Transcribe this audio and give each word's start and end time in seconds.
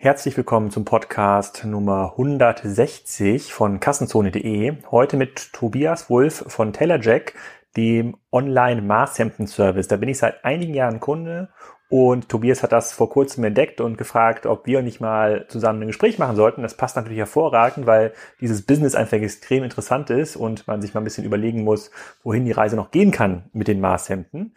Herzlich 0.00 0.36
willkommen 0.36 0.70
zum 0.70 0.84
Podcast 0.84 1.64
Nummer 1.64 2.12
160 2.12 3.52
von 3.52 3.80
Kassenzone.de. 3.80 4.74
Heute 4.92 5.16
mit 5.16 5.52
Tobias 5.52 6.08
Wulff 6.08 6.44
von 6.46 6.72
TaylorJack, 6.72 7.34
dem 7.76 8.16
Online-Maßhemden-Service. 8.30 9.88
Da 9.88 9.96
bin 9.96 10.08
ich 10.08 10.18
seit 10.18 10.44
einigen 10.44 10.72
Jahren 10.72 11.00
Kunde 11.00 11.48
und 11.88 12.28
Tobias 12.28 12.62
hat 12.62 12.70
das 12.70 12.92
vor 12.92 13.10
kurzem 13.10 13.42
entdeckt 13.42 13.80
und 13.80 13.98
gefragt, 13.98 14.46
ob 14.46 14.66
wir 14.66 14.82
nicht 14.82 15.00
mal 15.00 15.46
zusammen 15.48 15.82
ein 15.82 15.88
Gespräch 15.88 16.16
machen 16.16 16.36
sollten. 16.36 16.62
Das 16.62 16.76
passt 16.76 16.94
natürlich 16.94 17.18
hervorragend, 17.18 17.86
weil 17.86 18.12
dieses 18.40 18.62
Business 18.62 18.94
einfach 18.94 19.16
extrem 19.16 19.64
interessant 19.64 20.10
ist 20.10 20.36
und 20.36 20.68
man 20.68 20.80
sich 20.80 20.94
mal 20.94 21.00
ein 21.00 21.04
bisschen 21.04 21.24
überlegen 21.24 21.64
muss, 21.64 21.90
wohin 22.22 22.44
die 22.44 22.52
Reise 22.52 22.76
noch 22.76 22.92
gehen 22.92 23.10
kann 23.10 23.50
mit 23.52 23.66
den 23.66 23.80
Maßhemden. 23.80 24.54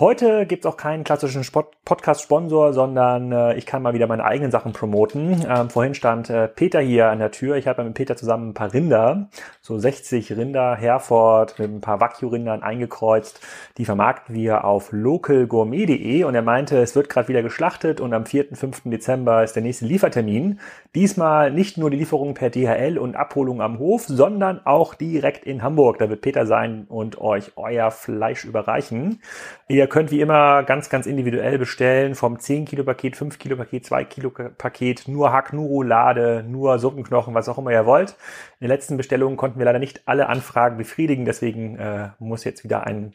Heute 0.00 0.46
gibt's 0.46 0.64
auch 0.64 0.76
keinen 0.76 1.02
klassischen 1.02 1.42
Podcast-Sponsor, 1.84 2.72
sondern 2.72 3.32
äh, 3.32 3.56
ich 3.56 3.66
kann 3.66 3.82
mal 3.82 3.94
wieder 3.94 4.06
meine 4.06 4.24
eigenen 4.24 4.52
Sachen 4.52 4.72
promoten. 4.72 5.44
Ähm, 5.48 5.70
vorhin 5.70 5.94
stand 5.94 6.30
äh, 6.30 6.46
Peter 6.46 6.78
hier 6.78 7.08
an 7.08 7.18
der 7.18 7.32
Tür. 7.32 7.56
Ich 7.56 7.66
habe 7.66 7.82
mit 7.82 7.94
Peter 7.94 8.14
zusammen 8.14 8.50
ein 8.50 8.54
paar 8.54 8.72
Rinder, 8.72 9.28
so 9.60 9.76
60 9.76 10.36
Rinder 10.36 10.76
Herford 10.76 11.58
mit 11.58 11.68
ein 11.72 11.80
paar 11.80 12.00
Wagyu-Rindern 12.00 12.62
eingekreuzt. 12.62 13.40
Die 13.76 13.84
vermarkten 13.84 14.36
wir 14.36 14.64
auf 14.64 14.92
localgourmet.de 14.92 16.22
und 16.22 16.34
er 16.36 16.42
meinte, 16.42 16.78
es 16.78 16.94
wird 16.94 17.08
gerade 17.08 17.26
wieder 17.26 17.42
geschlachtet 17.42 18.00
und 18.00 18.14
am 18.14 18.24
4. 18.24 18.54
5. 18.54 18.82
Dezember 18.84 19.42
ist 19.42 19.56
der 19.56 19.64
nächste 19.64 19.86
Liefertermin. 19.86 20.60
Diesmal 20.94 21.50
nicht 21.50 21.76
nur 21.76 21.90
die 21.90 21.98
Lieferung 21.98 22.32
per 22.32 22.48
DHL 22.48 22.96
und 22.96 23.14
Abholung 23.14 23.60
am 23.60 23.78
Hof, 23.78 24.06
sondern 24.06 24.64
auch 24.64 24.94
direkt 24.94 25.44
in 25.44 25.62
Hamburg. 25.62 25.98
Da 25.98 26.08
wird 26.08 26.22
Peter 26.22 26.46
sein 26.46 26.86
und 26.88 27.20
euch 27.20 27.52
euer 27.56 27.90
Fleisch 27.90 28.46
überreichen. 28.46 29.20
Ihr 29.68 29.86
könnt 29.86 30.10
wie 30.10 30.20
immer 30.20 30.62
ganz, 30.62 30.88
ganz 30.88 31.06
individuell 31.06 31.58
bestellen, 31.58 32.14
vom 32.14 32.38
10 32.38 32.64
Kilo 32.64 32.84
Paket, 32.84 33.16
5 33.16 33.38
Kilo 33.38 33.56
Paket, 33.56 33.84
2 33.84 34.04
Kilo 34.04 34.30
Paket, 34.30 35.08
nur 35.08 35.30
Hack, 35.30 35.52
nur 35.52 35.66
Roulade, 35.66 36.42
nur 36.48 36.78
Suppenknochen, 36.78 37.34
was 37.34 37.50
auch 37.50 37.58
immer 37.58 37.70
ihr 37.70 37.84
wollt. 37.84 38.16
In 38.58 38.66
den 38.66 38.70
letzten 38.70 38.96
Bestellungen 38.96 39.36
konnten 39.36 39.58
wir 39.58 39.66
leider 39.66 39.78
nicht 39.78 40.02
alle 40.06 40.28
Anfragen 40.28 40.78
befriedigen, 40.78 41.26
deswegen 41.26 41.76
äh, 41.76 42.08
muss 42.18 42.44
jetzt 42.44 42.64
wieder 42.64 42.86
ein 42.86 43.12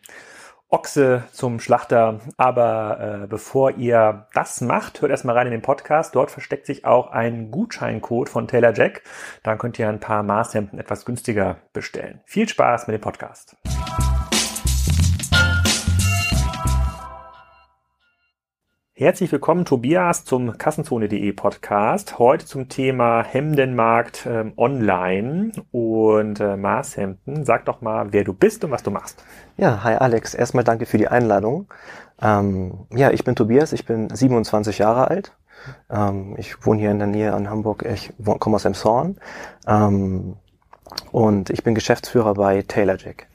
Ochse 0.74 1.24
zum 1.32 1.60
Schlachter. 1.60 2.20
Aber 2.38 3.24
äh, 3.24 3.28
bevor 3.28 3.78
ihr 3.78 4.28
das 4.34 4.60
macht, 4.60 5.02
hört 5.02 5.12
erstmal 5.12 5.38
rein 5.38 5.48
in 5.48 5.52
den 5.52 5.62
Podcast. 5.62 6.16
Dort 6.16 6.32
versteckt 6.32 6.66
sich 6.66 6.84
auch 6.84 7.12
ein 7.12 7.52
Gutscheincode 7.52 8.28
von 8.28 8.48
Taylor 8.48 8.74
Jack. 8.74 9.04
Dann 9.44 9.60
könnt 9.60 9.78
ihr 9.78 9.88
ein 9.88 10.00
paar 10.00 10.24
Maßhemden 10.24 10.80
etwas 10.80 11.06
günstiger 11.06 11.58
bestellen. 11.74 12.22
Viel 12.26 12.50
Spaß 12.50 12.88
mit 12.88 12.96
dem 12.96 13.02
Podcast. 13.02 13.56
Herzlich 18.96 19.32
willkommen, 19.32 19.66
Tobias, 19.66 20.24
zum 20.24 20.56
Kassenzone.de 20.56 21.34
Podcast. 21.34 22.20
Heute 22.20 22.46
zum 22.46 22.70
Thema 22.70 23.24
Hemdenmarkt 23.24 24.28
ähm, 24.30 24.54
online 24.56 25.52
und 25.72 26.40
äh, 26.40 26.56
Maßhemden. 26.56 27.44
Sag 27.44 27.66
doch 27.66 27.82
mal, 27.82 28.14
wer 28.14 28.24
du 28.24 28.34
bist 28.34 28.64
und 28.64 28.70
was 28.70 28.84
du 28.84 28.92
machst. 28.92 29.26
Ja, 29.58 29.84
hi 29.84 29.96
Alex. 29.96 30.36
Erstmal 30.36 30.64
danke 30.64 30.86
für 30.86 31.00
die 31.00 31.08
Einladung. 31.08 31.74
Ähm, 32.22 32.86
ja, 32.92 33.10
ich 33.10 33.24
bin 33.24 33.36
Tobias, 33.36 33.74
ich 33.74 33.88
bin 33.88 34.14
27 34.14 34.78
Jahre 34.78 35.08
alt. 35.08 35.36
Ähm, 35.90 36.36
ich 36.38 36.64
wohne 36.64 36.80
hier 36.80 36.92
in 36.92 37.00
der 37.00 37.08
Nähe 37.08 37.34
an 37.34 37.50
Hamburg, 37.50 37.84
ich 37.92 38.14
komme 38.38 38.58
aus 38.58 38.66
Emshorn. 38.66 39.18
Ähm, 39.68 40.36
und 41.12 41.50
ich 41.50 41.64
bin 41.64 41.74
Geschäftsführer 41.74 42.36
bei 42.36 42.62
TaylorJack. 42.62 43.26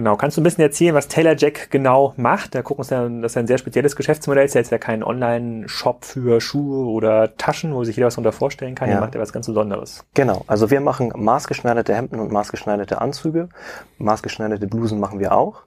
Genau, 0.00 0.16
kannst 0.16 0.38
du 0.38 0.40
ein 0.40 0.44
bisschen 0.44 0.64
erzählen, 0.64 0.94
was 0.94 1.08
Taylor 1.08 1.36
Jack 1.36 1.70
genau 1.70 2.14
macht? 2.16 2.54
Da 2.54 2.62
gucken 2.62 2.80
uns 2.80 2.88
ja, 2.88 3.06
das 3.06 3.32
ist 3.32 3.36
ein 3.36 3.46
sehr 3.46 3.58
spezielles 3.58 3.96
Geschäftsmodell, 3.96 4.46
ist 4.46 4.54
ja 4.54 4.62
jetzt 4.62 4.70
ja 4.70 4.78
kein 4.78 5.04
Online-Shop 5.04 6.06
für 6.06 6.40
Schuhe 6.40 6.86
oder 6.86 7.36
Taschen, 7.36 7.74
wo 7.74 7.84
sich 7.84 7.96
jeder 7.96 8.06
was 8.06 8.14
darunter 8.14 8.32
vorstellen 8.32 8.74
kann. 8.74 8.88
Ja. 8.88 8.94
Ihr 8.94 9.00
macht 9.02 9.14
ja 9.14 9.20
was 9.20 9.30
ganz 9.30 9.46
Besonderes. 9.46 10.06
Genau, 10.14 10.42
also 10.46 10.70
wir 10.70 10.80
machen 10.80 11.12
maßgeschneiderte 11.14 11.94
Hemden 11.94 12.18
und 12.18 12.32
maßgeschneiderte 12.32 12.98
Anzüge. 12.98 13.50
Maßgeschneiderte 13.98 14.66
Blusen 14.68 15.00
machen 15.00 15.20
wir 15.20 15.32
auch. 15.32 15.64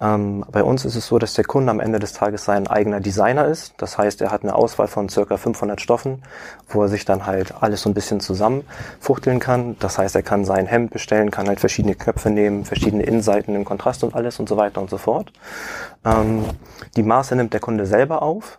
Ähm, 0.00 0.44
bei 0.50 0.64
uns 0.64 0.84
ist 0.84 0.96
es 0.96 1.06
so, 1.06 1.18
dass 1.18 1.34
der 1.34 1.44
Kunde 1.44 1.70
am 1.70 1.78
Ende 1.78 1.98
des 1.98 2.12
Tages 2.12 2.44
sein 2.44 2.66
eigener 2.66 3.00
Designer 3.00 3.46
ist. 3.46 3.74
Das 3.76 3.96
heißt, 3.96 4.20
er 4.22 4.32
hat 4.32 4.42
eine 4.42 4.54
Auswahl 4.54 4.88
von 4.88 5.08
circa 5.08 5.36
500 5.36 5.80
Stoffen, 5.80 6.22
wo 6.68 6.82
er 6.82 6.88
sich 6.88 7.04
dann 7.04 7.26
halt 7.26 7.54
alles 7.62 7.82
so 7.82 7.90
ein 7.90 7.94
bisschen 7.94 8.20
zusammenfuchteln 8.20 9.38
kann. 9.38 9.76
Das 9.78 9.98
heißt, 9.98 10.16
er 10.16 10.22
kann 10.22 10.44
sein 10.44 10.66
Hemd 10.66 10.90
bestellen, 10.90 11.30
kann 11.30 11.46
halt 11.46 11.60
verschiedene 11.60 11.94
Knöpfe 11.94 12.30
nehmen, 12.30 12.64
verschiedene 12.64 13.04
Innenseiten 13.04 13.54
im 13.54 13.64
Kontrast 13.64 14.02
und 14.02 14.14
alles 14.14 14.40
und 14.40 14.48
so 14.48 14.56
weiter 14.56 14.80
und 14.80 14.90
so 14.90 14.98
fort. 14.98 15.32
Ähm, 16.04 16.44
die 16.96 17.02
Maße 17.02 17.36
nimmt 17.36 17.52
der 17.52 17.60
Kunde 17.60 17.86
selber 17.86 18.22
auf. 18.22 18.58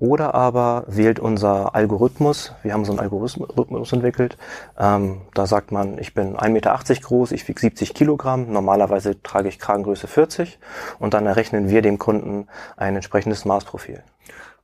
Oder 0.00 0.34
aber 0.34 0.84
wählt 0.88 1.20
unser 1.20 1.74
Algorithmus, 1.74 2.52
wir 2.62 2.72
haben 2.72 2.84
so 2.84 2.92
einen 2.92 3.00
Algorithmus 3.00 3.92
entwickelt, 3.92 4.36
ähm, 4.78 5.22
da 5.34 5.46
sagt 5.46 5.70
man, 5.70 5.98
ich 5.98 6.14
bin 6.14 6.36
1,80 6.36 6.48
Meter 6.50 6.78
groß, 7.00 7.32
ich 7.32 7.46
wiege 7.46 7.60
70 7.60 7.94
Kilogramm, 7.94 8.52
normalerweise 8.52 9.22
trage 9.22 9.48
ich 9.48 9.58
Kragengröße 9.58 10.08
40 10.08 10.58
und 10.98 11.14
dann 11.14 11.26
errechnen 11.26 11.68
wir 11.68 11.80
dem 11.80 11.98
Kunden 11.98 12.48
ein 12.76 12.96
entsprechendes 12.96 13.44
Maßprofil. 13.44 14.02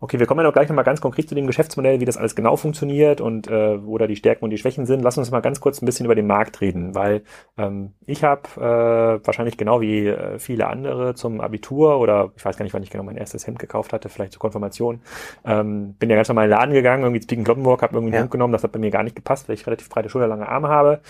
Okay, 0.03 0.19
wir 0.19 0.27
kommen 0.27 0.41
ja 0.41 0.44
noch 0.44 0.55
gleich 0.55 0.66
nochmal 0.66 0.84
ganz 0.84 1.03
konkret 1.03 1.28
zu 1.28 1.34
dem 1.34 1.47
Geschäftsmodell, 1.47 2.00
wie 2.00 2.06
das 2.06 2.16
alles 2.16 2.34
genau 2.34 2.56
funktioniert 2.56 3.21
und 3.21 3.49
äh, 3.49 3.84
wo 3.84 3.99
da 3.99 4.06
die 4.06 4.16
Stärken 4.16 4.44
und 4.44 4.49
die 4.49 4.56
Schwächen 4.56 4.87
sind. 4.87 5.03
Lass 5.03 5.19
uns 5.19 5.31
mal 5.31 5.41
ganz 5.41 5.61
kurz 5.61 5.83
ein 5.83 5.84
bisschen 5.84 6.06
über 6.06 6.15
den 6.15 6.27
Markt 6.27 6.62
reden, 6.62 6.94
weil 6.94 7.22
ähm, 7.59 7.93
ich 8.06 8.25
habe 8.25 8.49
äh, 8.56 9.27
wahrscheinlich 9.27 9.59
genau 9.59 9.83
wie 9.83 10.06
äh, 10.06 10.38
viele 10.38 10.69
andere 10.69 11.15
zum 11.15 11.43
Abitur 11.43 11.99
oder 11.99 12.33
ich 12.34 12.43
weiß 12.43 12.56
gar 12.56 12.62
nicht, 12.62 12.72
wann 12.72 12.83
ich 12.83 12.88
genau 12.88 13.05
mein 13.05 13.19
erstes 13.19 13.47
Hemd 13.47 13.59
gekauft 13.59 13.93
hatte, 13.93 14.09
vielleicht 14.09 14.33
zur 14.33 14.41
Konfirmation, 14.41 15.03
ähm, 15.44 15.93
bin 15.99 16.09
ja 16.09 16.17
ganz 16.17 16.28
normal 16.28 16.47
in 16.47 16.50
den 16.50 16.59
Laden 16.59 16.72
gegangen, 16.72 17.03
irgendwie 17.03 17.21
zu 17.21 17.27
Piken 17.27 17.44
Kloppenburg, 17.44 17.82
habe 17.82 17.94
irgendwie 17.94 18.15
ja. 18.15 18.21
Hemd 18.21 18.31
genommen, 18.31 18.55
das 18.55 18.65
hat 18.65 18.72
bei 18.72 18.78
mir 18.78 18.91
gar 18.91 19.03
nicht 19.03 19.17
gepasst, 19.17 19.50
weil 19.50 19.55
ich 19.55 19.67
relativ 19.67 19.91
breite 19.91 20.09
schulterlange 20.09 20.49
Arme 20.49 20.69
habe 20.69 21.00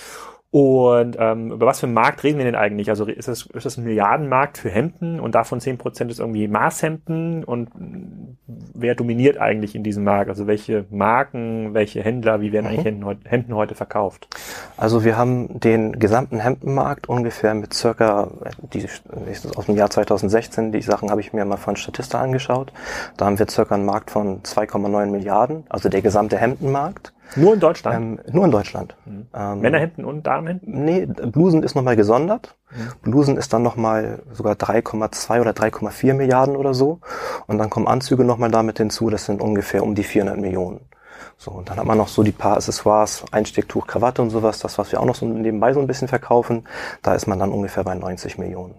und 0.53 1.16
ähm, 1.21 1.53
über 1.53 1.66
was 1.66 1.78
für 1.78 1.87
einen 1.87 1.94
Markt 1.94 2.25
reden 2.25 2.38
wir 2.38 2.44
denn 2.44 2.56
eigentlich? 2.56 2.91
Also 2.91 3.05
ist 3.05 3.28
das, 3.28 3.47
ist 3.47 3.66
das 3.66 3.77
ein 3.77 3.84
Milliardenmarkt 3.84 4.59
für 4.59 4.69
Hemden 4.69 5.21
und 5.21 5.37
davon 5.37 5.61
zehn 5.61 5.78
Prozent 5.78 6.11
ist 6.11 6.19
irgendwie 6.19 6.49
Maßhemden 6.49 7.44
und 7.44 7.71
wer 8.75 8.97
dominiert 8.97 9.39
eigentlich 9.39 9.77
in 9.77 9.84
diesem 9.84 10.03
Markt? 10.03 10.28
Also 10.28 10.49
welche 10.49 10.87
Marken, 10.91 11.72
welche 11.72 12.03
Händler, 12.03 12.41
wie 12.41 12.50
werden 12.50 12.65
mhm. 12.65 12.72
eigentlich 12.72 12.84
Hemden, 12.84 13.19
Hemden, 13.27 13.55
heute 13.55 13.77
verkauft? 13.77 14.27
Also 14.77 15.05
wir 15.05 15.16
haben 15.16 15.60
den 15.60 16.00
gesamten 16.00 16.41
Hemdenmarkt 16.41 17.09
ungefähr 17.09 17.55
mit 17.55 17.72
circa, 17.72 18.33
die 18.72 18.81
ist 18.81 19.56
aus 19.56 19.66
dem 19.66 19.77
Jahr 19.77 19.91
2016, 19.91 20.72
die 20.72 20.83
Sachen 20.83 21.12
habe 21.12 21.21
ich 21.21 21.33
mir 21.33 21.44
mal 21.44 21.59
von 21.59 21.77
Statista 21.77 22.21
angeschaut. 22.21 22.72
Da 23.16 23.27
haben 23.27 23.39
wir 23.39 23.49
circa 23.49 23.77
einen 23.77 23.84
Markt 23.84 24.10
von 24.10 24.43
2,9 24.43 25.06
Milliarden, 25.06 25.62
also 25.69 25.89
der 25.89 26.03
gesamte 26.03 26.39
Hemdenmarkt. 26.39 27.12
Nur 27.37 27.55
in 27.55 27.61
Deutschland? 27.61 27.97
Ähm, 27.97 28.21
nur 28.33 28.45
in 28.45 28.51
Deutschland. 28.51 28.97
Mhm. 29.05 29.27
Ähm, 29.35 29.61
Männerhemden 29.61 30.05
und 30.05 30.27
Damenhemden? 30.27 30.85
Nee, 30.85 31.07
Blusen 31.07 31.63
ist 31.63 31.75
nochmal 31.75 31.97
gesondert. 31.97 32.57
Mhm. 32.71 33.11
Blusen 33.11 33.37
ist 33.37 33.53
dann 33.53 33.63
nochmal 33.63 34.23
sogar 34.33 34.55
3,2 34.55 35.41
oder 35.41 35.53
3,4 35.53 36.15
Milliarden 36.15 36.57
oder 36.57 36.75
so. 36.75 37.01
Und 37.47 37.59
dann 37.59 37.71
kommen 37.71 37.87
Anzüge 37.87 38.25
nochmal 38.25 38.51
damit 38.51 38.79
hinzu, 38.79 39.11
das 39.11 39.27
sind 39.27 39.41
ungefähr 39.41 39.83
um 39.83 39.95
die 39.95 40.05
400 40.05 40.39
Millionen. 40.39 40.81
So, 41.37 41.53
und 41.53 41.71
dann 41.71 41.79
hat 41.79 41.87
man 41.87 41.99
noch 41.99 42.09
so 42.09 42.23
die 42.23 42.33
paar 42.33 42.57
Accessoires, 42.57 43.25
Einstecktuch, 43.31 43.87
Krawatte 43.87 44.23
und 44.23 44.31
sowas, 44.31 44.59
das, 44.59 44.79
was 44.79 44.93
wir 44.93 45.01
auch 45.01 45.07
noch 45.07 45.15
so 45.15 45.27
nebenbei 45.27 45.73
so 45.73 45.81
ein 45.81 45.87
bisschen 45.87 46.09
verkaufen, 46.09 46.67
da 47.03 47.15
ist 47.15 47.27
man 47.27 47.39
dann 47.39 47.51
ungefähr 47.51 47.85
bei 47.85 47.95
90 47.95 48.39
Millionen. 48.39 48.75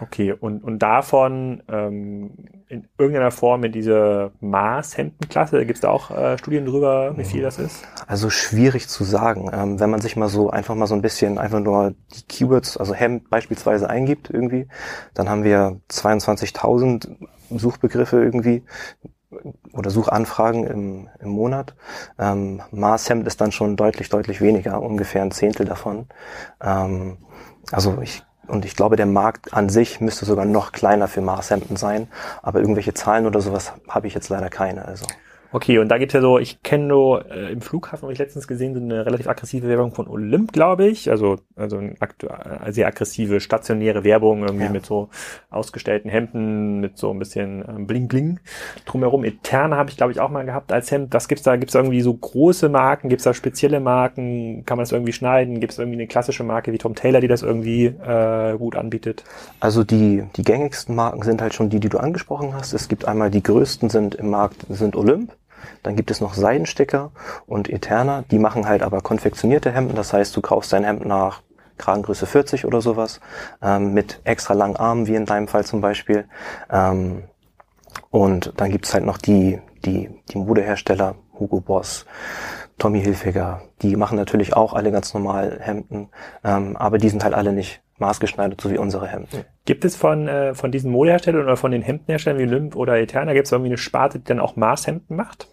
Okay, 0.00 0.32
und, 0.32 0.64
und 0.64 0.80
davon 0.80 1.62
ähm, 1.68 2.32
in 2.68 2.88
irgendeiner 2.98 3.30
Form 3.30 3.64
in 3.64 3.72
diese 3.72 4.32
Maßhemdenklasse, 4.40 5.64
gibt 5.64 5.76
es 5.76 5.80
da 5.80 5.90
auch 5.90 6.10
äh, 6.10 6.36
Studien 6.38 6.66
drüber, 6.66 7.16
wie 7.16 7.24
viel 7.24 7.42
das 7.42 7.58
ist? 7.58 7.84
Also 8.06 8.28
schwierig 8.30 8.88
zu 8.88 9.04
sagen. 9.04 9.50
Ähm, 9.52 9.78
wenn 9.78 9.90
man 9.90 10.00
sich 10.00 10.16
mal 10.16 10.28
so 10.28 10.50
einfach 10.50 10.74
mal 10.74 10.86
so 10.86 10.94
ein 10.94 11.02
bisschen 11.02 11.38
einfach 11.38 11.60
nur 11.60 11.94
die 12.14 12.22
Keywords, 12.26 12.76
also 12.76 12.94
Hemd 12.94 13.30
beispielsweise 13.30 13.88
eingibt 13.88 14.30
irgendwie, 14.30 14.66
dann 15.14 15.28
haben 15.28 15.44
wir 15.44 15.80
22.000 15.90 17.28
Suchbegriffe 17.50 18.22
irgendwie 18.22 18.64
oder 19.72 19.90
Suchanfragen 19.90 20.64
im, 20.64 21.08
im 21.20 21.28
Monat. 21.30 21.74
Ähm, 22.18 22.62
Maßhemd 22.70 23.26
ist 23.26 23.40
dann 23.40 23.52
schon 23.52 23.76
deutlich, 23.76 24.08
deutlich 24.08 24.40
weniger, 24.40 24.80
ungefähr 24.80 25.22
ein 25.22 25.30
Zehntel 25.30 25.66
davon. 25.66 26.06
Ähm, 26.60 27.18
also 27.72 28.00
ich 28.00 28.22
und 28.46 28.64
ich 28.64 28.76
glaube, 28.76 28.96
der 28.96 29.06
Markt 29.06 29.52
an 29.54 29.68
sich 29.68 30.00
müsste 30.00 30.24
sogar 30.24 30.44
noch 30.44 30.72
kleiner 30.72 31.08
für 31.08 31.20
Maßhemden 31.20 31.76
sein. 31.76 32.08
Aber 32.42 32.60
irgendwelche 32.60 32.94
Zahlen 32.94 33.26
oder 33.26 33.40
sowas 33.40 33.72
habe 33.88 34.06
ich 34.06 34.14
jetzt 34.14 34.28
leider 34.28 34.50
keine. 34.50 34.84
Also. 34.84 35.06
Okay, 35.54 35.78
und 35.78 35.86
da 35.86 35.98
gibt's 35.98 36.14
ja 36.14 36.20
so, 36.20 36.40
ich 36.40 36.64
kenne 36.64 36.86
nur 36.86 37.30
äh, 37.30 37.52
im 37.52 37.60
Flughafen, 37.60 38.02
habe 38.02 38.12
ich 38.12 38.18
letztens 38.18 38.48
gesehen, 38.48 38.74
so 38.74 38.80
eine 38.80 39.06
relativ 39.06 39.28
aggressive 39.28 39.68
Werbung 39.68 39.94
von 39.94 40.08
Olymp, 40.08 40.52
glaube 40.52 40.88
ich. 40.88 41.08
Also, 41.08 41.36
also 41.54 41.76
eine 41.76 41.94
äh, 41.94 42.72
sehr 42.72 42.88
aggressive 42.88 43.38
stationäre 43.38 44.02
Werbung 44.02 44.42
irgendwie 44.42 44.64
ja. 44.64 44.72
mit 44.72 44.84
so 44.84 45.10
ausgestellten 45.50 46.10
Hemden, 46.10 46.80
mit 46.80 46.98
so 46.98 47.12
ein 47.12 47.20
bisschen 47.20 47.64
ähm, 47.68 47.86
Bling 47.86 48.08
Bling 48.08 48.40
drumherum. 48.84 49.22
Eterna 49.22 49.76
habe 49.76 49.90
ich, 49.90 49.96
glaube 49.96 50.10
ich, 50.10 50.18
auch 50.18 50.28
mal 50.28 50.44
gehabt 50.44 50.72
als 50.72 50.90
Hemd. 50.90 51.14
Was 51.14 51.28
gibt's 51.28 51.44
da? 51.44 51.54
Gibt's 51.54 51.74
da 51.74 51.78
irgendwie 51.78 52.00
so 52.00 52.12
große 52.12 52.68
Marken? 52.68 53.08
Gibt's 53.08 53.22
da 53.22 53.32
spezielle 53.32 53.78
Marken? 53.78 54.64
Kann 54.66 54.76
man 54.76 54.82
das 54.82 54.90
irgendwie 54.90 55.12
schneiden? 55.12 55.60
Gibt's 55.60 55.78
irgendwie 55.78 55.98
eine 55.98 56.08
klassische 56.08 56.42
Marke 56.42 56.72
wie 56.72 56.78
Tom 56.78 56.96
Taylor, 56.96 57.20
die 57.20 57.28
das 57.28 57.42
irgendwie 57.42 57.84
äh, 57.84 58.58
gut 58.58 58.74
anbietet? 58.74 59.22
Also 59.60 59.84
die, 59.84 60.24
die 60.34 60.42
gängigsten 60.42 60.96
Marken 60.96 61.22
sind 61.22 61.40
halt 61.40 61.54
schon 61.54 61.70
die, 61.70 61.78
die 61.78 61.90
du 61.90 61.98
angesprochen 61.98 62.54
hast. 62.54 62.72
Es 62.72 62.88
gibt 62.88 63.04
einmal 63.04 63.30
die 63.30 63.44
größten 63.44 63.88
sind 63.88 64.16
im 64.16 64.30
Markt, 64.30 64.66
sind 64.68 64.96
Olymp. 64.96 65.30
Dann 65.82 65.96
gibt 65.96 66.10
es 66.10 66.20
noch 66.20 66.34
Seidensticker 66.34 67.12
und 67.46 67.68
Eterna. 67.68 68.24
Die 68.30 68.38
machen 68.38 68.68
halt 68.68 68.82
aber 68.82 69.00
konfektionierte 69.00 69.70
Hemden. 69.72 69.96
Das 69.96 70.12
heißt, 70.12 70.36
du 70.36 70.40
kaufst 70.40 70.72
dein 70.72 70.84
Hemd 70.84 71.04
nach 71.04 71.42
Kragengröße 71.78 72.26
40 72.26 72.64
oder 72.66 72.80
sowas, 72.80 73.20
ähm, 73.62 73.94
mit 73.94 74.20
extra 74.24 74.54
langen 74.54 74.76
Armen, 74.76 75.06
wie 75.06 75.16
in 75.16 75.26
deinem 75.26 75.48
Fall 75.48 75.64
zum 75.64 75.80
Beispiel. 75.80 76.26
Ähm, 76.70 77.24
und 78.10 78.52
dann 78.56 78.70
gibt's 78.70 78.94
halt 78.94 79.04
noch 79.04 79.18
die, 79.18 79.60
die, 79.84 80.10
die 80.30 80.38
Modehersteller, 80.38 81.16
Hugo 81.38 81.60
Boss, 81.60 82.06
Tommy 82.78 83.00
Hilfiger, 83.00 83.62
die 83.82 83.96
machen 83.96 84.16
natürlich 84.16 84.54
auch 84.54 84.72
alle 84.72 84.90
ganz 84.90 85.14
normal 85.14 85.58
Hemden, 85.60 86.08
ähm, 86.42 86.76
aber 86.76 86.98
die 86.98 87.08
sind 87.08 87.22
halt 87.22 87.34
alle 87.34 87.52
nicht 87.52 87.82
maßgeschneidert, 87.98 88.60
so 88.60 88.70
wie 88.70 88.78
unsere 88.78 89.06
Hemden. 89.06 89.44
Gibt 89.64 89.84
es 89.84 89.94
von, 89.94 90.26
äh, 90.26 90.54
von 90.54 90.72
diesen 90.72 90.90
Modeherstellern 90.90 91.42
oder 91.42 91.56
von 91.56 91.70
den 91.70 91.82
Hemdenherstellern 91.82 92.40
wie 92.40 92.46
Lymph 92.46 92.74
oder 92.74 92.98
Eterna, 92.98 93.32
gibt 93.32 93.46
es 93.46 93.52
irgendwie 93.52 93.70
eine 93.70 93.78
Sparte, 93.78 94.18
die 94.18 94.24
dann 94.24 94.40
auch 94.40 94.56
Maßhemden 94.56 95.16
macht? 95.16 95.48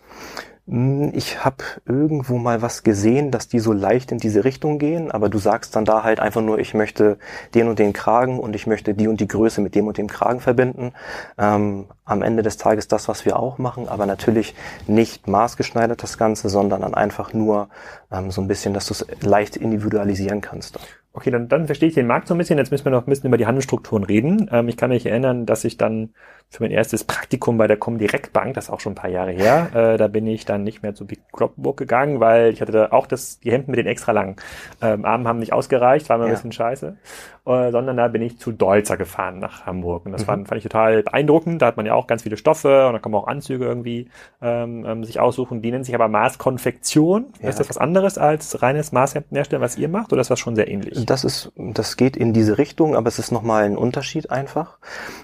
Hm, 0.71 1.11
ich 1.13 1.43
habe 1.43 1.57
irgendwo 1.85 2.37
mal 2.37 2.61
was 2.61 2.83
gesehen, 2.83 3.29
dass 3.29 3.49
die 3.49 3.59
so 3.59 3.73
leicht 3.73 4.13
in 4.13 4.19
diese 4.19 4.45
Richtung 4.45 4.79
gehen, 4.79 5.11
aber 5.11 5.27
du 5.27 5.37
sagst 5.37 5.75
dann 5.75 5.83
da 5.83 6.03
halt 6.03 6.21
einfach 6.21 6.41
nur, 6.41 6.59
ich 6.59 6.73
möchte 6.73 7.17
den 7.53 7.67
und 7.67 7.77
den 7.77 7.91
Kragen 7.91 8.39
und 8.39 8.55
ich 8.55 8.67
möchte 8.67 8.93
die 8.93 9.09
und 9.09 9.19
die 9.19 9.27
Größe 9.27 9.59
mit 9.59 9.75
dem 9.75 9.87
und 9.87 9.97
dem 9.97 10.07
Kragen 10.07 10.39
verbinden. 10.39 10.93
Ähm, 11.37 11.87
am 12.05 12.21
Ende 12.21 12.41
des 12.41 12.55
Tages 12.55 12.87
das, 12.87 13.09
was 13.09 13.25
wir 13.25 13.37
auch 13.37 13.57
machen, 13.57 13.89
aber 13.89 14.05
natürlich 14.05 14.55
nicht 14.87 15.27
maßgeschneidert 15.27 16.01
das 16.01 16.17
Ganze, 16.17 16.47
sondern 16.47 16.81
dann 16.81 16.93
einfach 16.93 17.33
nur 17.33 17.67
ähm, 18.09 18.31
so 18.31 18.39
ein 18.39 18.47
bisschen, 18.47 18.73
dass 18.73 18.85
du 18.85 18.93
es 18.93 19.05
leicht 19.21 19.57
individualisieren 19.57 20.39
kannst. 20.39 20.79
Okay, 21.13 21.29
dann, 21.29 21.49
dann 21.49 21.65
verstehe 21.65 21.89
ich 21.89 21.95
den 21.95 22.07
Markt 22.07 22.27
so 22.27 22.33
ein 22.33 22.37
bisschen. 22.37 22.57
Jetzt 22.57 22.71
müssen 22.71 22.85
wir 22.85 22.91
noch 22.91 23.05
ein 23.05 23.09
bisschen 23.09 23.27
über 23.27 23.37
die 23.37 23.45
Handelsstrukturen 23.45 24.03
reden. 24.05 24.49
Ähm, 24.51 24.69
ich 24.69 24.77
kann 24.77 24.91
mich 24.91 25.05
erinnern, 25.05 25.45
dass 25.45 25.65
ich 25.65 25.77
dann 25.77 26.13
für 26.51 26.63
mein 26.63 26.71
erstes 26.71 27.05
Praktikum 27.05 27.57
bei 27.57 27.67
der 27.67 27.77
Comdirect 27.77 28.33
Bank, 28.33 28.55
das 28.55 28.65
ist 28.65 28.69
auch 28.69 28.81
schon 28.81 28.91
ein 28.91 28.95
paar 28.95 29.09
Jahre 29.09 29.31
her, 29.31 29.69
äh, 29.73 29.97
da 29.97 30.07
bin 30.07 30.27
ich 30.27 30.45
dann 30.45 30.63
nicht 30.63 30.83
mehr 30.83 30.93
zu 30.93 31.07
Big 31.07 31.21
Kloppenburg 31.31 31.77
gegangen, 31.77 32.19
weil 32.19 32.51
ich 32.51 32.61
hatte 32.61 32.73
da 32.73 32.89
auch 32.91 33.07
das, 33.07 33.39
die 33.39 33.51
Hemden 33.51 33.71
mit 33.71 33.79
den 33.79 33.87
extra 33.87 34.11
langen 34.11 34.35
ähm, 34.81 35.05
Armen 35.05 35.27
haben 35.27 35.39
nicht 35.39 35.53
ausgereicht, 35.53 36.09
war 36.09 36.17
mir 36.17 36.25
ja. 36.25 36.29
ein 36.29 36.33
bisschen 36.33 36.51
scheiße, 36.51 36.97
äh, 37.45 37.71
sondern 37.71 37.95
da 37.95 38.09
bin 38.09 38.21
ich 38.21 38.37
zu 38.37 38.51
Dolzer 38.51 38.97
gefahren 38.97 39.39
nach 39.39 39.65
Hamburg 39.65 40.05
und 40.05 40.11
das 40.11 40.23
mhm. 40.23 40.25
fand, 40.25 40.47
fand 40.49 40.57
ich 40.57 40.63
total 40.63 41.03
beeindruckend. 41.03 41.61
Da 41.61 41.67
hat 41.67 41.77
man 41.77 41.85
ja 41.85 41.93
auch 41.93 42.05
ganz 42.05 42.23
viele 42.23 42.35
Stoffe 42.35 42.87
und 42.87 42.93
da 42.93 42.99
kann 42.99 43.13
man 43.13 43.21
auch 43.21 43.27
Anzüge 43.27 43.65
irgendwie 43.65 44.09
ähm, 44.41 44.85
ähm, 44.85 45.03
sich 45.05 45.19
aussuchen. 45.19 45.61
Die 45.61 45.71
nennen 45.71 45.85
sich 45.85 45.95
aber 45.95 46.09
Maßkonfektion. 46.09 47.27
Ja. 47.41 47.49
Ist 47.49 47.59
das 47.59 47.69
was 47.69 47.77
anderes 47.77 48.17
als 48.17 48.61
reines 48.61 48.91
Maßhemdenherstellen, 48.91 49.61
was 49.61 49.77
ihr 49.77 49.87
macht, 49.87 50.11
oder 50.11 50.21
ist 50.21 50.29
das 50.29 50.39
schon 50.39 50.55
sehr 50.55 50.67
ähnlich? 50.67 51.00
Das 51.05 51.23
ist, 51.23 51.51
das 51.55 51.97
geht 51.97 52.17
in 52.17 52.33
diese 52.33 52.57
Richtung, 52.57 52.95
aber 52.95 53.07
es 53.07 53.19
ist 53.19 53.31
nochmal 53.31 53.63
ein 53.63 53.77
Unterschied 53.77 54.29
einfach. 54.31 54.77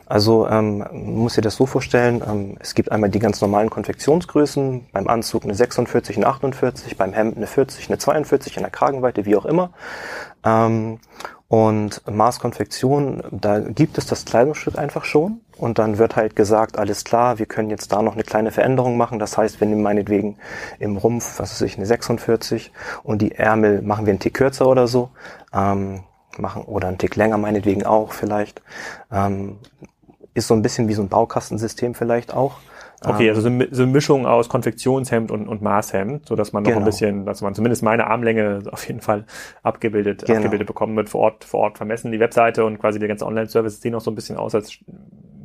Also 0.05 0.47
ähm, 0.47 0.85
muss 0.91 1.35
dir 1.35 1.41
das 1.41 1.55
so 1.55 1.65
vorstellen, 1.65 2.21
ähm, 2.27 2.57
es 2.59 2.75
gibt 2.75 2.91
einmal 2.91 3.09
die 3.09 3.19
ganz 3.19 3.41
normalen 3.41 3.69
Konfektionsgrößen, 3.69 4.87
beim 4.91 5.07
Anzug 5.07 5.43
eine 5.43 5.55
46, 5.55 6.17
eine 6.17 6.27
48, 6.27 6.97
beim 6.97 7.13
Hemd 7.13 7.37
eine 7.37 7.47
40, 7.47 7.89
eine 7.89 7.97
42, 7.97 8.57
in 8.57 8.63
der 8.63 8.71
Kragenweite, 8.71 9.25
wie 9.25 9.35
auch 9.35 9.45
immer. 9.45 9.71
Ähm, 10.43 10.99
und 11.47 12.01
Maßkonfektion, 12.09 13.23
da 13.31 13.59
gibt 13.59 13.97
es 13.97 14.05
das 14.05 14.25
Kleidungsstück 14.25 14.77
einfach 14.77 15.05
schon. 15.05 15.41
Und 15.57 15.79
dann 15.79 15.97
wird 15.97 16.15
halt 16.15 16.35
gesagt, 16.35 16.77
alles 16.77 17.03
klar, 17.03 17.39
wir 17.39 17.45
können 17.45 17.69
jetzt 17.69 17.91
da 17.91 18.01
noch 18.01 18.13
eine 18.13 18.23
kleine 18.23 18.51
Veränderung 18.51 18.97
machen. 18.97 19.19
Das 19.19 19.37
heißt, 19.37 19.59
wir 19.59 19.67
nehmen 19.67 19.81
meinetwegen 19.81 20.37
im 20.79 20.97
Rumpf, 20.97 21.39
was 21.39 21.51
weiß 21.51 21.61
ich, 21.61 21.77
eine 21.77 21.85
46 21.85 22.71
und 23.03 23.21
die 23.21 23.33
Ärmel 23.33 23.81
machen 23.81 24.05
wir 24.05 24.11
einen 24.11 24.19
Tick 24.19 24.35
kürzer 24.35 24.67
oder 24.67 24.87
so. 24.87 25.09
Ähm, 25.53 26.01
machen 26.39 26.63
oder 26.63 26.87
einen 26.87 26.97
Tick 26.97 27.15
länger 27.15 27.37
meinetwegen 27.37 27.85
auch 27.85 28.11
vielleicht. 28.11 28.61
Ähm, 29.11 29.57
ist 30.33 30.47
so 30.47 30.53
ein 30.53 30.61
bisschen 30.61 30.87
wie 30.87 30.93
so 30.93 31.01
ein 31.01 31.09
Baukastensystem 31.09 31.95
vielleicht 31.95 32.33
auch. 32.33 32.57
Okay, 33.03 33.29
also 33.29 33.41
so 33.41 33.47
eine 33.47 33.91
Mischung 33.91 34.25
aus 34.25 34.49
Konfektionshemd 34.49 35.29
und, 35.29 35.47
und 35.47 35.61
Maßhemd, 35.61 36.27
so 36.27 36.35
dass 36.35 36.51
man 36.51 36.63
noch 36.63 36.69
genau. 36.69 36.81
ein 36.81 36.85
bisschen, 36.85 37.25
dass 37.25 37.41
man 37.41 37.53
zumindest 37.53 37.83
meine 37.83 38.07
Armlänge 38.07 38.63
auf 38.71 38.87
jeden 38.87 39.01
Fall 39.01 39.25
abgebildet, 39.61 40.25
genau. 40.25 40.37
abgebildet 40.37 40.67
bekommen 40.67 40.95
wird, 40.95 41.09
vor 41.09 41.21
Ort, 41.21 41.43
vor 41.43 41.59
Ort 41.59 41.77
vermessen. 41.77 42.11
Die 42.11 42.19
Webseite 42.19 42.65
und 42.65 42.79
quasi 42.79 42.97
der 42.97 43.07
ganze 43.07 43.27
Online-Service 43.27 43.81
sehen 43.81 43.93
auch 43.93 44.01
so 44.01 44.09
ein 44.09 44.15
bisschen 44.15 44.35
aus, 44.35 44.55
als 44.55 44.79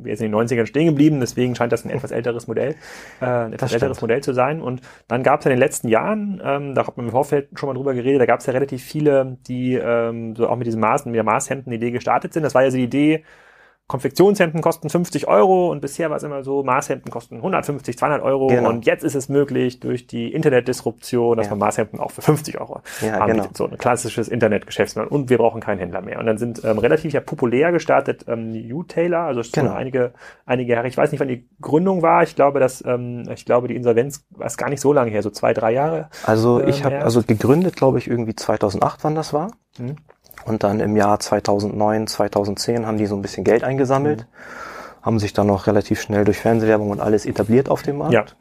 jetzt 0.05 0.21
in 0.21 0.31
den 0.31 0.39
90ern 0.39 0.65
stehen 0.65 0.87
geblieben, 0.87 1.19
deswegen 1.19 1.55
scheint 1.55 1.71
das 1.71 1.85
ein 1.85 1.89
etwas 1.89 2.11
älteres 2.11 2.47
Modell, 2.47 2.75
äh, 3.21 3.25
ein 3.25 3.53
etwas 3.53 3.73
älteres 3.73 4.01
Modell 4.01 4.21
zu 4.21 4.33
sein. 4.33 4.61
Und 4.61 4.81
dann 5.07 5.23
gab 5.23 5.39
es 5.39 5.45
ja 5.45 5.51
in 5.51 5.55
den 5.55 5.59
letzten 5.59 5.87
Jahren, 5.87 6.41
ähm, 6.43 6.75
da 6.75 6.85
hat 6.87 6.97
man 6.97 7.07
im 7.07 7.11
Vorfeld 7.11 7.49
schon 7.55 7.67
mal 7.67 7.75
drüber 7.75 7.93
geredet, 7.93 8.21
da 8.21 8.25
gab 8.25 8.39
es 8.39 8.45
ja 8.45 8.53
relativ 8.53 8.83
viele, 8.83 9.37
die 9.47 9.75
ähm, 9.75 10.35
so 10.35 10.47
auch 10.47 10.57
mit 10.57 10.67
diesem 10.67 10.81
Maßen, 10.81 11.11
mit 11.11 11.17
der 11.17 11.23
Maßhemden-Idee 11.23 11.91
gestartet 11.91 12.33
sind. 12.33 12.43
Das 12.43 12.55
war 12.55 12.63
ja 12.63 12.71
so 12.71 12.77
die 12.77 12.83
Idee, 12.83 13.23
Konfektionshemden 13.87 14.61
kosten 14.61 14.89
50 14.89 15.27
Euro 15.27 15.69
und 15.69 15.81
bisher 15.81 16.09
war 16.09 16.17
es 16.17 16.23
immer 16.23 16.43
so, 16.43 16.63
Maßhemden 16.63 17.11
kosten 17.11 17.35
150, 17.35 17.97
200 17.97 18.23
Euro 18.23 18.47
genau. 18.47 18.69
und 18.69 18.85
jetzt 18.85 19.03
ist 19.03 19.13
es 19.13 19.27
möglich 19.27 19.81
durch 19.81 20.07
die 20.07 20.33
Internetdisruption, 20.33 21.35
dass 21.35 21.47
ja. 21.47 21.51
man 21.51 21.59
Maßhemden 21.59 21.99
auch 21.99 22.11
für 22.11 22.21
50 22.21 22.61
Euro 22.61 22.81
ja, 23.01 23.19
anbietet. 23.19 23.43
Genau. 23.43 23.57
So 23.57 23.67
ein 23.67 23.77
klassisches 23.77 24.29
Internetgeschäftsmodell 24.29 25.11
und 25.11 25.29
wir 25.29 25.37
brauchen 25.37 25.59
keinen 25.59 25.79
Händler 25.79 26.01
mehr. 26.01 26.19
Und 26.19 26.25
dann 26.25 26.37
sind 26.37 26.63
ähm, 26.63 26.77
relativ 26.77 27.11
ja 27.11 27.19
populär 27.19 27.73
gestartet 27.73 28.25
ähm, 28.29 28.53
U-Tailor, 28.71 29.19
also 29.19 29.43
schon 29.43 29.65
genau. 29.65 29.73
einige, 29.75 30.13
einige 30.45 30.73
Jahre. 30.73 30.87
Ich 30.87 30.97
weiß 30.97 31.11
nicht, 31.11 31.19
wann 31.19 31.27
die 31.27 31.49
Gründung 31.59 32.01
war. 32.01 32.23
Ich 32.23 32.35
glaube, 32.35 32.61
dass 32.61 32.83
ähm, 32.85 33.25
ich 33.33 33.45
glaube, 33.45 33.67
die 33.67 33.75
Insolvenz 33.75 34.25
war 34.29 34.47
es 34.47 34.55
gar 34.55 34.69
nicht 34.69 34.81
so 34.81 34.93
lange 34.93 35.11
her, 35.11 35.21
so 35.21 35.29
zwei, 35.29 35.53
drei 35.53 35.73
Jahre. 35.73 36.09
Also 36.23 36.63
ich 36.63 36.79
ähm, 36.79 36.85
habe 36.85 36.99
also 37.01 37.21
gegründet, 37.21 37.75
glaube 37.75 37.97
ich, 37.97 38.07
irgendwie 38.07 38.35
2008, 38.35 39.03
wann 39.03 39.15
das 39.15 39.33
war. 39.33 39.51
Mhm. 39.77 39.97
Und 40.45 40.63
dann 40.63 40.79
im 40.79 40.95
Jahr 40.95 41.19
2009, 41.19 42.07
2010 42.07 42.85
haben 42.85 42.97
die 42.97 43.05
so 43.05 43.15
ein 43.15 43.21
bisschen 43.21 43.43
Geld 43.43 43.63
eingesammelt, 43.63 44.21
mhm. 44.21 45.05
haben 45.05 45.19
sich 45.19 45.33
dann 45.33 45.47
noch 45.47 45.67
relativ 45.67 46.01
schnell 46.01 46.25
durch 46.25 46.39
Fernsehwerbung 46.39 46.89
und 46.89 46.99
alles 46.99 47.25
etabliert 47.25 47.69
auf 47.69 47.81
dem 47.81 47.97
Markt. 47.97 48.35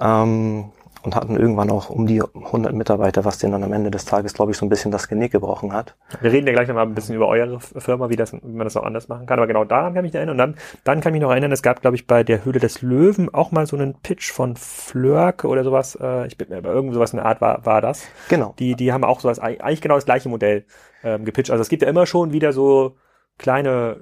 Ja. 0.00 0.22
Ähm, 0.22 0.72
und 1.04 1.14
hatten 1.14 1.36
irgendwann 1.36 1.70
auch 1.70 1.90
um 1.90 2.06
die 2.06 2.22
100 2.22 2.72
Mitarbeiter, 2.72 3.24
was 3.24 3.38
denen 3.38 3.52
dann 3.52 3.62
am 3.62 3.72
Ende 3.72 3.90
des 3.90 4.06
Tages, 4.06 4.32
glaube 4.32 4.52
ich, 4.52 4.56
so 4.56 4.64
ein 4.64 4.70
bisschen 4.70 4.90
das 4.90 5.08
Genick 5.08 5.32
gebrochen 5.32 5.72
hat. 5.72 5.94
Wir 6.20 6.32
reden 6.32 6.46
ja 6.46 6.54
gleich 6.54 6.66
noch 6.66 6.74
mal 6.74 6.82
ein 6.82 6.94
bisschen 6.94 7.14
über 7.14 7.28
eure 7.28 7.60
Firma, 7.60 8.08
wie, 8.08 8.16
das, 8.16 8.32
wie 8.32 8.38
man 8.42 8.64
das 8.64 8.76
auch 8.76 8.84
anders 8.84 9.08
machen 9.08 9.26
kann. 9.26 9.38
Aber 9.38 9.46
genau 9.46 9.64
daran 9.64 9.94
kann 9.94 10.04
ich 10.04 10.12
mich 10.12 10.14
erinnern. 10.14 10.32
Und 10.34 10.38
dann, 10.38 10.54
dann 10.82 11.00
kann 11.00 11.12
ich 11.12 11.20
mich 11.20 11.22
noch 11.22 11.30
erinnern, 11.30 11.52
es 11.52 11.62
gab, 11.62 11.82
glaube 11.82 11.96
ich, 11.96 12.06
bei 12.06 12.24
der 12.24 12.44
Höhle 12.44 12.58
des 12.58 12.80
Löwen 12.80 13.32
auch 13.32 13.52
mal 13.52 13.66
so 13.66 13.76
einen 13.76 13.94
Pitch 14.02 14.32
von 14.32 14.56
Flörk 14.56 15.44
oder 15.44 15.62
sowas. 15.62 15.98
Äh, 16.00 16.26
ich 16.26 16.38
bin 16.38 16.48
mir, 16.48 16.64
irgend 16.64 16.94
sowas 16.94 17.12
in 17.12 17.18
der 17.18 17.26
Art 17.26 17.42
war, 17.42 17.66
war 17.66 17.82
das. 17.82 18.04
Genau. 18.30 18.54
Die, 18.58 18.74
die 18.74 18.92
haben 18.92 19.04
auch 19.04 19.20
sowas, 19.20 19.38
eigentlich 19.38 19.82
genau 19.82 19.96
das 19.96 20.06
gleiche 20.06 20.30
Modell 20.30 20.64
ähm, 21.04 21.24
gepitcht. 21.24 21.50
Also 21.50 21.62
es 21.62 21.68
gibt 21.68 21.82
ja 21.82 21.88
immer 21.88 22.06
schon 22.06 22.32
wieder 22.32 22.52
so 22.52 22.96
kleine 23.38 23.96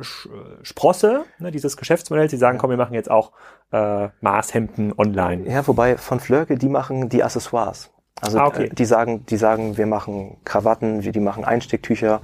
äh, 0.00 0.02
Sprosse, 0.62 1.24
ne, 1.38 1.50
dieses 1.50 1.76
Geschäftsmodell. 1.76 2.28
Sie 2.28 2.36
sagen, 2.36 2.58
komm, 2.58 2.70
wir 2.70 2.76
machen 2.76 2.94
jetzt 2.94 3.10
auch 3.10 3.32
äh, 3.72 4.08
Maßhemden 4.20 4.92
online. 4.96 5.48
Ja, 5.48 5.66
wobei 5.66 5.96
von 5.96 6.20
Flörke, 6.20 6.56
die 6.56 6.68
machen 6.68 7.08
die 7.08 7.22
Accessoires. 7.22 7.90
Also 8.20 8.38
ah, 8.38 8.46
okay. 8.46 8.70
die 8.72 8.84
sagen, 8.84 9.26
die 9.26 9.36
sagen, 9.36 9.76
wir 9.78 9.86
machen 9.86 10.36
Krawatten, 10.44 11.02
wir, 11.02 11.12
die 11.12 11.20
machen 11.20 11.44
Einstecktücher. 11.44 12.20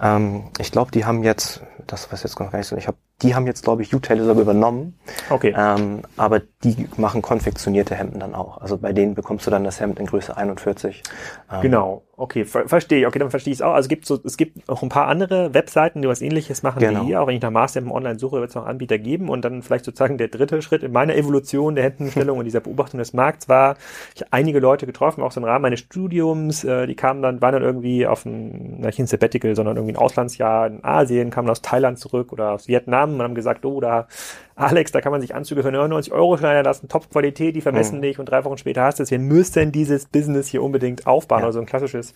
Ähm, 0.00 0.44
ich 0.58 0.72
glaube, 0.72 0.90
die 0.92 1.04
haben 1.04 1.22
jetzt, 1.22 1.62
das 1.86 2.10
weiß 2.10 2.22
jetzt 2.22 2.36
gar 2.36 2.54
nicht 2.56 2.66
so, 2.66 2.76
ich 2.76 2.86
habe 2.86 2.96
die 3.22 3.34
haben 3.34 3.46
jetzt, 3.46 3.62
glaube 3.62 3.82
ich, 3.82 3.94
U-Tailor 3.94 4.24
sogar 4.24 4.42
übernommen. 4.42 4.98
Okay. 5.30 5.54
Ähm, 5.56 6.02
aber 6.16 6.40
die 6.64 6.88
machen 6.96 7.22
konfektionierte 7.22 7.94
Hemden 7.94 8.20
dann 8.20 8.34
auch. 8.34 8.58
Also 8.58 8.78
bei 8.78 8.92
denen 8.92 9.14
bekommst 9.14 9.46
du 9.46 9.50
dann 9.50 9.64
das 9.64 9.80
Hemd 9.80 10.00
in 10.00 10.06
Größe 10.06 10.36
41. 10.36 11.02
Ähm, 11.50 11.60
genau. 11.60 12.02
Okay, 12.22 12.44
ver 12.44 12.68
verstehe 12.68 13.00
ich. 13.00 13.06
Okay, 13.08 13.18
dann 13.18 13.30
verstehe 13.30 13.52
ich 13.52 13.58
es 13.58 13.62
auch. 13.62 13.72
Also 13.72 13.86
es 13.86 13.88
gibt 13.88 14.06
so, 14.06 14.16
es 14.22 14.36
gibt 14.36 14.68
auch 14.68 14.80
ein 14.84 14.88
paar 14.88 15.08
andere 15.08 15.54
Webseiten, 15.54 16.02
die 16.02 16.08
was 16.08 16.22
ähnliches 16.22 16.62
machen 16.62 16.78
genau. 16.78 17.00
wie 17.00 17.06
hier. 17.06 17.20
Auch 17.20 17.26
wenn 17.26 17.34
ich 17.34 17.42
nach 17.42 17.50
Maßhemden 17.50 17.92
online 17.92 18.16
suche, 18.16 18.38
wird 18.38 18.50
es 18.50 18.54
noch 18.54 18.64
Anbieter 18.64 18.96
geben. 18.96 19.28
Und 19.28 19.44
dann 19.44 19.60
vielleicht 19.62 19.84
sozusagen 19.84 20.18
der 20.18 20.28
dritte 20.28 20.62
Schritt 20.62 20.84
in 20.84 20.92
meiner 20.92 21.16
Evolution 21.16 21.74
der 21.74 21.82
Hemdenstellung 21.82 22.38
und 22.38 22.44
dieser 22.44 22.60
Beobachtung 22.60 22.98
des 22.98 23.12
Markts 23.12 23.48
war, 23.48 23.76
ich 24.14 24.20
habe 24.20 24.32
einige 24.32 24.60
Leute 24.60 24.86
getroffen, 24.86 25.20
auch 25.20 25.32
so 25.32 25.40
im 25.40 25.44
Rahmen 25.44 25.62
meines 25.62 25.80
Studiums, 25.80 26.62
äh, 26.62 26.86
die 26.86 26.94
kamen 26.94 27.22
dann, 27.22 27.40
waren 27.40 27.54
dann 27.54 27.64
irgendwie 27.64 28.06
auf 28.06 28.24
ein, 28.24 28.82
nicht 28.82 29.00
ein 29.00 29.08
Sabbatical, 29.08 29.56
sondern 29.56 29.76
irgendwie 29.76 29.94
ein 29.94 29.98
Auslandsjahr 29.98 30.68
in 30.68 30.84
Asien, 30.84 31.30
kamen 31.30 31.50
aus 31.50 31.60
Thailand 31.60 31.98
zurück 31.98 32.32
oder 32.32 32.52
aus 32.52 32.68
Vietnam 32.68 33.14
und 33.14 33.22
haben 33.22 33.34
gesagt, 33.34 33.64
oh, 33.64 33.80
da, 33.80 34.06
Alex, 34.54 34.92
da 34.92 35.00
kann 35.00 35.10
man 35.10 35.20
sich 35.20 35.34
Anzüge 35.34 35.62
für 35.62 35.72
99 35.72 36.12
Euro 36.12 36.36
schneiden 36.36 36.64
lassen, 36.64 36.88
Top-Qualität, 36.88 37.56
die 37.56 37.62
vermessen 37.62 37.98
mhm. 37.98 38.02
dich 38.02 38.18
und 38.20 38.26
drei 38.26 38.44
Wochen 38.44 38.58
später 38.58 38.84
hast 38.84 39.00
du 39.00 39.02
es. 39.02 39.10
Wir 39.10 39.18
müssen 39.18 39.72
dieses 39.72 40.06
Business 40.06 40.46
hier 40.46 40.62
unbedingt 40.62 41.06
aufbauen, 41.06 41.40
ja. 41.40 41.46
also 41.46 41.58
ein 41.58 41.66
klassisches 41.66 42.11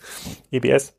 EBS. 0.51 0.93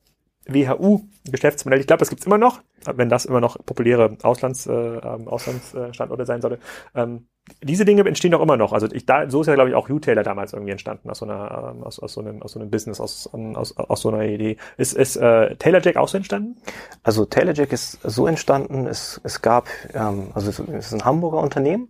WHU-Geschäftsmodell. 0.47 1.81
Ich 1.81 1.87
glaube, 1.87 2.01
das 2.01 2.09
gibt's 2.09 2.27
immer 2.27 2.39
noch, 2.39 2.63
wenn 2.97 3.09
das 3.09 3.25
immer 3.25 3.41
noch 3.41 3.59
populäre 3.65 4.17
Auslands, 4.23 4.67
äh, 4.67 4.73
ähm, 4.73 5.29
Auslandsstandorte 5.29 6.27
sein 6.27 6.41
sollte. 6.41 6.59
Ähm, 6.95 7.27
diese 7.63 7.85
Dinge 7.85 8.07
entstehen 8.07 8.33
doch 8.33 8.41
immer 8.41 8.57
noch. 8.57 8.73
Also 8.73 8.89
ich, 8.93 9.07
da, 9.07 9.29
so 9.29 9.41
ist 9.41 9.47
ja, 9.47 9.55
glaube 9.55 9.71
ich, 9.71 9.77
auch 9.77 9.89
U-Tailor 9.89 10.23
damals 10.23 10.53
irgendwie 10.53 10.73
entstanden, 10.73 11.11
aus 11.11 11.19
so 11.19 11.25
einer, 11.25 11.75
ähm, 11.75 11.83
aus, 11.83 11.99
aus, 11.99 12.13
so 12.13 12.21
einem, 12.21 12.43
aus 12.43 12.53
so 12.53 12.61
einem 12.61 12.71
Business, 12.71 13.01
aus, 13.01 13.29
aus, 13.33 13.77
aus 13.77 14.01
so 14.01 14.11
einer 14.11 14.25
Idee. 14.25 14.57
Ist, 14.77 14.95
ist 14.95 15.17
äh, 15.17 15.57
Taylor 15.57 15.81
Jack 15.81 15.97
auch 15.97 16.09
so 16.09 16.17
entstanden? 16.17 16.57
Also 17.03 17.25
Taylor 17.25 17.55
Jack 17.55 17.73
ist 17.73 17.99
so 18.03 18.27
entstanden, 18.27 18.87
es, 18.87 19.21
es 19.25 19.43
gab, 19.43 19.69
ähm, 19.95 20.31
also 20.35 20.51
es 20.51 20.59
ist 20.59 20.93
ein 20.93 21.05
Hamburger 21.05 21.39
Unternehmen. 21.39 21.89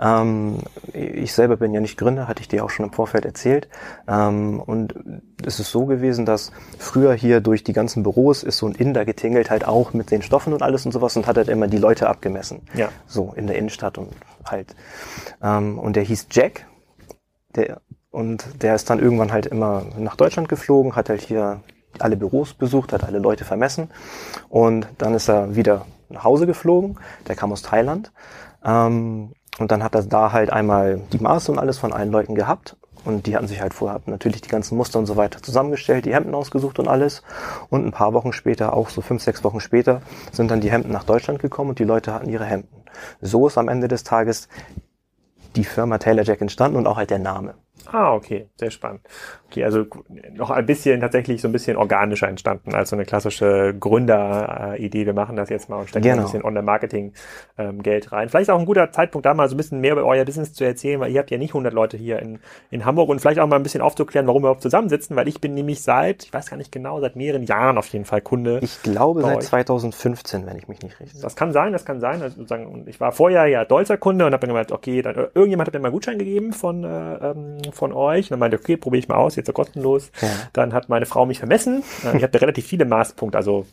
Ähm, 0.00 0.58
ich 0.92 1.32
selber 1.32 1.56
bin 1.56 1.74
ja 1.74 1.80
nicht 1.80 1.98
Gründer, 1.98 2.28
hatte 2.28 2.40
ich 2.40 2.48
dir 2.48 2.64
auch 2.64 2.70
schon 2.70 2.86
im 2.86 2.92
Vorfeld 2.92 3.24
erzählt. 3.24 3.68
Ähm, 4.08 4.60
und 4.60 4.94
es 5.44 5.60
ist 5.60 5.70
so 5.70 5.86
gewesen, 5.86 6.26
dass 6.26 6.52
früher 6.78 7.14
hier 7.14 7.40
durch 7.40 7.64
die 7.64 7.72
ganzen 7.72 8.02
Büros 8.02 8.42
ist 8.42 8.58
so 8.58 8.66
ein 8.66 8.74
Inder 8.74 9.04
getingelt 9.04 9.50
halt 9.50 9.66
auch 9.66 9.92
mit 9.92 10.10
den 10.10 10.22
Stoffen 10.22 10.39
und 10.46 10.62
alles 10.62 10.86
und 10.86 10.92
sowas 10.92 11.16
und 11.16 11.26
hat 11.26 11.36
halt 11.36 11.48
immer 11.48 11.68
die 11.68 11.78
Leute 11.78 12.08
abgemessen. 12.08 12.62
Ja. 12.74 12.88
So 13.06 13.32
in 13.36 13.46
der 13.46 13.56
Innenstadt 13.56 13.98
und 13.98 14.08
halt. 14.44 14.74
Ähm, 15.42 15.78
und 15.78 15.96
der 15.96 16.02
hieß 16.02 16.28
Jack. 16.30 16.66
Der, 17.56 17.80
und 18.10 18.62
der 18.62 18.74
ist 18.74 18.90
dann 18.90 18.98
irgendwann 18.98 19.32
halt 19.32 19.46
immer 19.46 19.84
nach 19.96 20.16
Deutschland 20.16 20.48
geflogen, 20.48 20.96
hat 20.96 21.08
halt 21.08 21.20
hier 21.20 21.62
alle 21.98 22.16
Büros 22.16 22.54
besucht, 22.54 22.92
hat 22.92 23.04
alle 23.04 23.18
Leute 23.18 23.44
vermessen 23.44 23.90
und 24.48 24.86
dann 24.98 25.14
ist 25.14 25.28
er 25.28 25.56
wieder 25.56 25.86
nach 26.08 26.24
Hause 26.24 26.46
geflogen. 26.46 26.98
Der 27.28 27.36
kam 27.36 27.52
aus 27.52 27.62
Thailand. 27.62 28.12
Ähm, 28.64 29.32
und 29.58 29.70
dann 29.70 29.82
hat 29.82 29.94
er 29.94 30.02
da 30.02 30.32
halt 30.32 30.50
einmal 30.50 31.02
die 31.12 31.18
Maße 31.18 31.52
und 31.52 31.58
alles 31.58 31.78
von 31.78 31.92
allen 31.92 32.10
Leuten 32.10 32.34
gehabt. 32.34 32.76
Und 33.04 33.26
die 33.26 33.34
hatten 33.34 33.48
sich 33.48 33.60
halt 33.60 33.74
vorher 33.74 34.00
natürlich 34.06 34.42
die 34.42 34.48
ganzen 34.48 34.76
Muster 34.76 34.98
und 34.98 35.06
so 35.06 35.16
weiter 35.16 35.42
zusammengestellt, 35.42 36.04
die 36.04 36.14
Hemden 36.14 36.34
ausgesucht 36.34 36.78
und 36.78 36.88
alles. 36.88 37.22
Und 37.70 37.86
ein 37.86 37.92
paar 37.92 38.12
Wochen 38.12 38.32
später, 38.32 38.74
auch 38.74 38.88
so 38.88 39.00
fünf, 39.00 39.22
sechs 39.22 39.42
Wochen 39.44 39.60
später, 39.60 40.02
sind 40.32 40.50
dann 40.50 40.60
die 40.60 40.70
Hemden 40.70 40.92
nach 40.92 41.04
Deutschland 41.04 41.40
gekommen 41.40 41.70
und 41.70 41.78
die 41.78 41.84
Leute 41.84 42.12
hatten 42.12 42.28
ihre 42.28 42.44
Hemden. 42.44 42.84
So 43.20 43.46
ist 43.46 43.58
am 43.58 43.68
Ende 43.68 43.88
des 43.88 44.04
Tages 44.04 44.48
die 45.56 45.64
Firma 45.64 45.98
Taylor 45.98 46.24
Jack 46.24 46.40
entstanden 46.40 46.76
und 46.76 46.86
auch 46.86 46.96
halt 46.96 47.10
der 47.10 47.18
Name. 47.18 47.54
Ah, 47.86 48.12
okay, 48.12 48.48
sehr 48.56 48.70
spannend. 48.70 49.00
Okay, 49.50 49.64
also 49.64 49.84
noch 50.32 50.50
ein 50.50 50.64
bisschen 50.64 51.00
tatsächlich 51.00 51.40
so 51.40 51.48
ein 51.48 51.52
bisschen 51.52 51.76
organischer 51.76 52.28
entstanden 52.28 52.72
als 52.72 52.90
so 52.90 52.96
eine 52.96 53.04
klassische 53.04 53.74
Gründeridee. 53.78 55.06
Wir 55.06 55.12
machen 55.12 55.34
das 55.34 55.48
jetzt 55.48 55.68
mal 55.68 55.78
und 55.78 55.88
stecken 55.88 56.04
genau. 56.04 56.18
ein 56.18 56.22
bisschen 56.22 56.44
Online-Marketing 56.44 57.12
ähm, 57.58 57.82
rein. 57.84 58.28
Vielleicht 58.28 58.50
auch 58.50 58.60
ein 58.60 58.64
guter 58.64 58.92
Zeitpunkt, 58.92 59.26
da 59.26 59.34
mal 59.34 59.48
so 59.48 59.54
ein 59.54 59.56
bisschen 59.56 59.80
mehr 59.80 59.92
über 59.92 60.04
euer 60.04 60.24
Business 60.24 60.52
zu 60.52 60.62
erzählen, 60.64 61.00
weil 61.00 61.10
ihr 61.10 61.18
habt 61.18 61.32
ja 61.32 61.38
nicht 61.38 61.50
100 61.50 61.72
Leute 61.72 61.96
hier 61.96 62.20
in, 62.20 62.38
in 62.70 62.84
Hamburg 62.84 63.08
und 63.08 63.20
vielleicht 63.20 63.40
auch 63.40 63.46
mal 63.48 63.56
ein 63.56 63.64
bisschen 63.64 63.80
aufzuklären, 63.80 64.28
warum 64.28 64.42
wir 64.42 64.46
überhaupt 64.46 64.62
zusammensitzen, 64.62 65.16
weil 65.16 65.26
ich 65.26 65.40
bin 65.40 65.54
nämlich 65.54 65.82
seit, 65.82 66.24
ich 66.24 66.32
weiß 66.32 66.48
gar 66.48 66.56
nicht 66.56 66.70
genau, 66.70 67.00
seit 67.00 67.16
mehreren 67.16 67.42
Jahren 67.42 67.76
auf 67.76 67.88
jeden 67.88 68.04
Fall 68.04 68.20
Kunde. 68.20 68.60
Ich 68.62 68.82
glaube 68.82 69.22
seit 69.22 69.38
euch. 69.38 69.44
2015, 69.46 70.46
wenn 70.46 70.58
ich 70.58 70.68
mich 70.68 70.80
nicht 70.80 71.00
richtig. 71.00 71.20
Das 71.20 71.34
kann 71.34 71.52
sein, 71.52 71.72
das 71.72 71.84
kann 71.84 71.98
sein. 71.98 72.22
Also 72.22 72.36
sozusagen, 72.36 72.84
ich 72.86 73.00
war 73.00 73.10
vorher 73.10 73.46
ja 73.46 73.64
Dolzer 73.64 73.96
Kunde 73.96 74.26
und 74.26 74.32
habe 74.32 74.46
dann 74.46 74.50
gemeint, 74.50 74.70
okay, 74.70 75.02
dann, 75.02 75.16
irgendjemand 75.16 75.66
hat 75.66 75.74
mir 75.74 75.80
mal 75.80 75.88
einen 75.88 75.94
Gutschein 75.94 76.18
gegeben 76.18 76.52
von 76.52 76.84
äh, 76.84 77.14
ähm, 77.14 77.58
von 77.72 77.92
euch. 77.92 78.26
Und 78.26 78.30
dann 78.32 78.38
meinte, 78.38 78.58
okay, 78.58 78.76
probiere 78.76 79.00
ich 79.00 79.08
mal 79.08 79.16
aus, 79.16 79.36
jetzt 79.40 79.46
so 79.46 79.52
kostenlos. 79.52 80.10
Ja. 80.20 80.28
Dann 80.52 80.72
hat 80.72 80.88
meine 80.88 81.06
Frau 81.06 81.26
mich 81.26 81.38
vermessen. 81.38 81.82
Äh, 82.04 82.16
ich 82.16 82.22
hatte 82.22 82.40
relativ 82.40 82.66
viele 82.66 82.84
Maßpunkte, 82.84 83.36
also 83.36 83.66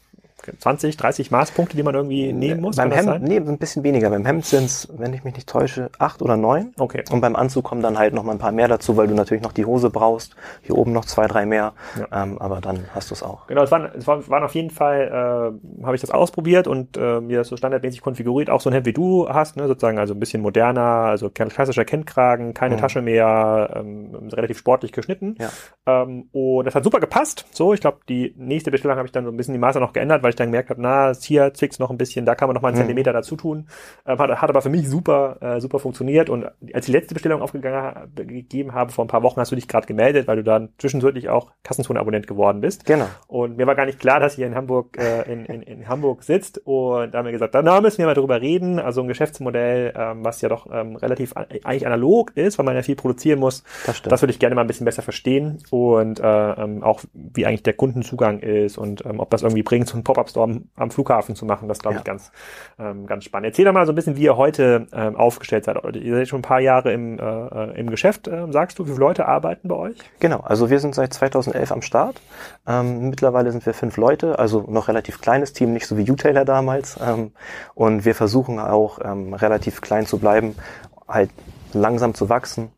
20, 0.59 0.97
30 0.97 1.31
Maßpunkte, 1.31 1.75
die 1.75 1.83
man 1.83 1.95
irgendwie 1.95 2.33
nehmen 2.33 2.61
muss? 2.61 2.75
Beim 2.75 2.91
Hemd, 2.91 3.23
nee, 3.23 3.37
ein 3.37 3.57
bisschen 3.57 3.83
weniger. 3.83 4.09
Beim 4.09 4.25
Hemd 4.25 4.45
sind 4.45 4.65
es, 4.65 4.87
wenn 4.97 5.13
ich 5.13 5.23
mich 5.23 5.35
nicht 5.35 5.47
täusche, 5.47 5.89
acht 5.99 6.21
oder 6.21 6.37
neun. 6.37 6.73
Okay. 6.77 7.03
Und 7.11 7.21
beim 7.21 7.35
Anzug 7.35 7.65
kommen 7.65 7.81
dann 7.81 7.97
halt 7.97 8.13
noch 8.13 8.23
mal 8.23 8.33
ein 8.33 8.39
paar 8.39 8.51
mehr 8.51 8.67
dazu, 8.67 8.97
weil 8.97 9.07
du 9.07 9.13
natürlich 9.13 9.43
noch 9.43 9.51
die 9.51 9.65
Hose 9.65 9.89
brauchst. 9.89 10.35
Hier 10.61 10.77
oben 10.77 10.93
noch 10.93 11.05
zwei, 11.05 11.27
drei 11.27 11.45
mehr. 11.45 11.73
Ja. 11.99 12.23
Ähm, 12.23 12.37
aber 12.39 12.61
dann 12.61 12.85
hast 12.93 13.09
du 13.09 13.15
es 13.15 13.23
auch. 13.23 13.47
Genau, 13.47 13.63
es 13.63 13.71
waren, 13.71 13.89
es 13.97 14.07
waren 14.07 14.43
auf 14.43 14.55
jeden 14.55 14.69
Fall, 14.69 15.57
äh, 15.81 15.83
habe 15.85 15.95
ich 15.95 16.01
das 16.01 16.11
ausprobiert 16.11 16.67
und 16.67 16.97
äh, 16.97 17.19
mir 17.21 17.39
das 17.39 17.47
so 17.47 17.57
standardmäßig 17.57 18.01
konfiguriert. 18.01 18.49
Auch 18.49 18.61
so 18.61 18.69
ein 18.69 18.73
Hemd, 18.73 18.85
wie 18.85 18.93
du 18.93 19.27
hast, 19.29 19.57
ne, 19.57 19.67
sozusagen, 19.67 19.99
also 19.99 20.13
ein 20.13 20.19
bisschen 20.19 20.41
moderner, 20.41 20.81
also 20.81 21.29
klassischer 21.29 21.85
Kendkragen, 21.85 22.53
keine 22.53 22.75
mhm. 22.75 22.79
Tasche 22.79 23.01
mehr, 23.01 23.71
ähm, 23.75 24.29
relativ 24.31 24.57
sportlich 24.57 24.91
geschnitten. 24.91 25.35
Ja. 25.39 25.49
Ähm, 25.85 26.29
und 26.31 26.65
das 26.65 26.75
hat 26.75 26.83
super 26.83 26.99
gepasst. 26.99 27.45
So, 27.51 27.73
ich 27.73 27.81
glaube, 27.81 27.99
die 28.07 28.33
nächste 28.37 28.71
Bestellung 28.71 28.97
habe 28.97 29.07
ich 29.07 29.11
dann 29.11 29.25
so 29.25 29.31
ein 29.31 29.37
bisschen 29.37 29.53
die 29.53 29.59
Maße 29.59 29.79
noch 29.79 29.93
geändert, 29.93 30.23
weil 30.23 30.29
ich 30.29 30.35
dann 30.39 30.47
gemerkt 30.47 30.69
habe, 30.69 30.81
na, 30.81 31.13
hier 31.13 31.53
zwickt 31.53 31.79
noch 31.79 31.89
ein 31.89 31.97
bisschen, 31.97 32.25
da 32.25 32.35
kann 32.35 32.47
man 32.47 32.55
noch 32.55 32.61
mal 32.61 32.69
einen 32.69 32.77
mhm. 32.77 32.81
Zentimeter 32.81 33.13
dazu 33.13 33.35
tun. 33.35 33.67
Ähm, 34.05 34.17
hat, 34.17 34.29
hat 34.41 34.49
aber 34.49 34.61
für 34.61 34.69
mich 34.69 34.89
super, 34.89 35.37
äh, 35.41 35.59
super 35.59 35.79
funktioniert. 35.79 36.29
Und 36.29 36.45
als 36.73 36.85
die 36.85 36.91
letzte 36.91 37.13
Bestellung 37.13 37.41
aufgegeben 37.41 38.73
habe, 38.73 38.91
vor 38.91 39.05
ein 39.05 39.07
paar 39.07 39.23
Wochen 39.23 39.39
hast 39.39 39.51
du 39.51 39.55
dich 39.55 39.67
gerade 39.67 39.87
gemeldet, 39.87 40.27
weil 40.27 40.37
du 40.37 40.43
dann 40.43 40.69
zwischendurch 40.77 41.29
auch 41.29 41.51
Kassenzone-Abonnent 41.63 42.27
geworden 42.27 42.61
bist. 42.61 42.85
Genau. 42.85 43.07
Und 43.27 43.57
mir 43.57 43.67
war 43.67 43.75
gar 43.75 43.85
nicht 43.85 43.99
klar, 43.99 44.19
dass 44.19 44.37
ihr 44.37 44.47
in 44.47 44.55
Hamburg, 44.55 44.97
äh, 44.97 45.31
in, 45.31 45.45
in, 45.45 45.61
in 45.61 45.87
Hamburg 45.87 46.23
sitzt. 46.23 46.61
Und 46.65 47.13
da 47.13 47.19
haben 47.19 47.25
wir 47.25 47.31
gesagt, 47.31 47.55
da 47.55 47.81
müssen 47.81 47.99
wir 47.99 48.05
mal 48.05 48.13
drüber 48.13 48.41
reden. 48.41 48.79
Also 48.79 49.01
ein 49.01 49.07
Geschäftsmodell, 49.07 49.93
ähm, 49.95 50.23
was 50.23 50.41
ja 50.41 50.49
doch 50.49 50.67
ähm, 50.71 50.95
relativ 50.95 51.33
eigentlich 51.35 51.85
analog 51.85 52.31
ist, 52.35 52.57
weil 52.57 52.65
man 52.65 52.75
ja 52.75 52.81
viel 52.81 52.95
produzieren 52.95 53.39
muss. 53.39 53.63
Das, 53.85 53.97
stimmt. 53.97 54.11
das 54.11 54.21
würde 54.21 54.31
ich 54.31 54.39
gerne 54.39 54.55
mal 54.55 54.61
ein 54.61 54.67
bisschen 54.67 54.85
besser 54.85 55.01
verstehen. 55.01 55.59
Und 55.69 56.19
äh, 56.19 56.23
ähm, 56.51 56.83
auch 56.83 57.01
wie 57.13 57.45
eigentlich 57.45 57.63
der 57.63 57.73
Kundenzugang 57.73 58.39
ist 58.39 58.77
und 58.77 59.05
ähm, 59.05 59.19
ob 59.19 59.29
das 59.29 59.43
irgendwie 59.43 59.63
bringt, 59.63 59.87
so 59.87 59.93
einen 59.93 60.03
Pop-Up-Store 60.27 60.61
am 60.75 60.91
Flughafen 60.91 61.35
zu 61.35 61.45
machen. 61.45 61.67
Das 61.67 61.79
glaube 61.79 61.97
ich 61.97 62.01
ja. 62.01 62.11
ganz, 62.11 62.31
ähm, 62.79 63.05
ganz 63.07 63.23
spannend. 63.23 63.47
Erzähl 63.47 63.65
doch 63.65 63.73
mal 63.73 63.85
so 63.85 63.91
ein 63.91 63.95
bisschen, 63.95 64.15
wie 64.15 64.23
ihr 64.23 64.37
heute 64.37 64.87
ähm, 64.93 65.15
aufgestellt 65.15 65.65
seid. 65.65 65.77
Ihr 65.95 66.15
seid 66.15 66.27
schon 66.27 66.39
ein 66.39 66.43
paar 66.43 66.59
Jahre 66.59 66.91
im, 66.93 67.19
äh, 67.19 67.79
im 67.79 67.89
Geschäft, 67.89 68.27
äh, 68.27 68.51
sagst 68.51 68.79
du. 68.79 68.85
Wie 68.85 68.91
viele 68.91 68.99
Leute 68.99 69.27
arbeiten 69.27 69.67
bei 69.67 69.75
euch? 69.75 69.97
Genau, 70.19 70.39
also 70.41 70.69
wir 70.69 70.79
sind 70.79 70.95
seit 70.95 71.13
2011 71.13 71.71
am 71.71 71.81
Start. 71.81 72.21
Ähm, 72.67 73.09
mittlerweile 73.09 73.51
sind 73.51 73.65
wir 73.65 73.73
fünf 73.73 73.97
Leute, 73.97 74.39
also 74.39 74.65
noch 74.67 74.87
relativ 74.87 75.21
kleines 75.21 75.53
Team, 75.53 75.73
nicht 75.73 75.87
so 75.87 75.97
wie 75.97 76.09
U-Taylor 76.09 76.45
damals. 76.45 76.99
Ähm, 77.05 77.31
und 77.75 78.05
wir 78.05 78.15
versuchen 78.15 78.59
auch 78.59 78.99
ähm, 79.03 79.33
relativ 79.33 79.81
klein 79.81 80.05
zu 80.05 80.17
bleiben, 80.19 80.55
halt 81.07 81.31
langsam 81.73 82.13
zu 82.13 82.29
wachsen. 82.29 82.71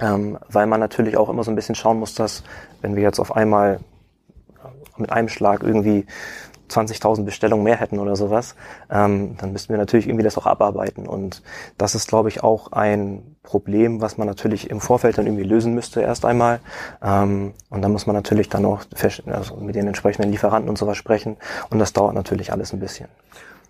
Ähm, 0.00 0.38
weil 0.48 0.66
man 0.66 0.78
natürlich 0.78 1.16
auch 1.16 1.28
immer 1.28 1.42
so 1.42 1.50
ein 1.50 1.56
bisschen 1.56 1.74
schauen 1.74 1.98
muss, 1.98 2.14
dass 2.14 2.44
wenn 2.82 2.94
wir 2.94 3.02
jetzt 3.02 3.18
auf 3.18 3.34
einmal 3.34 3.80
mit 4.98 5.12
einem 5.12 5.28
Schlag 5.28 5.62
irgendwie 5.62 6.06
20.000 6.68 7.24
Bestellungen 7.24 7.64
mehr 7.64 7.76
hätten 7.76 7.98
oder 7.98 8.16
sowas, 8.16 8.54
ähm, 8.90 9.36
dann 9.38 9.52
müssten 9.52 9.72
wir 9.72 9.78
natürlich 9.78 10.06
irgendwie 10.06 10.24
das 10.24 10.38
auch 10.38 10.46
abarbeiten. 10.46 11.06
Und 11.06 11.42
das 11.76 11.94
ist, 11.94 12.08
glaube 12.08 12.28
ich, 12.28 12.42
auch 12.42 12.72
ein 12.72 13.36
Problem, 13.42 14.00
was 14.00 14.18
man 14.18 14.26
natürlich 14.26 14.70
im 14.70 14.80
Vorfeld 14.80 15.18
dann 15.18 15.26
irgendwie 15.26 15.44
lösen 15.44 15.74
müsste 15.74 16.02
erst 16.02 16.24
einmal. 16.24 16.60
Ähm, 17.02 17.54
und 17.70 17.82
dann 17.82 17.92
muss 17.92 18.06
man 18.06 18.14
natürlich 18.14 18.48
dann 18.48 18.64
auch 18.64 18.82
also 19.26 19.56
mit 19.56 19.74
den 19.74 19.86
entsprechenden 19.86 20.30
Lieferanten 20.30 20.68
und 20.68 20.78
sowas 20.78 20.96
sprechen. 20.96 21.36
Und 21.70 21.78
das 21.78 21.92
dauert 21.92 22.14
natürlich 22.14 22.52
alles 22.52 22.72
ein 22.72 22.80
bisschen. 22.80 23.08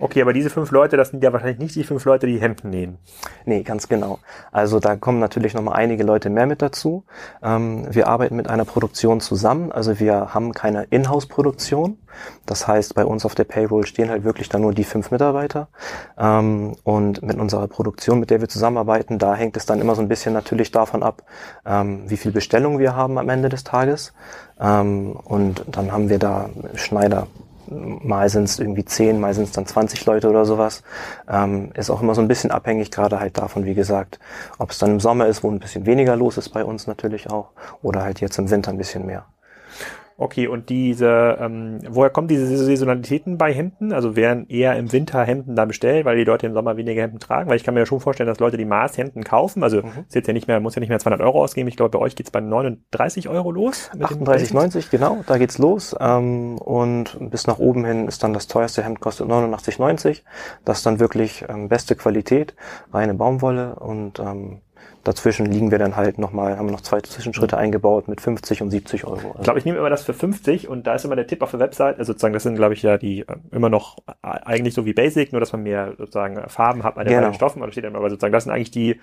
Okay, 0.00 0.22
aber 0.22 0.32
diese 0.32 0.48
fünf 0.48 0.70
Leute, 0.70 0.96
das 0.96 1.10
sind 1.10 1.24
ja 1.24 1.32
wahrscheinlich 1.32 1.58
nicht 1.58 1.74
die 1.74 1.82
fünf 1.82 2.04
Leute, 2.04 2.28
die 2.28 2.40
Hemden 2.40 2.70
nähen. 2.70 2.98
Nee, 3.44 3.62
ganz 3.64 3.88
genau. 3.88 4.20
Also 4.52 4.78
da 4.78 4.94
kommen 4.94 5.18
natürlich 5.18 5.54
nochmal 5.54 5.74
einige 5.74 6.04
Leute 6.04 6.30
mehr 6.30 6.46
mit 6.46 6.62
dazu. 6.62 7.04
Ähm, 7.42 7.86
wir 7.90 8.06
arbeiten 8.06 8.36
mit 8.36 8.48
einer 8.48 8.64
Produktion 8.64 9.20
zusammen. 9.20 9.72
Also 9.72 9.98
wir 9.98 10.34
haben 10.34 10.52
keine 10.52 10.84
Inhouse-Produktion. 10.84 11.98
Das 12.46 12.68
heißt, 12.68 12.94
bei 12.94 13.04
uns 13.04 13.24
auf 13.24 13.34
der 13.34 13.44
Payroll 13.44 13.86
stehen 13.86 14.08
halt 14.08 14.22
wirklich 14.22 14.48
dann 14.48 14.62
nur 14.62 14.72
die 14.72 14.84
fünf 14.84 15.10
Mitarbeiter. 15.10 15.68
Ähm, 16.16 16.76
und 16.84 17.22
mit 17.22 17.38
unserer 17.38 17.66
Produktion, 17.66 18.20
mit 18.20 18.30
der 18.30 18.40
wir 18.40 18.48
zusammenarbeiten, 18.48 19.18
da 19.18 19.34
hängt 19.34 19.56
es 19.56 19.66
dann 19.66 19.80
immer 19.80 19.96
so 19.96 20.02
ein 20.02 20.08
bisschen 20.08 20.32
natürlich 20.32 20.70
davon 20.70 21.02
ab, 21.02 21.24
ähm, 21.66 22.08
wie 22.08 22.16
viel 22.16 22.30
Bestellung 22.30 22.78
wir 22.78 22.94
haben 22.94 23.18
am 23.18 23.28
Ende 23.28 23.48
des 23.48 23.64
Tages. 23.64 24.12
Ähm, 24.60 25.16
und 25.24 25.64
dann 25.72 25.90
haben 25.90 26.08
wir 26.08 26.20
da 26.20 26.50
Schneider, 26.74 27.26
mal 27.70 28.28
sind 28.28 28.44
es 28.44 28.58
irgendwie 28.58 28.84
zehn, 28.84 29.20
mal 29.20 29.34
sind 29.34 29.44
es 29.44 29.52
dann 29.52 29.66
20 29.66 30.04
Leute 30.06 30.28
oder 30.28 30.44
sowas. 30.44 30.82
Ähm, 31.28 31.70
ist 31.74 31.90
auch 31.90 32.02
immer 32.02 32.14
so 32.14 32.20
ein 32.20 32.28
bisschen 32.28 32.50
abhängig, 32.50 32.90
gerade 32.90 33.20
halt 33.20 33.38
davon, 33.38 33.64
wie 33.64 33.74
gesagt, 33.74 34.18
ob 34.58 34.70
es 34.70 34.78
dann 34.78 34.90
im 34.90 35.00
Sommer 35.00 35.26
ist, 35.26 35.42
wo 35.42 35.50
ein 35.50 35.58
bisschen 35.58 35.86
weniger 35.86 36.16
los 36.16 36.38
ist 36.38 36.50
bei 36.50 36.64
uns 36.64 36.86
natürlich 36.86 37.30
auch, 37.30 37.50
oder 37.82 38.02
halt 38.02 38.20
jetzt 38.20 38.38
im 38.38 38.50
Winter 38.50 38.70
ein 38.70 38.78
bisschen 38.78 39.06
mehr. 39.06 39.26
Okay, 40.20 40.48
und 40.48 40.68
diese, 40.68 41.38
ähm, 41.40 41.78
woher 41.88 42.10
kommen 42.10 42.26
diese 42.26 42.44
Saisonalitäten 42.44 43.38
bei 43.38 43.54
Hemden? 43.54 43.92
Also 43.92 44.16
werden 44.16 44.48
eher 44.48 44.76
im 44.76 44.90
Winter 44.90 45.22
Hemden 45.22 45.54
da 45.54 45.64
bestellt, 45.64 46.04
weil 46.04 46.16
die 46.16 46.24
Leute 46.24 46.48
im 46.48 46.54
Sommer 46.54 46.76
weniger 46.76 47.02
Hemden 47.02 47.20
tragen? 47.20 47.48
Weil 47.48 47.54
ich 47.54 47.62
kann 47.62 47.74
mir 47.74 47.80
ja 47.80 47.86
schon 47.86 48.00
vorstellen, 48.00 48.26
dass 48.26 48.40
Leute 48.40 48.56
die 48.56 48.64
Maßhemden 48.64 49.22
kaufen. 49.22 49.62
Also 49.62 49.76
mhm. 49.76 50.06
ist 50.08 50.16
jetzt 50.16 50.26
ja 50.26 50.32
nicht 50.32 50.48
mehr, 50.48 50.58
muss 50.58 50.74
ja 50.74 50.80
nicht 50.80 50.88
mehr 50.88 50.98
200 50.98 51.20
Euro 51.20 51.40
ausgeben. 51.40 51.68
Ich 51.68 51.76
glaube, 51.76 51.96
bei 51.96 52.04
euch 52.04 52.16
geht's 52.16 52.32
bei 52.32 52.40
39 52.40 53.28
Euro 53.28 53.52
los. 53.52 53.92
38,90, 53.96 54.90
genau, 54.90 55.22
da 55.24 55.38
geht's 55.38 55.58
los. 55.58 55.94
Ähm, 56.00 56.58
und 56.58 57.16
bis 57.30 57.46
nach 57.46 57.60
oben 57.60 57.84
hin 57.84 58.08
ist 58.08 58.24
dann 58.24 58.32
das 58.32 58.48
teuerste 58.48 58.82
Hemd 58.82 58.98
kostet 58.98 59.28
89,90. 59.28 60.22
Das 60.64 60.78
ist 60.78 60.86
dann 60.86 60.98
wirklich 60.98 61.44
ähm, 61.48 61.68
beste 61.68 61.94
Qualität, 61.94 62.56
reine 62.92 63.14
Baumwolle 63.14 63.76
und 63.76 64.18
ähm, 64.18 64.62
Dazwischen 65.04 65.46
liegen 65.46 65.70
wir 65.70 65.78
dann 65.78 65.96
halt 65.96 66.18
nochmal, 66.18 66.58
haben 66.58 66.66
wir 66.66 66.72
noch 66.72 66.80
zwei 66.80 67.00
Zwischenschritte 67.00 67.56
mhm. 67.56 67.62
eingebaut 67.62 68.08
mit 68.08 68.20
50 68.20 68.62
und 68.62 68.70
70 68.70 69.04
Euro. 69.04 69.34
Ich 69.38 69.44
glaube, 69.44 69.58
ich 69.58 69.64
nehme 69.64 69.78
immer 69.78 69.90
das 69.90 70.02
für 70.02 70.12
50 70.12 70.68
und 70.68 70.86
da 70.86 70.94
ist 70.94 71.04
immer 71.04 71.16
der 71.16 71.26
Tipp 71.26 71.42
auf 71.42 71.50
der 71.50 71.60
Website, 71.60 71.98
also 71.98 72.12
sozusagen, 72.12 72.34
das 72.34 72.42
sind, 72.42 72.56
glaube 72.56 72.74
ich, 72.74 72.82
ja 72.82 72.98
die 72.98 73.20
äh, 73.20 73.36
immer 73.52 73.70
noch 73.70 73.98
äh, 74.06 74.12
eigentlich 74.22 74.74
so 74.74 74.84
wie 74.84 74.92
Basic, 74.92 75.32
nur 75.32 75.40
dass 75.40 75.52
man 75.52 75.62
mehr 75.62 75.94
sozusagen 75.96 76.48
Farben 76.48 76.82
hat 76.82 76.98
an 76.98 77.06
den 77.06 77.20
genau. 77.20 77.32
Stoffen, 77.32 77.62
oder 77.62 77.72
steht 77.72 77.84
immer, 77.84 77.98
aber 77.98 78.10
sozusagen, 78.10 78.32
das 78.32 78.44
sind 78.44 78.52
eigentlich 78.52 78.70
die 78.70 79.00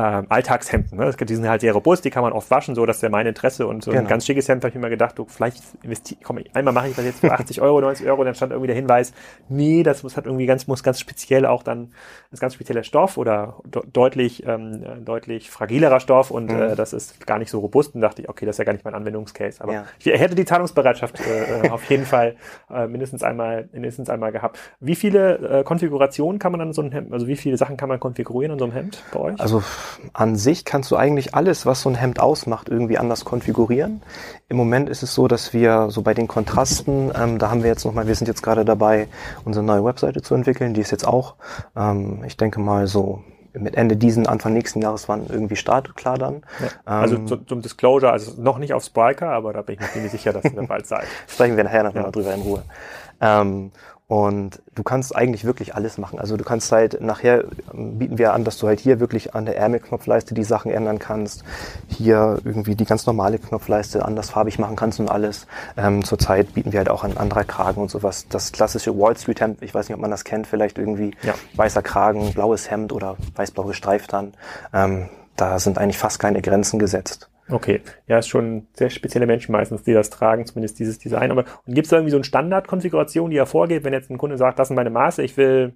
ähm, 0.00 0.26
Alltagshemden. 0.28 0.98
Ne? 0.98 1.12
Die 1.12 1.34
sind 1.34 1.48
halt 1.48 1.60
sehr 1.60 1.72
robust, 1.72 2.04
die 2.04 2.10
kann 2.10 2.22
man 2.22 2.32
oft 2.32 2.50
waschen, 2.50 2.74
so 2.74 2.86
das 2.86 3.02
wäre 3.02 3.10
mein 3.10 3.26
Interesse. 3.26 3.66
Und 3.66 3.84
so 3.84 3.90
genau. 3.90 4.02
ein 4.02 4.08
ganz 4.08 4.24
schickes 4.26 4.48
Hemd 4.48 4.62
habe 4.62 4.70
ich 4.70 4.74
mir 4.74 4.80
mal 4.80 4.88
gedacht, 4.88 5.18
du, 5.18 5.26
vielleicht 5.28 5.62
investiere, 5.82 6.20
komm, 6.22 6.38
einmal 6.54 6.72
mache 6.72 6.88
ich 6.88 6.96
das 6.96 7.04
jetzt 7.04 7.20
für 7.20 7.32
80 7.32 7.60
Euro, 7.60 7.80
90 7.80 8.06
Euro, 8.06 8.24
dann 8.24 8.34
stand 8.34 8.52
irgendwie 8.52 8.68
der 8.68 8.76
Hinweis, 8.76 9.12
nee, 9.48 9.82
das 9.82 10.02
muss 10.02 10.16
halt 10.16 10.26
irgendwie 10.26 10.46
ganz, 10.46 10.66
muss 10.66 10.82
ganz 10.82 11.00
speziell 11.00 11.44
auch 11.44 11.62
dann, 11.62 11.92
das 12.30 12.40
ganz 12.40 12.54
spezieller 12.54 12.82
Stoff 12.82 13.18
oder 13.18 13.58
de 13.64 13.82
deutlich, 13.92 14.46
ähm, 14.46 15.04
deutlich 15.04 15.50
fragilerer 15.50 16.00
Stoff 16.00 16.30
und 16.30 16.50
mhm. 16.50 16.60
äh, 16.60 16.76
das 16.76 16.92
ist 16.92 17.26
gar 17.26 17.38
nicht 17.38 17.50
so 17.50 17.60
robust. 17.60 17.94
Und 17.94 18.00
dachte 18.00 18.22
ich, 18.22 18.28
okay, 18.28 18.46
das 18.46 18.54
ist 18.54 18.58
ja 18.58 18.64
gar 18.64 18.72
nicht 18.72 18.84
mein 18.84 18.94
Anwendungscase. 18.94 19.62
Aber 19.62 19.72
ja. 19.72 19.84
ich 19.98 20.06
hätte 20.06 20.34
die 20.34 20.44
Zahlungsbereitschaft 20.44 21.20
äh, 21.20 21.66
äh, 21.66 21.70
auf 21.70 21.88
jeden 21.90 22.06
Fall 22.06 22.36
äh, 22.70 22.86
mindestens 22.86 23.22
einmal, 23.22 23.68
mindestens 23.72 24.08
einmal 24.08 24.32
gehabt. 24.32 24.58
Wie 24.80 24.94
viele 24.94 25.60
äh, 25.60 25.64
Konfigurationen 25.64 26.38
kann 26.38 26.52
man 26.52 26.60
an 26.60 26.72
so 26.72 26.82
einem 26.82 26.92
Hemd, 26.92 27.12
also 27.12 27.26
wie 27.26 27.36
viele 27.36 27.56
Sachen 27.56 27.76
kann 27.76 27.88
man 27.88 28.00
konfigurieren 28.00 28.52
an 28.52 28.58
so 28.58 28.64
einem 28.64 28.74
Hemd 28.74 29.02
bei 29.12 29.20
euch? 29.20 29.40
Also 29.40 29.62
an 30.12 30.36
sich 30.36 30.64
kannst 30.64 30.90
du 30.90 30.96
eigentlich 30.96 31.34
alles, 31.34 31.66
was 31.66 31.82
so 31.82 31.88
ein 31.88 31.94
Hemd 31.94 32.20
ausmacht, 32.20 32.68
irgendwie 32.68 32.98
anders 32.98 33.24
konfigurieren. 33.24 34.02
Im 34.48 34.56
Moment 34.56 34.88
ist 34.88 35.02
es 35.02 35.14
so, 35.14 35.28
dass 35.28 35.52
wir 35.52 35.90
so 35.90 36.02
bei 36.02 36.14
den 36.14 36.28
Kontrasten, 36.28 37.12
ähm, 37.14 37.38
da 37.38 37.50
haben 37.50 37.62
wir 37.62 37.70
jetzt 37.70 37.84
nochmal, 37.84 38.06
wir 38.06 38.14
sind 38.14 38.26
jetzt 38.26 38.42
gerade 38.42 38.64
dabei, 38.64 39.08
unsere 39.44 39.64
neue 39.64 39.84
Webseite 39.84 40.22
zu 40.22 40.34
entwickeln. 40.34 40.74
Die 40.74 40.80
ist 40.80 40.90
jetzt 40.90 41.06
auch, 41.06 41.34
ähm, 41.76 42.24
ich 42.26 42.36
denke 42.36 42.60
mal 42.60 42.86
so 42.86 43.22
mit 43.52 43.76
Ende 43.76 43.96
diesen, 43.96 44.26
Anfang 44.26 44.52
nächsten 44.52 44.80
Jahres 44.80 45.08
waren 45.08 45.26
irgendwie 45.28 45.56
startklar 45.56 46.18
dann. 46.18 46.42
Ja. 46.60 46.68
Also 46.84 47.16
ähm, 47.16 47.26
zum, 47.26 47.46
zum 47.46 47.62
Disclosure, 47.62 48.12
also 48.12 48.40
noch 48.40 48.58
nicht 48.58 48.72
auf 48.72 48.84
Spiker, 48.84 49.30
aber 49.30 49.52
da 49.52 49.62
bin 49.62 49.74
ich 49.74 49.80
mir 49.80 49.88
ziemlich 49.88 50.12
sicher, 50.12 50.32
dass 50.32 50.44
ihr 50.44 50.62
bald 50.66 50.86
seid. 50.86 51.06
Sprechen 51.26 51.56
wir 51.56 51.64
nachher 51.64 51.82
noch 51.82 51.94
ja. 51.94 52.10
drüber 52.10 52.34
in 52.34 52.42
Ruhe. 52.42 52.62
Ähm, 53.20 53.72
und 54.10 54.60
du 54.74 54.82
kannst 54.82 55.14
eigentlich 55.14 55.44
wirklich 55.44 55.76
alles 55.76 55.96
machen. 55.96 56.18
Also 56.18 56.36
du 56.36 56.42
kannst 56.42 56.72
halt, 56.72 57.00
nachher 57.00 57.44
bieten 57.72 58.18
wir 58.18 58.32
an, 58.32 58.42
dass 58.42 58.58
du 58.58 58.66
halt 58.66 58.80
hier 58.80 58.98
wirklich 58.98 59.36
an 59.36 59.46
der 59.46 59.56
Ärmelknopfleiste 59.56 60.34
die 60.34 60.42
Sachen 60.42 60.72
ändern 60.72 60.98
kannst. 60.98 61.44
Hier 61.86 62.40
irgendwie 62.44 62.74
die 62.74 62.86
ganz 62.86 63.06
normale 63.06 63.38
Knopfleiste 63.38 64.04
andersfarbig 64.04 64.58
machen 64.58 64.74
kannst 64.74 64.98
und 64.98 65.08
alles. 65.08 65.46
Ähm, 65.76 66.04
zurzeit 66.04 66.54
bieten 66.54 66.72
wir 66.72 66.80
halt 66.80 66.90
auch 66.90 67.04
an 67.04 67.16
anderer 67.18 67.44
Kragen 67.44 67.80
und 67.80 67.88
sowas. 67.88 68.26
Das 68.28 68.50
klassische 68.50 68.98
Wall 68.98 69.16
Street 69.16 69.40
Hemd, 69.40 69.62
ich 69.62 69.72
weiß 69.72 69.88
nicht, 69.88 69.94
ob 69.94 70.00
man 70.00 70.10
das 70.10 70.24
kennt, 70.24 70.48
vielleicht 70.48 70.78
irgendwie 70.78 71.12
ja. 71.22 71.34
weißer 71.54 71.82
Kragen, 71.82 72.32
blaues 72.34 72.68
Hemd 72.68 72.92
oder 72.92 73.16
weiß-blau 73.36 73.62
gestreift 73.62 74.12
dann. 74.12 74.34
Ähm, 74.72 75.08
da 75.36 75.60
sind 75.60 75.78
eigentlich 75.78 75.98
fast 75.98 76.18
keine 76.18 76.42
Grenzen 76.42 76.80
gesetzt. 76.80 77.29
Okay, 77.50 77.80
ja, 78.06 78.18
ist 78.18 78.28
schon 78.28 78.68
sehr 78.74 78.90
spezielle 78.90 79.26
Menschen 79.26 79.52
meistens, 79.52 79.82
die 79.82 79.92
das 79.92 80.10
tragen, 80.10 80.46
zumindest 80.46 80.78
dieses 80.78 80.98
Design. 80.98 81.30
Aber 81.30 81.44
und 81.66 81.74
gibt 81.74 81.86
es 81.86 81.92
irgendwie 81.92 82.10
so 82.10 82.16
eine 82.16 82.24
Standardkonfiguration, 82.24 83.30
die 83.30 83.36
er 83.36 83.46
vorgeht, 83.46 83.84
wenn 83.84 83.92
jetzt 83.92 84.10
ein 84.10 84.18
Kunde 84.18 84.38
sagt, 84.38 84.58
das 84.58 84.68
sind 84.68 84.76
meine 84.76 84.90
Maße, 84.90 85.22
ich 85.22 85.36
will 85.36 85.74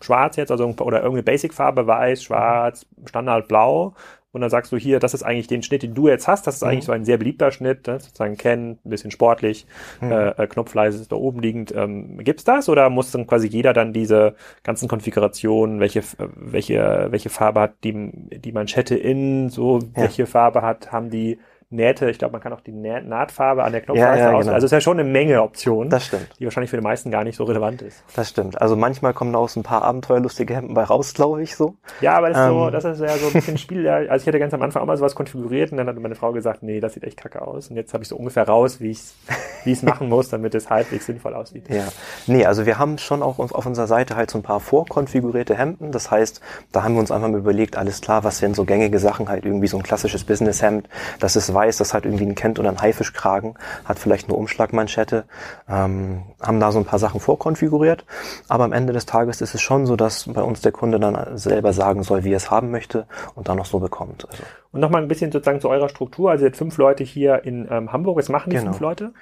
schwarz 0.00 0.36
jetzt, 0.36 0.50
also 0.50 0.64
oder 0.64 0.98
irgendeine 0.98 1.24
Basic-Farbe, 1.24 1.86
weiß, 1.86 2.22
schwarz, 2.22 2.86
Standard 3.06 3.48
blau, 3.48 3.94
und 4.38 4.42
dann 4.42 4.50
sagst 4.50 4.70
du 4.70 4.76
hier, 4.76 5.00
das 5.00 5.14
ist 5.14 5.24
eigentlich 5.24 5.48
den 5.48 5.64
Schnitt, 5.64 5.82
den 5.82 5.94
du 5.94 6.06
jetzt 6.06 6.28
hast, 6.28 6.46
das 6.46 6.56
ist 6.56 6.62
mhm. 6.62 6.68
eigentlich 6.68 6.84
so 6.84 6.92
ein 6.92 7.04
sehr 7.04 7.18
beliebter 7.18 7.50
Schnitt, 7.50 7.88
ne? 7.88 7.98
sozusagen 7.98 8.36
Ken, 8.36 8.78
ein 8.84 8.90
bisschen 8.90 9.10
sportlich, 9.10 9.66
mhm. 10.00 10.12
äh, 10.12 10.28
äh 10.30 10.46
Knopfleise 10.46 11.00
ist 11.00 11.10
da 11.10 11.16
oben 11.16 11.40
liegend. 11.40 11.74
Ähm, 11.74 12.18
gibt's 12.18 12.44
das 12.44 12.68
oder 12.68 12.88
muss 12.88 13.10
dann 13.10 13.26
quasi 13.26 13.48
jeder 13.48 13.72
dann 13.72 13.92
diese 13.92 14.36
ganzen 14.62 14.88
Konfigurationen, 14.88 15.80
welche, 15.80 16.02
welche, 16.36 17.08
welche 17.10 17.30
Farbe 17.30 17.60
hat 17.60 17.74
die, 17.82 18.10
die 18.38 18.52
Manschette 18.52 18.94
in, 18.94 19.50
so, 19.50 19.78
ja. 19.78 20.02
welche 20.02 20.26
Farbe 20.26 20.62
hat, 20.62 20.92
haben 20.92 21.10
die 21.10 21.38
Nähte, 21.70 22.08
ich 22.08 22.18
glaube, 22.18 22.32
man 22.32 22.40
kann 22.40 22.54
auch 22.54 22.62
die 22.62 22.72
Nahtfarbe 22.72 23.62
an 23.62 23.72
der 23.72 23.82
Knopfleiste 23.82 24.18
ja, 24.18 24.32
ja, 24.32 24.38
genau. 24.38 24.52
Also 24.52 24.64
es 24.64 24.64
ist 24.64 24.72
ja 24.72 24.80
schon 24.80 24.98
eine 24.98 25.08
Menge 25.08 25.42
Optionen. 25.42 25.90
Das 25.90 26.06
stimmt. 26.06 26.28
Die 26.38 26.44
wahrscheinlich 26.44 26.70
für 26.70 26.78
die 26.78 26.82
meisten 26.82 27.10
gar 27.10 27.24
nicht 27.24 27.36
so 27.36 27.44
relevant 27.44 27.82
ist. 27.82 28.02
Das 28.16 28.30
stimmt. 28.30 28.58
Also 28.58 28.74
manchmal 28.74 29.12
kommen 29.12 29.34
da 29.34 29.38
auch 29.38 29.50
so 29.50 29.60
ein 29.60 29.64
paar 29.64 29.82
abenteuerlustige 29.82 30.54
Hemden 30.54 30.72
bei 30.72 30.84
raus, 30.84 31.12
glaube 31.12 31.42
ich, 31.42 31.56
so. 31.56 31.74
Ja, 32.00 32.16
aber 32.16 32.30
das 32.30 32.38
ist, 32.38 32.44
ähm. 32.44 32.52
so, 32.52 32.70
das 32.70 32.84
ist 32.84 33.00
ja 33.00 33.16
so 33.18 33.26
ein 33.26 33.32
bisschen 33.34 33.58
Spiel. 33.58 33.86
Also 33.86 34.22
ich 34.22 34.26
hatte 34.26 34.38
ganz 34.38 34.54
am 34.54 34.62
Anfang 34.62 34.82
auch 34.82 34.86
mal 34.86 34.96
sowas 34.96 35.14
konfiguriert 35.14 35.70
und 35.70 35.76
dann 35.76 35.86
hat 35.86 35.96
meine 35.98 36.14
Frau 36.14 36.32
gesagt, 36.32 36.62
nee, 36.62 36.80
das 36.80 36.94
sieht 36.94 37.04
echt 37.04 37.18
kacke 37.18 37.42
aus. 37.42 37.68
Und 37.68 37.76
jetzt 37.76 37.92
habe 37.92 38.02
ich 38.02 38.08
so 38.08 38.16
ungefähr 38.16 38.48
raus, 38.48 38.80
wie 38.80 38.90
ich 38.90 38.98
es 38.98 39.14
wie 39.64 39.72
ich's 39.72 39.82
machen 39.82 40.08
muss, 40.08 40.30
damit 40.30 40.54
es 40.54 40.70
halbwegs 40.70 41.04
sinnvoll 41.04 41.34
aussieht. 41.34 41.68
Ja. 41.68 41.84
Nee, 42.26 42.46
also 42.46 42.64
wir 42.64 42.78
haben 42.78 42.96
schon 42.96 43.22
auch 43.22 43.38
auf 43.38 43.66
unserer 43.66 43.86
Seite 43.86 44.16
halt 44.16 44.30
so 44.30 44.38
ein 44.38 44.42
paar 44.42 44.60
vorkonfigurierte 44.60 45.54
Hemden. 45.54 45.92
Das 45.92 46.10
heißt, 46.10 46.40
da 46.72 46.82
haben 46.82 46.94
wir 46.94 47.00
uns 47.00 47.10
einfach 47.10 47.28
mal 47.28 47.38
überlegt, 47.38 47.76
alles 47.76 48.00
klar, 48.00 48.24
was 48.24 48.38
sind 48.38 48.56
so 48.56 48.64
gängige 48.64 48.98
Sachen, 48.98 49.28
halt 49.28 49.44
irgendwie 49.44 49.66
so 49.66 49.76
ein 49.76 49.82
klassisches 49.82 50.24
Businesshemd, 50.24 50.88
das 51.20 51.36
ist 51.36 51.52
weiß, 51.58 51.78
das 51.78 51.92
hat 51.92 52.04
irgendwie 52.04 52.24
ein 52.26 52.36
kennt 52.36 52.60
oder 52.60 52.68
einen 52.68 52.80
Haifischkragen, 52.80 53.54
hat 53.84 53.98
vielleicht 53.98 54.28
eine 54.28 54.36
Umschlagmanschette, 54.36 55.24
ähm, 55.68 56.22
haben 56.40 56.60
da 56.60 56.70
so 56.70 56.78
ein 56.78 56.84
paar 56.84 57.00
Sachen 57.00 57.18
vorkonfiguriert. 57.18 58.04
Aber 58.46 58.64
am 58.64 58.72
Ende 58.72 58.92
des 58.92 59.06
Tages 59.06 59.40
ist 59.40 59.54
es 59.54 59.60
schon 59.60 59.84
so, 59.84 59.96
dass 59.96 60.32
bei 60.32 60.42
uns 60.42 60.60
der 60.60 60.72
Kunde 60.72 61.00
dann 61.00 61.36
selber 61.36 61.72
sagen 61.72 62.04
soll, 62.04 62.22
wie 62.22 62.32
er 62.32 62.36
es 62.36 62.50
haben 62.50 62.70
möchte 62.70 63.06
und 63.34 63.48
dann 63.48 63.56
noch 63.56 63.66
so 63.66 63.80
bekommt. 63.80 64.28
Also. 64.30 64.44
Und 64.70 64.80
nochmal 64.80 65.00
ein 65.00 65.08
bisschen 65.08 65.32
sozusagen 65.32 65.60
zu 65.60 65.70
eurer 65.70 65.88
Struktur. 65.88 66.30
Also 66.30 66.44
ihr 66.44 66.48
habt 66.48 66.56
fünf 66.56 66.76
Leute 66.76 67.02
hier 67.02 67.44
in 67.44 67.66
ähm, 67.70 67.90
Hamburg. 67.92 68.18
Was 68.18 68.28
machen 68.28 68.50
die 68.50 68.56
genau. 68.56 68.70
fünf 68.70 68.80
Leute? 68.80 69.12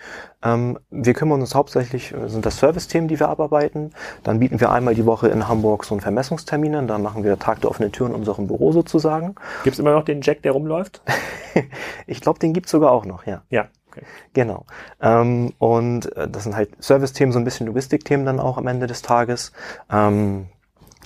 Ähm, 0.42 0.78
wir 0.90 1.14
kümmern 1.14 1.40
uns 1.40 1.54
hauptsächlich, 1.54 2.12
äh, 2.12 2.28
sind 2.28 2.44
das 2.44 2.58
Service-Themen, 2.58 3.06
die 3.06 3.20
wir 3.20 3.28
abarbeiten. 3.28 3.92
Dann 4.24 4.40
bieten 4.40 4.60
wir 4.60 4.72
einmal 4.72 4.96
die 4.96 5.06
Woche 5.06 5.28
in 5.28 5.46
Hamburg 5.46 5.84
so 5.84 5.94
einen 5.94 6.00
Vermessungstermin 6.00 6.74
an. 6.74 6.88
Dann 6.88 7.02
machen 7.02 7.22
wir 7.22 7.38
Tag 7.38 7.60
der 7.60 7.70
offenen 7.70 7.92
Türen 7.92 8.10
in 8.10 8.16
unserem 8.16 8.48
Büro 8.48 8.72
sozusagen. 8.72 9.36
Gibt 9.62 9.74
es 9.74 9.78
immer 9.78 9.92
noch 9.92 10.04
den 10.04 10.20
Jack, 10.20 10.42
der 10.42 10.52
rumläuft? 10.52 11.02
ich 12.06 12.20
glaube, 12.20 12.40
den 12.40 12.52
gibt's 12.52 12.72
sogar 12.72 12.90
auch 12.90 13.04
noch, 13.04 13.24
ja. 13.24 13.42
Ja. 13.50 13.68
Okay. 13.88 14.04
Genau. 14.32 14.66
Ähm, 15.00 15.52
und 15.58 16.14
äh, 16.16 16.28
das 16.28 16.42
sind 16.42 16.56
halt 16.56 16.70
Service-Themen, 16.82 17.30
so 17.32 17.38
ein 17.38 17.44
bisschen 17.44 17.66
Logistik-Themen 17.66 18.26
dann 18.26 18.40
auch 18.40 18.58
am 18.58 18.66
Ende 18.66 18.86
des 18.86 19.02
Tages. 19.02 19.52
Ähm, 19.90 20.46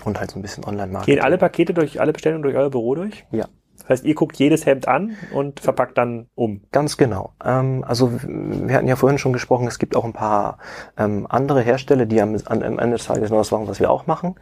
und 0.04 0.18
halt 0.18 0.30
so 0.30 0.38
ein 0.38 0.42
bisschen 0.42 0.64
Online-Marketing. 0.64 1.16
Gehen 1.16 1.24
alle 1.24 1.38
Pakete 1.38 1.74
durch, 1.74 2.00
alle 2.00 2.12
Bestellungen 2.12 2.42
durch 2.42 2.56
euer 2.56 2.70
Büro 2.70 2.94
durch? 2.94 3.26
Ja. 3.30 3.46
Das 3.80 3.88
heißt, 3.88 4.04
ihr 4.04 4.14
guckt 4.14 4.36
jedes 4.36 4.66
Hemd 4.66 4.88
an 4.88 5.16
und 5.32 5.60
verpackt 5.60 5.98
dann 5.98 6.28
um. 6.34 6.62
Ganz 6.72 6.96
genau. 6.96 7.32
Ähm, 7.44 7.84
also 7.86 8.12
wir 8.22 8.74
hatten 8.74 8.88
ja 8.88 8.96
vorhin 8.96 9.18
schon 9.18 9.32
gesprochen, 9.32 9.66
es 9.66 9.78
gibt 9.78 9.96
auch 9.96 10.04
ein 10.04 10.12
paar 10.12 10.58
ähm, 10.96 11.26
andere 11.28 11.62
Hersteller, 11.62 12.06
die 12.06 12.20
am, 12.20 12.36
am 12.46 12.78
Ende 12.78 12.96
des 12.96 13.06
Tages 13.06 13.30
noch 13.30 13.38
das 13.38 13.50
machen, 13.50 13.68
was 13.68 13.80
wir 13.80 13.90
auch 13.90 14.06
machen. 14.06 14.36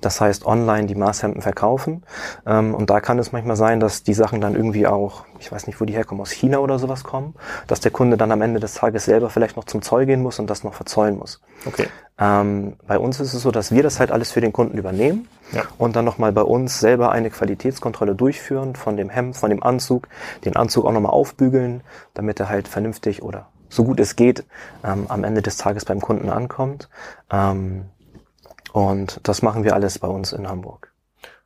Das 0.00 0.20
heißt, 0.20 0.46
online 0.46 0.86
die 0.86 0.94
Maßhemden 0.94 1.42
verkaufen. 1.42 2.04
Ähm, 2.46 2.74
und 2.74 2.90
da 2.90 3.00
kann 3.00 3.18
es 3.18 3.32
manchmal 3.32 3.56
sein, 3.56 3.80
dass 3.80 4.02
die 4.02 4.14
Sachen 4.14 4.40
dann 4.40 4.54
irgendwie 4.54 4.86
auch, 4.86 5.24
ich 5.38 5.50
weiß 5.52 5.66
nicht, 5.66 5.80
wo 5.80 5.84
die 5.84 5.92
herkommen, 5.94 6.20
aus 6.20 6.30
China 6.30 6.58
oder 6.58 6.78
sowas 6.78 7.04
kommen, 7.04 7.34
dass 7.66 7.80
der 7.80 7.90
Kunde 7.90 8.16
dann 8.16 8.32
am 8.32 8.42
Ende 8.42 8.60
des 8.60 8.74
Tages 8.74 9.04
selber 9.04 9.30
vielleicht 9.30 9.56
noch 9.56 9.64
zum 9.64 9.82
Zoll 9.82 10.06
gehen 10.06 10.22
muss 10.22 10.38
und 10.38 10.48
das 10.48 10.64
noch 10.64 10.74
verzollen 10.74 11.18
muss. 11.18 11.40
Okay. 11.66 11.88
Ähm, 12.18 12.76
bei 12.86 12.98
uns 12.98 13.20
ist 13.20 13.34
es 13.34 13.42
so, 13.42 13.50
dass 13.50 13.70
wir 13.70 13.82
das 13.82 14.00
halt 14.00 14.10
alles 14.10 14.32
für 14.32 14.40
den 14.40 14.52
Kunden 14.52 14.76
übernehmen 14.76 15.28
ja. 15.52 15.62
und 15.78 15.94
dann 15.94 16.04
nochmal 16.04 16.32
bei 16.32 16.42
uns 16.42 16.80
selber 16.80 17.12
eine 17.12 17.30
Qualitätskontrolle 17.30 18.14
durchführen 18.14 18.74
von 18.74 18.96
dem 18.96 19.08
Hemd, 19.08 19.36
von 19.36 19.50
dem 19.50 19.62
Anzug, 19.62 20.08
den 20.44 20.56
Anzug 20.56 20.84
auch 20.84 20.92
nochmal 20.92 21.12
aufbügeln, 21.12 21.82
damit 22.14 22.40
er 22.40 22.48
halt 22.48 22.66
vernünftig 22.66 23.22
oder 23.22 23.48
so 23.68 23.84
gut 23.84 24.00
es 24.00 24.16
geht 24.16 24.44
ähm, 24.84 25.06
am 25.08 25.24
Ende 25.24 25.42
des 25.42 25.56
Tages 25.56 25.84
beim 25.84 26.00
Kunden 26.00 26.30
ankommt. 26.30 26.88
Ähm, 27.30 27.84
und 28.72 29.20
das 29.22 29.42
machen 29.42 29.64
wir 29.64 29.74
alles 29.74 29.98
bei 29.98 30.08
uns 30.08 30.32
in 30.32 30.48
Hamburg. 30.48 30.92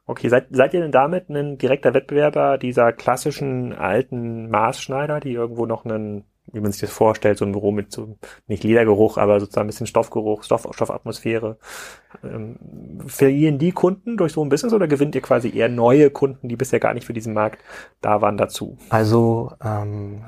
Okay, 0.07 0.29
seid, 0.29 0.47
seid 0.51 0.75
ihr 0.75 0.81
denn 0.81 0.93
damit 0.93 1.29
ein 1.29 1.59
direkter 1.59 1.95
Wettbewerber 1.95 2.59
dieser 2.59 2.93
klassischen 2.93 3.73
alten 3.73 4.51
Maßschneider, 4.51 5.21
die 5.21 5.33
irgendwo 5.33 5.65
noch 5.67 5.85
einen 5.85 6.25
wie 6.53 6.61
man 6.61 6.73
sich 6.73 6.81
das 6.81 6.91
vorstellt, 6.91 7.39
so 7.39 7.45
ein 7.45 7.53
Büro 7.53 7.73
mit 7.73 7.93
so, 7.93 8.17
nicht 8.47 8.65
Ledergeruch, 8.65 9.19
aber 9.19 9.41
sozusagen 9.41 9.67
ein 9.67 9.69
bisschen 9.69 9.87
Stoffgeruch, 9.87 10.43
Stoff, 10.45 10.69
Stoffatmosphäre. 10.73 11.59
Ähm, 12.23 12.57
verlieren 13.07 13.59
die 13.59 13.73
Kunden 13.73 14.17
durch 14.17 14.33
so 14.33 14.43
ein 14.45 14.49
Business 14.49 14.73
oder 14.73 14.87
gewinnt 14.87 15.15
ihr 15.15 15.23
quasi 15.23 15.51
eher 15.55 15.69
neue 15.69 16.11
Kunden, 16.11 16.49
die 16.49 16.57
bisher 16.57 16.81
gar 16.81 16.95
nicht 16.95 17.07
für 17.07 17.15
diesen 17.15 17.35
Markt 17.35 17.63
da 18.01 18.21
waren, 18.21 18.37
dazu? 18.37 18.77
Also 18.91 19.53
ähm, 19.65 20.23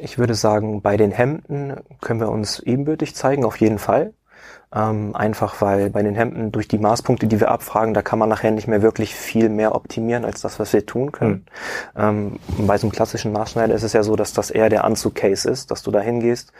ich 0.00 0.18
würde 0.18 0.34
sagen, 0.34 0.80
bei 0.82 0.96
den 0.96 1.10
Hemden 1.10 1.74
können 2.00 2.20
wir 2.20 2.30
uns 2.30 2.60
ebenbürtig 2.60 3.14
zeigen, 3.14 3.44
auf 3.44 3.60
jeden 3.60 3.78
Fall. 3.78 4.14
Ähm, 4.74 5.14
einfach 5.14 5.60
weil 5.60 5.90
bei 5.90 6.02
den 6.02 6.16
Hemden 6.16 6.50
durch 6.50 6.66
die 6.66 6.78
Maßpunkte, 6.78 7.28
die 7.28 7.38
wir 7.38 7.50
abfragen, 7.50 7.94
da 7.94 8.02
kann 8.02 8.18
man 8.18 8.28
nachher 8.28 8.50
nicht 8.50 8.66
mehr 8.66 8.82
wirklich 8.82 9.14
viel 9.14 9.48
mehr 9.48 9.74
optimieren 9.74 10.24
als 10.24 10.40
das, 10.40 10.58
was 10.58 10.72
wir 10.72 10.84
tun 10.84 11.12
können. 11.12 11.46
Mhm. 11.94 12.38
Ähm, 12.58 12.66
bei 12.66 12.76
so 12.76 12.86
einem 12.86 12.92
klassischen 12.92 13.32
Maßschneider 13.32 13.72
ist 13.72 13.84
es 13.84 13.92
ja 13.92 14.02
so, 14.02 14.16
dass 14.16 14.32
das 14.32 14.50
eher 14.50 14.68
der 14.68 14.84
Anzug-Case 14.84 15.48
ist, 15.48 15.70
dass 15.70 15.82
du 15.82 15.92
da 15.92 16.00
hingehst 16.00 16.52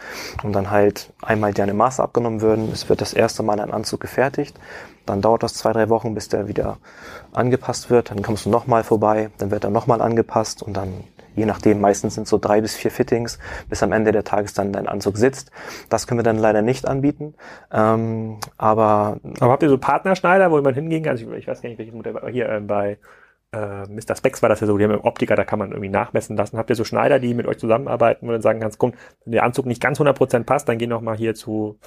und 0.45 0.53
dann 0.53 0.71
halt 0.71 1.13
einmal 1.23 1.53
deine 1.53 1.75
Maße 1.75 2.03
abgenommen 2.03 2.41
würden. 2.41 2.71
Es 2.73 2.89
wird 2.89 3.01
das 3.01 3.15
erste 3.15 3.43
Mal 3.43 3.59
ein 3.59 3.73
Anzug 3.73 4.01
gefertigt. 4.01 4.57
Dann 5.07 5.21
dauert 5.21 5.43
das 5.43 5.55
zwei, 5.55 5.73
drei 5.73 5.89
Wochen, 5.89 6.15
bis 6.15 6.29
der 6.29 6.47
wieder 6.49 6.79
angepasst 7.33 7.91
wird. 7.91 8.11
Dann 8.11 8.23
kommst 8.23 8.47
du 8.47 8.51
nochmal 8.51 8.85
vorbei, 8.85 9.31
dann 9.39 9.51
wird 9.51 9.65
er 9.65 9.71
nochmal 9.71 10.01
angepasst 10.01 10.63
und 10.63 10.77
dann 10.77 11.05
je 11.35 11.47
nachdem, 11.47 11.81
meistens 11.81 12.15
sind 12.15 12.29
so 12.29 12.39
drei 12.39 12.61
bis 12.61 12.75
vier 12.75 12.91
Fittings, 12.91 13.39
bis 13.69 13.83
am 13.83 13.93
Ende 13.93 14.13
der 14.13 14.25
Tages 14.25 14.55
dann 14.55 14.73
dein 14.73 14.89
Anzug 14.89 15.17
sitzt. 15.17 15.51
Das 15.89 16.07
können 16.07 16.19
wir 16.19 16.25
dann 16.25 16.39
leider 16.39 16.63
nicht 16.63 16.87
anbieten. 16.87 17.35
Ähm, 17.73 18.39
aber, 18.57 19.19
aber 19.41 19.53
habt 19.53 19.63
ihr 19.63 19.69
so 19.69 19.79
Partnerschneider, 19.79 20.51
wo 20.51 20.61
man 20.61 20.75
hingehen 20.75 21.03
kann? 21.03 21.17
Ich, 21.17 21.27
ich 21.27 21.47
weiß 21.47 21.63
gar 21.63 21.69
nicht, 21.69 21.79
welches 21.79 21.95
Modell 21.95 22.19
hier 22.31 22.49
äh, 22.49 22.61
bei 22.61 22.99
äh, 23.53 23.87
Mr. 23.89 24.17
Specs 24.17 24.43
war 24.43 24.49
das 24.49 24.61
ja 24.61 24.67
so, 24.67 24.77
die 24.77 24.85
haben 24.85 24.95
Optiker, 25.01 25.37
da 25.37 25.45
kann 25.45 25.59
man 25.59 25.71
irgendwie 25.71 25.89
nachmessen 25.89 26.37
lassen. 26.37 26.59
Habt 26.59 26.71
ihr 26.71 26.77
so 26.77 26.85
Schneider, 26.85 27.19
die 27.19 27.35
mit 27.35 27.47
euch 27.47 27.59
zusammenarbeiten, 27.59 28.27
du 28.27 28.33
dann 28.33 28.43
sagen 28.43 28.61
kannst, 28.61 28.79
komm, 28.79 28.93
wenn 29.25 29.33
der 29.33 29.45
Anzug 29.45 29.67
nicht 29.67 29.81
ganz 29.81 30.01
100% 30.01 30.45
passt, 30.45 30.69
dann 30.69 30.79
geh 30.79 30.87
noch 30.87 31.01
mal 31.01 31.17
hier 31.17 31.35
zu 31.35 31.79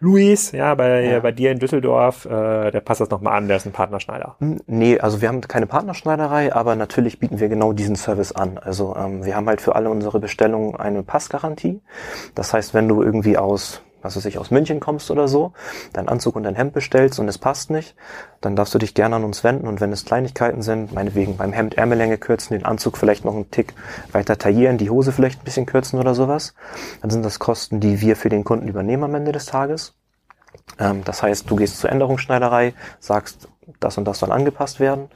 Luis, 0.00 0.52
ja, 0.52 0.74
bei, 0.74 1.04
ja. 1.04 1.20
bei 1.20 1.32
dir 1.32 1.50
in 1.50 1.58
Düsseldorf, 1.58 2.24
äh, 2.24 2.70
der 2.70 2.80
passt 2.80 3.00
das 3.00 3.10
nochmal 3.10 3.36
an, 3.36 3.48
der 3.48 3.56
ist 3.56 3.66
ein 3.66 3.72
Partnerschneider. 3.72 4.36
Hm, 4.38 4.60
nee, 4.66 4.98
also 4.98 5.20
wir 5.20 5.28
haben 5.28 5.40
keine 5.40 5.66
Partnerschneiderei, 5.66 6.54
aber 6.54 6.76
natürlich 6.76 7.18
bieten 7.18 7.40
wir 7.40 7.48
genau 7.48 7.72
diesen 7.72 7.96
Service 7.96 8.32
an. 8.32 8.58
Also 8.58 8.94
ähm, 8.96 9.24
wir 9.24 9.34
haben 9.34 9.48
halt 9.48 9.60
für 9.60 9.74
alle 9.74 9.90
unsere 9.90 10.20
Bestellungen 10.20 10.76
eine 10.76 11.02
Passgarantie. 11.02 11.80
Das 12.34 12.54
heißt, 12.54 12.74
wenn 12.74 12.88
du 12.88 13.02
irgendwie 13.02 13.36
aus 13.38 13.82
was 14.02 14.16
weiß 14.16 14.24
ich, 14.26 14.38
aus 14.38 14.50
München 14.50 14.80
kommst 14.80 15.10
oder 15.10 15.28
so, 15.28 15.52
deinen 15.92 16.08
Anzug 16.08 16.36
und 16.36 16.44
dein 16.44 16.54
Hemd 16.54 16.72
bestellst 16.72 17.18
und 17.18 17.28
es 17.28 17.38
passt 17.38 17.70
nicht, 17.70 17.94
dann 18.40 18.56
darfst 18.56 18.74
du 18.74 18.78
dich 18.78 18.94
gerne 18.94 19.16
an 19.16 19.24
uns 19.24 19.44
wenden 19.44 19.66
und 19.66 19.80
wenn 19.80 19.92
es 19.92 20.04
Kleinigkeiten 20.04 20.62
sind, 20.62 20.92
meinetwegen 20.92 21.36
beim 21.36 21.52
Hemd 21.52 21.76
Ärmellänge 21.76 22.18
kürzen, 22.18 22.54
den 22.54 22.64
Anzug 22.64 22.96
vielleicht 22.96 23.24
noch 23.24 23.34
einen 23.34 23.50
Tick 23.50 23.74
weiter 24.12 24.38
taillieren, 24.38 24.78
die 24.78 24.90
Hose 24.90 25.12
vielleicht 25.12 25.40
ein 25.40 25.44
bisschen 25.44 25.66
kürzen 25.66 25.98
oder 25.98 26.14
sowas, 26.14 26.54
dann 27.00 27.10
sind 27.10 27.24
das 27.24 27.38
Kosten, 27.38 27.80
die 27.80 28.00
wir 28.00 28.16
für 28.16 28.28
den 28.28 28.44
Kunden 28.44 28.68
übernehmen 28.68 29.04
am 29.04 29.14
Ende 29.14 29.32
des 29.32 29.46
Tages. 29.46 29.94
Ähm, 30.78 31.04
das 31.04 31.22
heißt, 31.22 31.50
du 31.50 31.56
gehst 31.56 31.78
zur 31.78 31.90
Änderungsschneiderei, 31.90 32.74
sagst, 33.00 33.48
das 33.80 33.98
und 33.98 34.06
das 34.06 34.18
soll 34.18 34.32
angepasst 34.32 34.80
werden, 34.80 35.08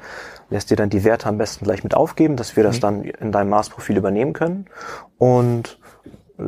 lässt 0.50 0.70
dir 0.70 0.76
dann 0.76 0.90
die 0.90 1.04
Werte 1.04 1.28
am 1.28 1.38
besten 1.38 1.64
gleich 1.64 1.82
mit 1.82 1.94
aufgeben, 1.94 2.36
dass 2.36 2.56
wir 2.56 2.62
das 2.62 2.76
mhm. 2.76 2.80
dann 2.80 3.02
in 3.04 3.32
deinem 3.32 3.50
Maßprofil 3.50 3.96
übernehmen 3.96 4.32
können 4.32 4.66
und 5.18 5.78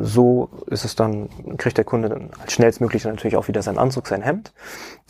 so 0.01 0.49
ist 0.67 0.85
es 0.85 0.95
dann, 0.95 1.29
kriegt 1.57 1.77
der 1.77 1.85
Kunde 1.85 2.09
dann 2.09 2.29
als 2.41 2.53
schnellstmöglich 2.53 3.05
natürlich 3.05 3.37
auch 3.37 3.47
wieder 3.47 3.61
seinen 3.61 3.77
Anzug, 3.77 4.07
sein 4.07 4.21
Hemd. 4.21 4.53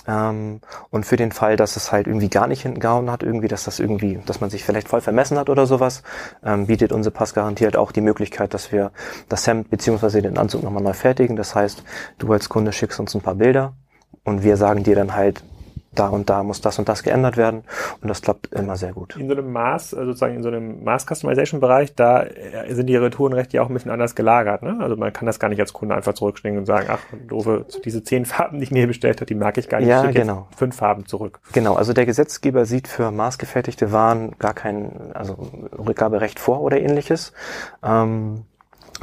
Ähm, 0.08 0.62
und 0.92 1.06
für 1.06 1.16
den 1.16 1.32
Fall, 1.32 1.56
dass 1.56 1.76
es 1.76 1.92
halt 1.92 2.08
irgendwie 2.08 2.30
gar 2.30 2.48
nicht 2.48 2.62
hingehauen 2.62 3.12
hat, 3.12 3.24
irgendwie, 3.24 3.48
dass 3.48 3.64
das 3.64 3.80
irgendwie, 3.80 4.20
dass 4.26 4.42
man 4.42 4.50
sich 4.50 4.64
vielleicht 4.64 4.88
voll 4.88 5.02
vermessen 5.02 5.38
hat 5.38 5.50
oder 5.50 5.66
sowas, 5.66 6.04
ähm, 6.44 6.68
bietet 6.68 6.92
unsere 6.92 7.14
Passgarantie 7.14 7.66
halt 7.66 7.78
auch 7.78 7.92
die 7.92 8.02
Möglichkeit, 8.02 8.54
dass 8.54 8.72
wir 8.72 8.92
das 9.30 9.48
Hemd 9.48 9.70
beziehungsweise 9.70 10.22
den 10.22 10.38
Anzug 10.38 10.64
nochmal 10.64 10.84
neu 10.84 10.94
fertigen. 10.94 11.36
Das 11.36 11.56
heißt, 11.56 11.84
du 12.20 12.32
als 12.32 12.50
Kunde 12.50 12.72
schickst 12.72 13.00
uns 13.00 13.16
ein 13.16 13.22
paar 13.22 13.36
Bilder 13.36 13.74
und 14.24 14.44
wir 14.44 14.58
sagen 14.58 14.84
dir 14.84 14.96
dann 14.96 15.16
halt, 15.16 15.44
da 16.00 16.10
und 16.10 16.30
da 16.30 16.44
muss 16.44 16.62
das 16.62 16.80
und 16.80 16.90
das 16.90 17.04
geändert 17.04 17.38
werden 17.38 17.64
und 18.02 18.08
das 18.08 18.22
klappt 18.22 18.54
immer 18.54 18.76
sehr 18.76 18.94
gut. 18.94 19.16
In 19.18 19.28
so 19.28 19.34
einem 19.34 19.52
Maß, 19.52 19.94
also 19.94 20.08
sozusagen 20.08 20.36
in 20.36 20.44
so 20.44 20.50
einem 20.50 20.84
Maß-Customization-Bereich, 20.84 21.96
da 21.96 22.24
äh, 22.24 22.74
sind 22.74 22.88
die 22.88 22.96
Retourenrechte 22.96 23.58
ja 23.58 23.64
auch 23.64 23.70
ein 23.70 23.74
bisschen 23.74 23.92
anders 23.92 24.16
gelagert. 24.16 24.64
Ne? 24.64 24.78
Also 24.80 24.96
man 24.96 25.12
kann 25.14 25.26
das 25.26 25.40
gar 25.40 25.50
nicht 25.50 25.60
als 25.60 25.74
Kunde 25.74 25.96
einfach 25.96 26.14
zurückstellen 26.14 26.58
und 26.58 26.66
sagen, 26.66 26.88
ach, 26.90 27.00
doofe, 27.28 27.66
diese 27.84 28.04
zehn 28.04 28.26
Farben, 28.26 28.60
die 28.60 28.64
ich 28.64 28.72
mir 28.72 28.88
bestellt 28.88 29.18
habe, 29.18 29.26
die 29.26 29.36
mag 29.36 29.58
ich 29.58 29.70
gar 29.70 29.80
nicht. 29.80 29.90
Ja, 29.90 30.06
ich 30.06 30.16
genau. 30.16 30.48
Fünf 30.56 30.76
Farben 30.76 31.06
zurück. 31.06 31.40
Genau, 31.54 31.76
also 31.76 31.94
der 31.94 32.06
Gesetzgeber 32.06 32.66
sieht 32.66 32.88
für 32.88 33.12
maßgefertigte 33.12 33.92
Waren 33.92 34.36
gar 34.40 34.54
kein 34.54 35.12
also 35.14 35.38
Rückgaberecht 35.78 36.40
vor 36.40 36.62
oder 36.62 36.80
ähnliches. 36.80 37.34
Ähm, 37.84 38.46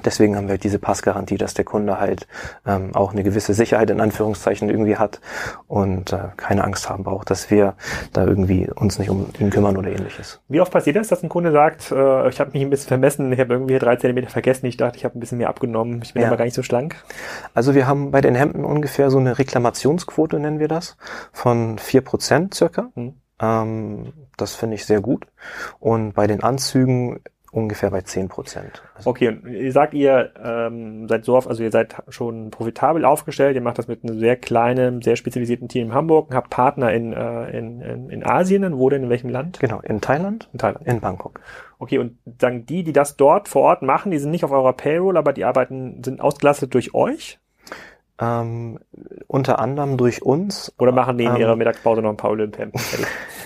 Deswegen 0.05 0.37
haben 0.37 0.47
wir 0.47 0.53
halt 0.53 0.65
diese 0.65 0.79
Passgarantie, 0.79 1.37
dass 1.37 1.55
der 1.55 1.65
Kunde 1.65 2.01
halt 2.01 2.27
ähm, 2.67 2.95
auch 2.95 3.13
eine 3.13 3.23
gewisse 3.23 3.53
Sicherheit 3.55 3.91
in 3.91 4.01
Anführungszeichen 4.01 4.71
irgendwie 4.71 4.97
hat 4.97 5.21
und 5.69 6.13
äh, 6.13 6.29
keine 6.37 6.65
Angst 6.65 6.89
haben 6.89 7.05
braucht, 7.05 7.31
dass 7.31 7.51
wir 7.51 7.75
da 8.13 8.25
irgendwie 8.25 8.71
uns 8.71 8.99
nicht 8.99 9.11
um 9.11 9.27
ihn 9.39 9.51
kümmern 9.51 9.77
oder 9.77 9.91
ähnliches. 9.91 10.41
Wie 10.49 10.61
oft 10.61 10.73
passiert 10.73 10.97
das, 10.97 11.09
dass 11.09 11.23
ein 11.23 11.29
Kunde 11.29 11.53
sagt, 11.53 11.93
äh, 11.93 12.29
ich 12.29 12.41
habe 12.41 12.53
mich 12.53 12.63
ein 12.63 12.71
bisschen 12.71 12.89
vermessen, 12.89 13.33
ich 13.33 13.41
habe 13.41 13.53
irgendwie 13.53 13.79
drei 13.79 13.97
Zentimeter 13.97 14.31
vergessen, 14.31 14.67
ich 14.67 14.77
dachte, 14.77 14.97
ich 14.97 15.05
habe 15.05 15.17
ein 15.17 15.21
bisschen 15.21 15.39
mehr 15.39 15.49
abgenommen, 15.49 16.01
ich 16.03 16.15
bin 16.15 16.23
ja. 16.23 16.29
aber 16.29 16.39
gar 16.39 16.47
nicht 16.47 16.55
so 16.55 16.63
schlank? 16.63 16.97
Also 17.55 17.75
wir 17.75 17.87
haben 17.87 18.11
bei 18.11 18.21
den 18.21 18.35
Hemden 18.35 18.65
ungefähr 18.65 19.11
so 19.11 19.19
eine 19.19 19.39
Reklamationsquote, 19.39 20.39
nennen 20.41 20.59
wir 20.59 20.69
das, 20.69 20.97
von 21.33 21.79
vier 21.79 22.01
Prozent 22.01 22.55
circa. 22.55 22.89
Hm. 22.95 23.15
Ähm, 23.41 24.13
das 24.37 24.55
finde 24.55 24.77
ich 24.77 24.87
sehr 24.87 25.01
gut. 25.01 25.27
Und 25.81 26.15
bei 26.15 26.27
den 26.27 26.43
Anzügen 26.43 27.21
ungefähr 27.53 27.91
bei 27.91 28.01
10 28.01 28.29
Prozent. 28.29 28.83
Also 28.95 29.11
okay, 29.11 29.29
und 29.29 29.47
ihr 29.47 29.73
sagt, 29.73 29.93
ihr 29.93 30.33
ähm, 30.43 31.07
seid 31.07 31.25
so 31.25 31.37
oft, 31.37 31.47
also 31.47 31.63
ihr 31.63 31.71
seid 31.71 31.95
schon 32.09 32.51
profitabel 32.51 33.05
aufgestellt, 33.05 33.55
ihr 33.55 33.61
macht 33.61 33.79
das 33.79 33.89
mit 33.89 34.03
einem 34.03 34.19
sehr 34.19 34.37
kleinen, 34.37 35.03
sehr 35.03 35.17
spezialisierten 35.17 35.69
Team 35.69 35.89
in 35.89 35.95
Hamburg 35.95 36.31
und 36.31 36.35
habt 36.35 36.49
Partner 36.49 36.93
in, 36.93 37.13
äh, 37.13 37.51
in, 37.57 37.83
in, 37.83 38.11
in 38.11 38.27
Asien, 38.27 38.79
wo 38.79 38.89
denn, 38.89 39.05
in 39.05 39.11
welchem 39.11 39.29
Land? 39.29 39.61
Genau, 39.61 39.81
in 39.81 40.01
Thailand. 40.01 40.49
In 40.53 40.59
Thailand. 40.59 40.87
In 40.87 41.01
Bangkok. 41.01 41.41
Okay, 41.79 41.99
und 41.99 42.19
sagen 42.41 42.65
die, 42.65 42.85
die 42.85 42.93
das 42.93 43.17
dort 43.17 43.49
vor 43.49 43.63
Ort 43.63 43.83
machen, 43.83 44.11
die 44.11 44.19
sind 44.19 44.31
nicht 44.31 44.45
auf 44.45 44.53
eurer 44.53 44.73
Payroll, 44.73 45.19
aber 45.19 45.35
die 45.35 45.45
arbeiten, 45.45 46.03
sind 46.03 46.21
ausgelastet 46.21 46.73
durch 46.73 46.95
euch? 46.95 47.39
Ähm, 48.23 48.79
unter 49.27 49.59
anderem 49.59 49.97
durch 49.97 50.23
uns. 50.23 50.73
Oder 50.79 50.93
machen 50.93 51.19
die 51.19 51.25
in 51.25 51.35
ähm, 51.35 51.41
ihrer 51.41 51.57
Mittagspause 51.57 52.03
noch 52.03 52.11
ein 52.11 52.17
paar 52.17 52.31
Olympiaden? 52.31 52.73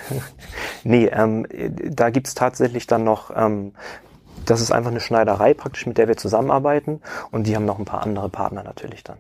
nee, 0.85 1.07
ähm, 1.07 1.47
da 1.89 2.11
gibt's 2.11 2.35
tatsächlich 2.35 2.87
dann 2.87 3.03
noch, 3.03 3.31
ähm, 3.35 3.73
das 4.45 4.61
ist 4.61 4.73
einfach 4.73 4.91
eine 4.91 5.01
Schneiderei 5.01 5.55
praktisch, 5.55 5.87
mit 5.87 5.97
der 5.97 6.09
wir 6.09 6.19
zusammenarbeiten 6.19 7.01
und 7.31 7.47
die 7.47 7.57
haben 7.57 7.65
noch 7.65 7.79
ein 7.79 7.87
paar 7.87 8.03
andere 8.03 8.29
Partner 8.29 8.62
natürlich 8.65 9.03
dann. 9.03 9.17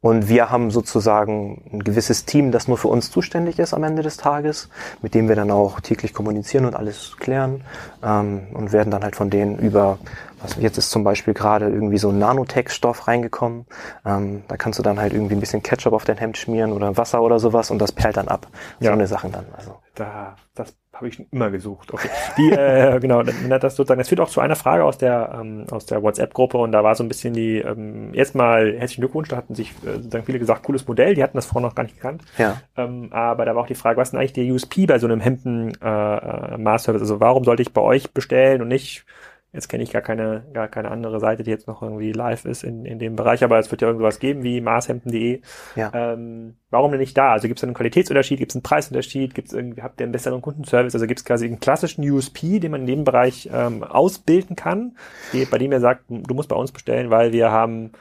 Und 0.00 0.28
wir 0.28 0.50
haben 0.50 0.70
sozusagen 0.70 1.70
ein 1.72 1.82
gewisses 1.82 2.24
Team, 2.24 2.52
das 2.52 2.68
nur 2.68 2.78
für 2.78 2.86
uns 2.88 3.10
zuständig 3.10 3.58
ist 3.58 3.74
am 3.74 3.82
Ende 3.82 4.02
des 4.02 4.16
Tages, 4.16 4.68
mit 5.02 5.14
dem 5.14 5.28
wir 5.28 5.34
dann 5.34 5.50
auch 5.50 5.80
täglich 5.80 6.14
kommunizieren 6.14 6.66
und 6.66 6.76
alles 6.76 7.16
klären 7.18 7.64
ähm, 8.04 8.46
und 8.54 8.72
werden 8.72 8.90
dann 8.90 9.02
halt 9.02 9.16
von 9.16 9.28
denen 9.28 9.58
über, 9.58 9.98
was 10.40 10.56
jetzt 10.56 10.78
ist 10.78 10.90
zum 10.90 11.02
Beispiel 11.02 11.34
gerade 11.34 11.68
irgendwie 11.68 11.98
so 11.98 12.10
ein 12.10 12.18
Nanotech-Stoff 12.18 13.08
reingekommen. 13.08 13.66
Ähm, 14.06 14.44
da 14.46 14.56
kannst 14.56 14.78
du 14.78 14.84
dann 14.84 15.00
halt 15.00 15.12
irgendwie 15.12 15.34
ein 15.34 15.40
bisschen 15.40 15.64
Ketchup 15.64 15.92
auf 15.92 16.04
dein 16.04 16.16
Hemd 16.16 16.38
schmieren 16.38 16.72
oder 16.72 16.96
Wasser 16.96 17.20
oder 17.20 17.40
sowas 17.40 17.72
und 17.72 17.80
das 17.80 17.90
perlt 17.90 18.18
dann 18.18 18.28
ab. 18.28 18.46
Ja. 18.78 18.90
So 18.90 18.92
eine 18.92 19.06
Sachen 19.08 19.32
dann. 19.32 19.46
Also. 19.56 19.78
Da, 19.96 20.36
das 20.54 20.74
habe 20.98 21.08
ich 21.08 21.14
schon 21.14 21.26
immer 21.30 21.50
gesucht. 21.50 21.92
Okay. 21.92 22.08
Die, 22.36 22.50
äh, 22.50 22.98
genau, 23.00 23.22
das 23.22 23.76
sozusagen, 23.76 23.98
das 23.98 24.08
führt 24.08 24.20
auch 24.20 24.28
zu 24.28 24.40
einer 24.40 24.56
Frage 24.56 24.84
aus 24.84 24.98
der, 24.98 25.38
ähm, 25.40 25.64
aus 25.70 25.86
der 25.86 26.02
WhatsApp-Gruppe 26.02 26.58
und 26.58 26.72
da 26.72 26.82
war 26.84 26.94
so 26.94 27.04
ein 27.04 27.08
bisschen 27.08 27.34
die, 27.34 27.58
ähm, 27.58 28.12
erstmal 28.14 28.74
herzlichen 28.76 29.02
Glückwunsch, 29.02 29.28
da 29.28 29.36
hatten 29.36 29.54
sich 29.54 29.70
äh, 29.84 29.94
sozusagen 29.94 30.24
viele 30.24 30.38
gesagt, 30.38 30.64
cooles 30.64 30.86
Modell, 30.86 31.14
die 31.14 31.22
hatten 31.22 31.36
das 31.36 31.46
vorher 31.46 31.68
noch 31.68 31.74
gar 31.74 31.84
nicht 31.84 31.96
gekannt. 31.96 32.22
Ja. 32.36 32.60
Ähm, 32.76 33.08
aber 33.12 33.44
da 33.44 33.54
war 33.54 33.62
auch 33.62 33.68
die 33.68 33.74
Frage, 33.74 33.96
was 33.96 34.08
ist 34.08 34.12
denn 34.12 34.20
eigentlich 34.20 34.32
der 34.32 34.52
USP 34.52 34.86
bei 34.86 34.98
so 34.98 35.06
einem 35.06 35.20
Hemden 35.20 35.72
äh, 35.80 36.54
äh, 36.54 36.58
Maß-Service? 36.58 37.02
Also 37.02 37.20
warum 37.20 37.44
sollte 37.44 37.62
ich 37.62 37.72
bei 37.72 37.80
euch 37.80 38.12
bestellen 38.12 38.60
und 38.60 38.68
nicht 38.68 39.04
Jetzt 39.52 39.68
kenne 39.68 39.82
ich 39.82 39.90
gar 39.90 40.02
keine, 40.02 40.44
gar 40.52 40.68
keine 40.68 40.90
andere 40.90 41.20
Seite, 41.20 41.42
die 41.42 41.50
jetzt 41.50 41.66
noch 41.66 41.82
irgendwie 41.82 42.12
live 42.12 42.44
ist 42.44 42.64
in, 42.64 42.84
in 42.84 42.98
dem 42.98 43.16
Bereich, 43.16 43.42
aber 43.42 43.58
es 43.58 43.70
wird 43.70 43.80
ja 43.80 43.88
irgendwas 43.88 44.18
geben 44.18 44.42
wie 44.42 44.60
maßhemden.de. 44.60 45.40
Ja. 45.74 45.90
Ähm, 45.94 46.56
warum 46.68 46.90
denn 46.90 47.00
nicht 47.00 47.16
da? 47.16 47.32
Also 47.32 47.48
gibt 47.48 47.58
es 47.58 47.64
einen 47.64 47.72
Qualitätsunterschied, 47.72 48.38
gibt 48.38 48.52
es 48.52 48.56
einen 48.56 48.62
Preisunterschied, 48.62 49.34
gibt 49.34 49.48
es 49.48 49.54
irgendwie, 49.54 49.80
habt 49.80 50.00
ihr 50.00 50.04
einen 50.04 50.12
besseren 50.12 50.42
Kundenservice? 50.42 50.94
Also 50.94 51.06
gibt 51.06 51.20
es 51.20 51.24
quasi 51.24 51.46
einen 51.46 51.60
klassischen 51.60 52.08
USP, 52.08 52.60
den 52.60 52.72
man 52.72 52.82
in 52.82 52.86
dem 52.86 53.04
Bereich 53.04 53.48
ähm, 53.50 53.82
ausbilden 53.82 54.54
kann, 54.54 54.98
die, 55.32 55.46
bei 55.46 55.56
dem 55.56 55.72
ihr 55.72 55.80
sagt, 55.80 56.04
du 56.08 56.34
musst 56.34 56.50
bei 56.50 56.56
uns 56.56 56.70
bestellen, 56.70 57.08
weil 57.08 57.32
wir 57.32 57.50
haben 57.50 57.92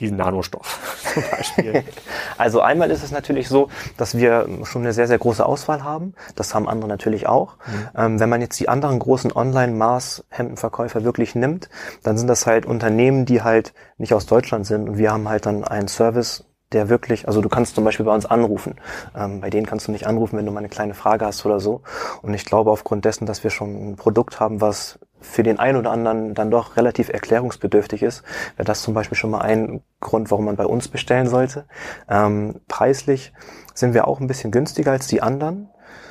diesen 0.00 0.16
Nanostoff 0.16 0.96
zum 1.14 1.22
Beispiel? 1.30 1.84
Also 2.38 2.60
einmal 2.60 2.90
ist 2.90 3.02
es 3.02 3.10
natürlich 3.10 3.48
so, 3.48 3.68
dass 3.96 4.16
wir 4.16 4.48
schon 4.62 4.82
eine 4.82 4.92
sehr, 4.92 5.08
sehr 5.08 5.18
große 5.18 5.44
Auswahl 5.44 5.82
haben. 5.82 6.14
Das 6.36 6.54
haben 6.54 6.68
andere 6.68 6.88
natürlich 6.88 7.26
auch. 7.26 7.56
Mhm. 7.66 7.88
Ähm, 7.96 8.20
wenn 8.20 8.28
man 8.28 8.40
jetzt 8.40 8.60
die 8.60 8.68
anderen 8.68 9.00
großen 9.00 9.32
Online-Maß-Hemdenverkäufer 9.32 11.02
wirklich 11.02 11.34
nimmt, 11.34 11.68
dann 12.04 12.16
sind 12.16 12.28
das 12.28 12.46
halt 12.46 12.64
Unternehmen, 12.64 13.26
die 13.26 13.42
halt 13.42 13.74
nicht 13.96 14.14
aus 14.14 14.26
Deutschland 14.26 14.66
sind. 14.66 14.88
Und 14.88 14.98
wir 14.98 15.12
haben 15.12 15.28
halt 15.28 15.46
dann 15.46 15.64
einen 15.64 15.88
Service, 15.88 16.44
der 16.72 16.88
wirklich, 16.88 17.26
also 17.26 17.40
du 17.40 17.48
kannst 17.48 17.74
zum 17.74 17.84
Beispiel 17.84 18.04
bei 18.04 18.14
uns 18.14 18.26
anrufen. 18.26 18.76
Ähm, 19.16 19.40
bei 19.40 19.50
denen 19.50 19.66
kannst 19.66 19.88
du 19.88 19.92
nicht 19.92 20.06
anrufen, 20.06 20.36
wenn 20.38 20.46
du 20.46 20.52
mal 20.52 20.60
eine 20.60 20.68
kleine 20.68 20.94
Frage 20.94 21.24
hast 21.24 21.44
oder 21.46 21.60
so. 21.60 21.82
Und 22.22 22.34
ich 22.34 22.44
glaube 22.44 22.70
aufgrund 22.70 23.04
dessen, 23.04 23.26
dass 23.26 23.42
wir 23.42 23.50
schon 23.50 23.92
ein 23.92 23.96
Produkt 23.96 24.38
haben, 24.38 24.60
was 24.60 24.98
für 25.20 25.42
den 25.42 25.58
einen 25.58 25.78
oder 25.78 25.90
anderen 25.90 26.34
dann 26.34 26.50
doch 26.50 26.76
relativ 26.76 27.08
erklärungsbedürftig 27.08 28.02
ist, 28.02 28.22
wäre 28.56 28.64
das 28.64 28.82
zum 28.82 28.94
Beispiel 28.94 29.16
schon 29.16 29.30
mal 29.30 29.40
ein 29.40 29.82
Grund, 30.00 30.30
warum 30.30 30.44
man 30.44 30.56
bei 30.56 30.66
uns 30.66 30.88
bestellen 30.88 31.26
sollte. 31.26 31.66
Ähm, 32.08 32.60
preislich 32.68 33.32
sind 33.74 33.94
wir 33.94 34.06
auch 34.06 34.20
ein 34.20 34.26
bisschen 34.26 34.50
günstiger 34.50 34.92
als 34.92 35.06
die 35.06 35.22
anderen. 35.22 35.68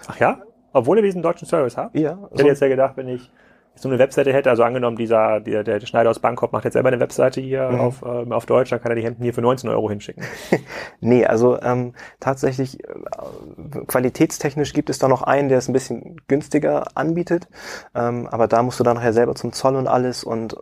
Ach 0.08 0.18
ja? 0.20 0.42
Obwohl 0.74 0.98
ihr 0.98 1.04
diesen 1.04 1.22
deutschen 1.22 1.48
Service 1.48 1.78
habt? 1.78 1.96
Ja. 1.96 2.20
Ich 2.32 2.40
hätte 2.40 2.50
jetzt 2.50 2.62
ja 2.62 2.68
gedacht, 2.68 2.98
wenn 2.98 3.08
ich 3.08 3.32
so 3.78 3.90
eine 3.90 4.00
Webseite 4.00 4.34
hätte, 4.34 4.50
also 4.50 4.64
angenommen, 4.64 4.98
dieser, 4.98 5.40
der, 5.40 5.64
der 5.64 5.80
Schneider 5.82 6.10
aus 6.10 6.20
Bangkok 6.20 6.52
macht 6.52 6.66
jetzt 6.66 6.74
selber 6.74 6.90
eine 6.90 7.00
Webseite 7.00 7.42
hier 7.42 7.70
mhm. 7.70 7.80
auf, 7.80 8.04
ähm, 8.06 8.32
auf 8.32 8.46
Deutsch, 8.46 8.70
dann 8.70 8.82
kann 8.82 8.92
er 8.92 8.96
die 8.96 9.04
Hemden 9.04 9.24
hier 9.24 9.34
für 9.34 9.42
19 9.42 9.70
Euro 9.70 9.90
hinschicken. 9.90 10.24
nee, 11.00 11.26
also 11.26 11.62
ähm, 11.62 11.94
tatsächlich 12.20 12.84
äh, 12.84 13.86
qualitätstechnisch 13.88 14.74
gibt 14.74 14.90
es 14.90 15.00
da 15.00 15.08
noch 15.08 15.22
einen, 15.22 15.50
der 15.50 15.60
es 15.60 15.68
ein 15.68 15.74
bisschen 15.74 16.22
günstiger 16.28 16.86
anbietet, 16.96 17.48
ähm, 17.96 18.28
aber 18.28 18.48
da 18.48 18.64
musst 18.64 18.80
du 18.80 18.84
dann 18.84 18.98
nachher 18.98 19.14
selber 19.14 19.36
zum 19.36 19.54
Zoll 19.54 19.76
und 19.76 19.88
alles 19.88 20.24
und 20.24 20.56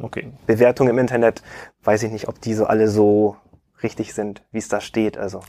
okay. 0.00 0.32
Bewertungen 0.46 0.90
im 0.90 0.98
Internet, 0.98 1.42
weiß 1.82 2.02
ich 2.04 2.12
nicht, 2.12 2.28
ob 2.28 2.40
die 2.40 2.54
so 2.54 2.66
alle 2.66 2.88
so 2.88 3.36
richtig 3.82 4.14
sind, 4.14 4.44
wie 4.50 4.58
es 4.58 4.68
da 4.68 4.80
steht. 4.80 5.18
Also 5.18 5.40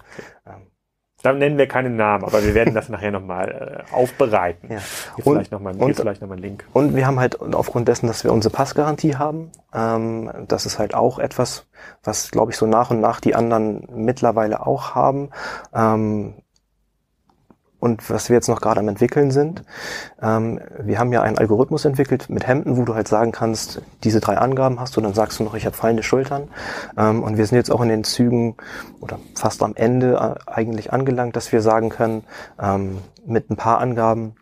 ähm, 0.46 0.68
dann 1.26 1.40
nennen 1.40 1.58
wir 1.58 1.68
keinen 1.68 1.96
Namen, 1.96 2.24
aber 2.24 2.44
wir 2.44 2.54
werden 2.54 2.74
das 2.74 2.90
nachher 2.90 3.12
nochmal 3.12 3.84
äh, 3.90 3.94
aufbereiten. 3.94 4.72
Ja. 4.72 4.78
Hier 5.16 5.28
und, 5.28 5.34
vielleicht 5.34 5.52
nochmal 5.52 5.74
noch 5.74 5.88
einen 6.22 6.38
Link. 6.38 6.66
Und 6.74 6.96
wir 6.96 7.08
haben 7.08 7.20
halt 7.20 7.40
aufgrund 7.42 7.88
dessen, 7.88 8.08
dass 8.08 8.24
wir 8.24 8.32
unsere 8.32 8.54
Passgarantie 8.54 9.16
haben, 9.16 9.52
ähm, 9.74 10.32
das 10.48 10.66
ist 10.66 10.78
halt 10.78 10.94
auch 10.94 11.18
etwas, 11.18 11.66
was, 12.04 12.30
glaube 12.32 12.52
ich, 12.52 12.58
so 12.58 12.68
nach 12.68 12.92
und 12.92 13.02
nach 13.02 13.20
die 13.20 13.36
anderen 13.36 13.88
mittlerweile 13.94 14.66
auch 14.66 14.94
haben. 14.94 15.30
Ähm, 15.74 16.36
und 17.86 18.10
was 18.10 18.30
wir 18.30 18.34
jetzt 18.36 18.50
noch 18.50 18.62
gerade 18.62 18.80
am 18.80 18.88
entwickeln 18.88 19.30
sind. 19.30 19.64
Ähm, 20.20 20.60
wir 20.80 20.98
haben 20.98 21.14
ja 21.14 21.22
einen 21.22 21.38
Algorithmus 21.38 21.86
entwickelt 21.86 22.32
mit 22.32 22.48
Hemden, 22.48 22.78
wo 22.78 22.84
du 22.84 22.96
halt 22.96 23.08
sagen 23.08 23.32
kannst, 23.32 23.80
diese 24.04 24.20
drei 24.20 24.40
Angaben 24.40 24.80
hast 24.80 24.98
du, 24.98 25.02
dann 25.02 25.14
sagst 25.14 25.40
du 25.40 25.44
noch, 25.44 25.54
ich 25.54 25.68
habe 25.68 25.76
fallende 25.76 26.02
Schultern. 26.02 26.50
Ähm, 26.98 27.22
und 27.22 27.38
wir 27.38 27.46
sind 27.46 27.58
jetzt 27.58 27.72
auch 27.72 27.82
in 27.82 27.90
den 27.90 28.04
Zügen 28.04 28.56
oder 29.02 29.20
fast 29.36 29.62
am 29.62 29.76
Ende 29.76 30.16
äh, 30.16 30.52
eigentlich 30.52 30.92
angelangt, 30.92 31.36
dass 31.36 31.52
wir 31.52 31.62
sagen 31.62 31.90
können, 31.90 32.24
ähm, 32.60 32.98
mit 33.24 33.52
ein 33.52 33.56
paar 33.56 33.78
Angaben 33.78 34.34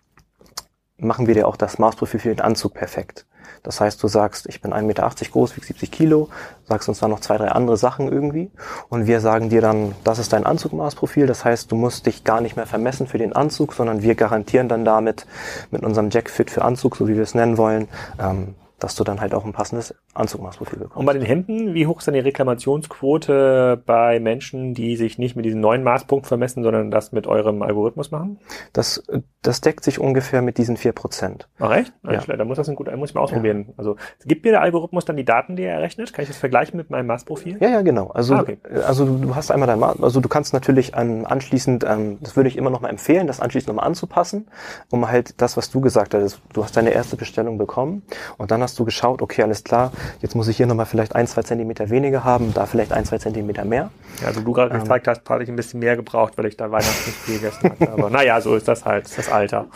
machen 0.97 1.27
wir 1.27 1.33
dir 1.33 1.45
auch 1.45 1.57
das 1.57 1.79
Maßprofil 1.79 2.21
für 2.21 2.29
den 2.29 2.39
Anzug 2.39 2.73
perfekt. 2.73 3.25
Das 3.63 3.79
heißt, 3.79 4.03
du 4.03 4.07
sagst, 4.07 4.47
ich 4.47 4.61
bin 4.61 4.73
1,80 4.73 4.81
Meter 4.83 5.09
groß, 5.31 5.55
wiege 5.55 5.65
70 5.65 5.91
Kilo, 5.91 6.29
sagst 6.67 6.89
uns 6.89 6.99
dann 6.99 7.09
noch 7.09 7.21
zwei, 7.21 7.37
drei 7.37 7.47
andere 7.47 7.77
Sachen 7.77 8.11
irgendwie 8.11 8.51
und 8.89 9.07
wir 9.07 9.21
sagen 9.21 9.49
dir 9.49 9.61
dann, 9.61 9.95
das 10.03 10.19
ist 10.19 10.33
dein 10.33 10.45
Anzugmaßprofil. 10.45 11.27
Das 11.27 11.45
heißt, 11.45 11.71
du 11.71 11.75
musst 11.75 12.05
dich 12.05 12.23
gar 12.23 12.41
nicht 12.41 12.55
mehr 12.55 12.67
vermessen 12.67 13.07
für 13.07 13.17
den 13.17 13.33
Anzug, 13.33 13.73
sondern 13.73 14.01
wir 14.01 14.15
garantieren 14.15 14.67
dann 14.67 14.83
damit 14.83 15.25
mit 15.71 15.83
unserem 15.83 16.09
Jackfit 16.09 16.51
für 16.51 16.63
Anzug, 16.63 16.97
so 16.97 17.07
wie 17.07 17.15
wir 17.15 17.23
es 17.23 17.35
nennen 17.35 17.57
wollen, 17.57 17.87
ähm, 18.19 18.55
dass 18.83 18.95
du 18.95 19.03
dann 19.05 19.21
halt 19.21 19.33
auch 19.33 19.45
ein 19.45 19.53
passendes 19.53 19.95
Anzugmaßprofil 20.13 20.77
bekommst. 20.77 20.97
Und 20.97 21.05
bei 21.05 21.13
den 21.13 21.21
Hemden, 21.21 21.73
wie 21.73 21.87
hoch 21.87 21.99
ist 21.99 22.07
dann 22.07 22.13
die 22.13 22.19
Reklamationsquote 22.19 23.81
bei 23.85 24.19
Menschen, 24.19 24.73
die 24.73 24.97
sich 24.97 25.17
nicht 25.17 25.37
mit 25.37 25.45
diesem 25.45 25.61
neuen 25.61 25.83
Maßpunkt 25.83 26.27
vermessen, 26.27 26.63
sondern 26.63 26.91
das 26.91 27.13
mit 27.13 27.25
eurem 27.25 27.61
Algorithmus 27.61 28.11
machen? 28.11 28.39
Das, 28.73 29.01
das 29.41 29.61
deckt 29.61 29.85
sich 29.85 29.99
ungefähr 29.99 30.41
mit 30.41 30.57
diesen 30.57 30.75
vier 30.75 30.91
Prozent. 30.91 31.47
Ach 31.59 31.71
echt? 31.71 31.93
Ja. 32.03 32.19
Da 32.35 32.43
muss 32.43 32.57
das 32.57 32.67
ein 32.67 32.75
gut, 32.75 32.93
muss 32.97 33.11
ich 33.11 33.15
mal 33.15 33.21
ausprobieren. 33.21 33.65
Ja. 33.69 33.73
Also 33.77 33.95
gibt 34.25 34.43
mir 34.43 34.51
der 34.51 34.61
Algorithmus 34.61 35.05
dann 35.05 35.15
die 35.15 35.25
Daten, 35.25 35.55
die 35.55 35.63
er 35.63 35.75
errechnet? 35.75 36.11
Kann 36.11 36.23
ich 36.23 36.29
das 36.29 36.37
vergleichen 36.37 36.75
mit 36.75 36.89
meinem 36.89 37.07
Maßprofil? 37.07 37.57
Ja, 37.61 37.69
ja, 37.69 37.81
genau. 37.81 38.07
Also, 38.07 38.35
ah, 38.35 38.41
okay. 38.41 38.57
also 38.85 39.05
du 39.05 39.33
hast 39.33 39.49
einmal 39.49 39.67
dein 39.67 39.79
Maß, 39.79 40.03
also 40.03 40.19
du 40.19 40.27
kannst 40.27 40.53
natürlich 40.53 40.95
an, 40.95 41.25
anschließend, 41.25 41.85
ähm, 41.85 42.17
das 42.21 42.35
würde 42.35 42.49
ich 42.49 42.57
immer 42.57 42.69
noch 42.69 42.81
mal 42.81 42.89
empfehlen, 42.89 43.27
das 43.27 43.39
anschließend 43.39 43.69
nochmal 43.69 43.87
anzupassen, 43.87 44.47
um 44.91 45.09
halt 45.09 45.41
das, 45.41 45.55
was 45.55 45.71
du 45.71 45.79
gesagt 45.79 46.13
hast, 46.13 46.41
du 46.51 46.63
hast 46.63 46.75
deine 46.75 46.89
erste 46.91 47.15
Bestellung 47.15 47.57
bekommen 47.57 48.03
und 48.37 48.51
dann 48.51 48.61
hast 48.61 48.72
du 48.79 48.85
geschaut, 48.85 49.21
okay, 49.21 49.43
alles 49.43 49.63
klar, 49.63 49.91
jetzt 50.21 50.35
muss 50.35 50.47
ich 50.47 50.57
hier 50.57 50.65
nochmal 50.65 50.85
vielleicht 50.85 51.15
ein, 51.15 51.27
zwei 51.27 51.41
Zentimeter 51.43 51.89
weniger 51.89 52.23
haben, 52.23 52.53
da 52.53 52.65
vielleicht 52.65 52.91
ein, 52.91 53.05
zwei 53.05 53.17
Zentimeter 53.17 53.65
mehr. 53.65 53.91
Ja, 54.21 54.27
also 54.27 54.41
du 54.41 54.51
gerade 54.53 54.73
ähm, 54.73 54.81
gezeigt 54.81 55.07
hast, 55.07 55.27
habe 55.29 55.43
ich 55.43 55.49
ein 55.49 55.55
bisschen 55.55 55.79
mehr 55.79 55.95
gebraucht, 55.95 56.33
weil 56.37 56.45
ich 56.45 56.57
da 56.57 56.71
Weihnachten 56.71 57.09
nicht 57.09 57.17
viel 57.19 57.39
gegessen 57.39 57.69
hatte. 57.69 57.91
Aber 57.91 58.09
naja, 58.09 58.39
so 58.41 58.55
ist 58.55 58.67
das 58.67 58.85
halt, 58.85 59.05
das 59.17 59.29
Alter. 59.29 59.67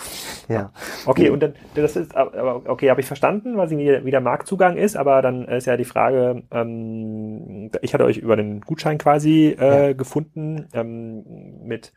Ja. 0.47 0.71
Okay, 1.05 1.29
und 1.29 1.41
dann, 1.41 1.53
das 1.75 1.95
ist, 1.95 2.15
aber 2.15 2.61
okay, 2.65 2.89
habe 2.89 3.01
ich 3.01 3.07
verstanden, 3.07 3.57
was 3.57 3.71
wie, 3.71 3.77
wie 4.03 4.11
der 4.11 4.21
Marktzugang 4.21 4.77
ist, 4.77 4.95
aber 4.95 5.21
dann 5.21 5.45
ist 5.45 5.65
ja 5.65 5.77
die 5.77 5.85
Frage, 5.85 6.43
ähm, 6.51 7.71
ich 7.81 7.93
hatte 7.93 8.05
euch 8.05 8.17
über 8.17 8.35
den 8.35 8.61
Gutschein 8.61 8.97
quasi 8.97 9.55
äh, 9.59 9.87
ja. 9.87 9.93
gefunden 9.93 10.67
ähm, 10.73 11.23
mit 11.63 11.93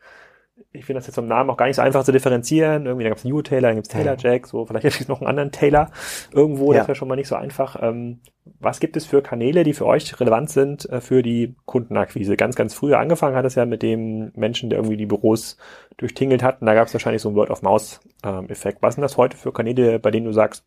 ich 0.73 0.85
finde 0.85 0.99
das 0.99 1.07
jetzt 1.07 1.15
vom 1.15 1.27
Namen 1.27 1.49
auch 1.49 1.57
gar 1.57 1.65
nicht 1.65 1.75
so 1.75 1.81
einfach 1.81 2.03
zu 2.03 2.11
differenzieren. 2.11 2.85
Irgendwie, 2.85 3.03
da 3.03 3.09
gab 3.09 3.17
es 3.17 3.25
New 3.25 3.41
Taylor, 3.41 3.69
dann 3.69 3.75
gibt 3.75 3.87
es 3.87 3.93
Taylor 3.93 4.15
Jack, 4.17 4.47
so 4.47 4.65
vielleicht 4.65 4.83
gibt 4.83 5.01
es 5.01 5.07
noch 5.07 5.19
einen 5.19 5.27
anderen 5.27 5.51
Taylor 5.51 5.91
irgendwo, 6.33 6.71
ja. 6.71 6.79
das 6.79 6.87
wäre 6.87 6.95
schon 6.95 7.07
mal 7.07 7.15
nicht 7.15 7.27
so 7.27 7.35
einfach. 7.35 7.81
Ähm, 7.81 8.19
was 8.59 8.79
gibt 8.79 8.95
es 8.95 9.05
für 9.05 9.21
Kanäle, 9.21 9.63
die 9.63 9.73
für 9.73 9.85
euch 9.85 10.19
relevant 10.19 10.49
sind 10.49 10.89
äh, 10.89 11.01
für 11.01 11.23
die 11.23 11.55
Kundenakquise? 11.65 12.37
Ganz, 12.37 12.55
ganz 12.55 12.73
früher 12.73 12.99
angefangen 12.99 13.35
hat 13.35 13.45
es 13.45 13.55
ja 13.55 13.65
mit 13.65 13.83
dem 13.83 14.31
Menschen, 14.35 14.69
der 14.69 14.79
irgendwie 14.79 14.97
die 14.97 15.05
Büros 15.05 15.57
durchtingelt 15.97 16.41
hat. 16.41 16.61
Und 16.61 16.67
da 16.67 16.73
gab 16.73 16.87
es 16.87 16.93
wahrscheinlich 16.93 17.21
so 17.21 17.29
einen 17.29 17.35
Word-of-Mouse-Effekt. 17.35 18.77
Ähm, 18.77 18.81
was 18.81 18.95
sind 18.95 19.01
das 19.01 19.17
heute 19.17 19.37
für 19.37 19.51
Kanäle, 19.51 19.99
bei 19.99 20.09
denen 20.09 20.25
du 20.25 20.31
sagst, 20.31 20.65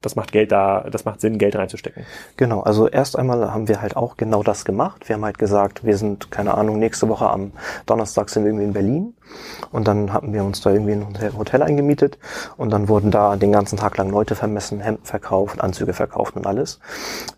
das 0.00 0.14
macht 0.14 0.30
Geld 0.32 0.52
da, 0.52 0.86
das 0.90 1.04
macht 1.04 1.20
Sinn, 1.20 1.38
Geld 1.38 1.56
reinzustecken. 1.56 2.04
Genau, 2.36 2.60
also 2.60 2.88
erst 2.88 3.18
einmal 3.18 3.52
haben 3.52 3.66
wir 3.66 3.82
halt 3.82 3.96
auch 3.96 4.16
genau 4.16 4.42
das 4.42 4.64
gemacht. 4.64 5.08
Wir 5.08 5.16
haben 5.16 5.24
halt 5.24 5.38
gesagt, 5.38 5.84
wir 5.84 5.96
sind, 5.96 6.30
keine 6.30 6.54
Ahnung, 6.54 6.78
nächste 6.78 7.08
Woche 7.08 7.28
am 7.28 7.52
Donnerstag 7.86 8.30
sind 8.30 8.44
wir 8.44 8.50
irgendwie 8.50 8.66
in 8.66 8.72
Berlin. 8.72 9.14
Und 9.72 9.88
dann 9.88 10.12
haben 10.12 10.32
wir 10.32 10.44
uns 10.44 10.60
da 10.60 10.70
irgendwie 10.70 10.92
ein 10.92 11.36
Hotel 11.36 11.62
eingemietet 11.62 12.18
und 12.56 12.70
dann 12.70 12.88
wurden 12.88 13.10
da 13.10 13.36
den 13.36 13.52
ganzen 13.52 13.76
Tag 13.76 13.96
lang 13.96 14.10
Leute 14.10 14.34
vermessen, 14.34 14.80
Hemden 14.80 15.04
verkauft, 15.04 15.60
Anzüge 15.60 15.92
verkauft 15.92 16.36
und 16.36 16.46
alles. 16.46 16.78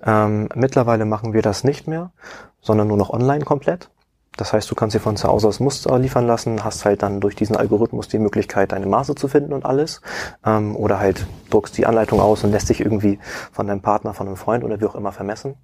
Ähm, 0.04 0.48
mittlerweile 0.54 1.06
machen 1.06 1.32
wir 1.32 1.42
das 1.42 1.64
nicht 1.64 1.88
mehr, 1.88 2.12
sondern 2.60 2.88
nur 2.88 2.96
noch 2.96 3.10
online 3.10 3.44
komplett. 3.44 3.90
Das 4.36 4.52
heißt, 4.52 4.70
du 4.70 4.74
kannst 4.74 4.94
dir 4.94 5.00
von 5.00 5.16
zu 5.16 5.28
Hause 5.28 5.48
aus 5.48 5.60
Muster 5.60 5.98
liefern 5.98 6.26
lassen, 6.26 6.64
hast 6.64 6.84
halt 6.84 7.02
dann 7.02 7.20
durch 7.20 7.36
diesen 7.36 7.56
Algorithmus 7.56 8.08
die 8.08 8.18
Möglichkeit, 8.18 8.72
deine 8.72 8.86
Maße 8.86 9.14
zu 9.14 9.28
finden 9.28 9.52
und 9.52 9.64
alles. 9.64 10.00
Ähm, 10.44 10.76
oder 10.76 10.98
halt 10.98 11.26
druckst 11.50 11.76
die 11.76 11.86
Anleitung 11.86 12.20
aus 12.20 12.44
und 12.44 12.52
lässt 12.52 12.68
dich 12.68 12.80
irgendwie 12.80 13.18
von 13.52 13.66
deinem 13.66 13.82
Partner, 13.82 14.14
von 14.14 14.26
einem 14.26 14.36
Freund 14.36 14.64
oder 14.64 14.80
wie 14.80 14.86
auch 14.86 14.94
immer 14.94 15.12
vermessen. 15.12 15.56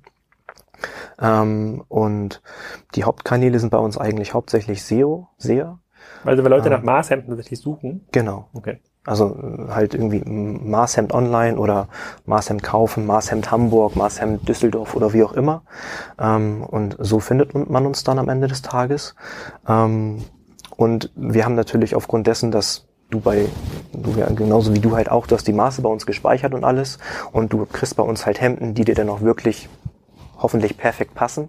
Ähm, 1.20 1.84
und 1.88 2.42
die 2.94 3.04
Hauptkanäle 3.04 3.58
sind 3.58 3.70
bei 3.70 3.78
uns 3.78 3.96
eigentlich 3.96 4.34
hauptsächlich 4.34 4.84
SEO, 4.84 5.28
SEA. 5.38 5.78
Also 6.24 6.44
wenn 6.44 6.50
Leute 6.50 6.66
ähm, 6.66 6.74
nach 6.74 6.82
Maßhemden 6.82 7.28
tatsächlich 7.28 7.60
suchen? 7.60 8.06
Genau. 8.12 8.48
Okay. 8.52 8.80
Also 9.06 9.36
halt 9.70 9.94
irgendwie 9.94 10.22
Maßhemd 10.24 11.14
online 11.14 11.56
oder 11.56 11.88
Maßhemd 12.26 12.62
kaufen, 12.62 13.06
Maßhemd 13.06 13.50
Hamburg, 13.50 13.96
Maßhemd 13.96 14.48
Düsseldorf 14.48 14.94
oder 14.94 15.12
wie 15.12 15.22
auch 15.22 15.32
immer. 15.32 15.62
Ähm, 16.18 16.62
und 16.64 16.96
so 16.98 17.20
findet 17.20 17.54
man 17.54 17.86
uns 17.86 18.04
dann 18.04 18.18
am 18.18 18.28
Ende 18.28 18.48
des 18.48 18.62
Tages. 18.62 19.14
Ähm, 19.68 20.24
und 20.76 21.10
wir 21.14 21.44
haben 21.44 21.54
natürlich 21.54 21.94
aufgrund 21.94 22.26
dessen, 22.26 22.50
dass 22.50 22.86
du 23.10 23.20
bei, 23.20 23.46
du 23.92 24.10
ja, 24.18 24.28
genauso 24.30 24.74
wie 24.74 24.80
du 24.80 24.96
halt 24.96 25.10
auch, 25.10 25.26
du 25.26 25.36
hast 25.36 25.46
die 25.46 25.52
Maße 25.52 25.80
bei 25.82 25.88
uns 25.88 26.06
gespeichert 26.06 26.54
und 26.54 26.64
alles 26.64 26.98
und 27.32 27.52
du 27.52 27.64
kriegst 27.64 27.96
bei 27.96 28.02
uns 28.02 28.26
halt 28.26 28.40
Hemden, 28.40 28.74
die 28.74 28.84
dir 28.84 28.94
dann 28.94 29.08
auch 29.08 29.20
wirklich 29.20 29.68
hoffentlich 30.38 30.76
perfekt 30.76 31.14
passen. 31.14 31.48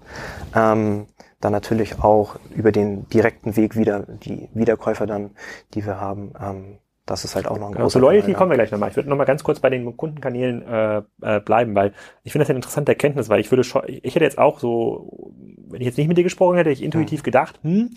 Ähm, 0.56 1.08
dann 1.40 1.52
natürlich 1.52 2.00
auch 2.00 2.38
über 2.56 2.72
den 2.72 3.08
direkten 3.10 3.56
Weg 3.56 3.76
wieder 3.76 4.00
die 4.08 4.50
Wiederkäufer 4.54 5.06
dann, 5.06 5.32
die 5.74 5.86
wir 5.86 6.00
haben, 6.00 6.34
ähm, 6.42 6.78
das 7.08 7.24
ist 7.24 7.36
halt 7.36 7.48
auch 7.48 7.58
noch 7.58 7.68
ein 7.68 7.72
genau, 7.72 7.86
großer 7.86 7.94
Zu 7.94 8.00
Loyalty 8.00 8.34
kommen 8.34 8.52
wir 8.52 8.58
gleich 8.58 8.72
nochmal. 8.72 8.90
Ich 8.90 8.96
würde 8.96 9.10
nochmal 9.10 9.26
ganz 9.26 9.44
kurz 9.44 9.60
bei 9.60 9.70
den 9.70 9.96
Kundenkanälen 9.98 10.62
äh, 10.62 11.02
äh, 11.22 11.40
bleiben, 11.40 11.74
weil 11.74 11.94
ich 12.24 12.34
finde 12.34 12.44
das 12.44 12.50
eine 12.50 12.58
interessante 12.58 12.92
Erkenntnis, 12.92 13.30
weil 13.30 13.40
ich 13.40 13.50
würde 13.50 13.64
schon, 13.64 13.82
ich 13.88 14.14
hätte 14.14 14.26
jetzt 14.26 14.38
auch 14.38 14.60
so, 14.60 15.34
wenn 15.70 15.82
ich 15.82 15.88
jetzt 15.88 15.98
nicht 15.98 16.10
mit 16.10 16.18
dir 16.18 16.24
gesprochen 16.24 16.58
hätte, 16.58 16.70
ich 16.70 16.84
intuitiv 16.84 17.22
hm. 17.22 17.24
gedacht, 17.24 17.60
hm, 17.64 17.92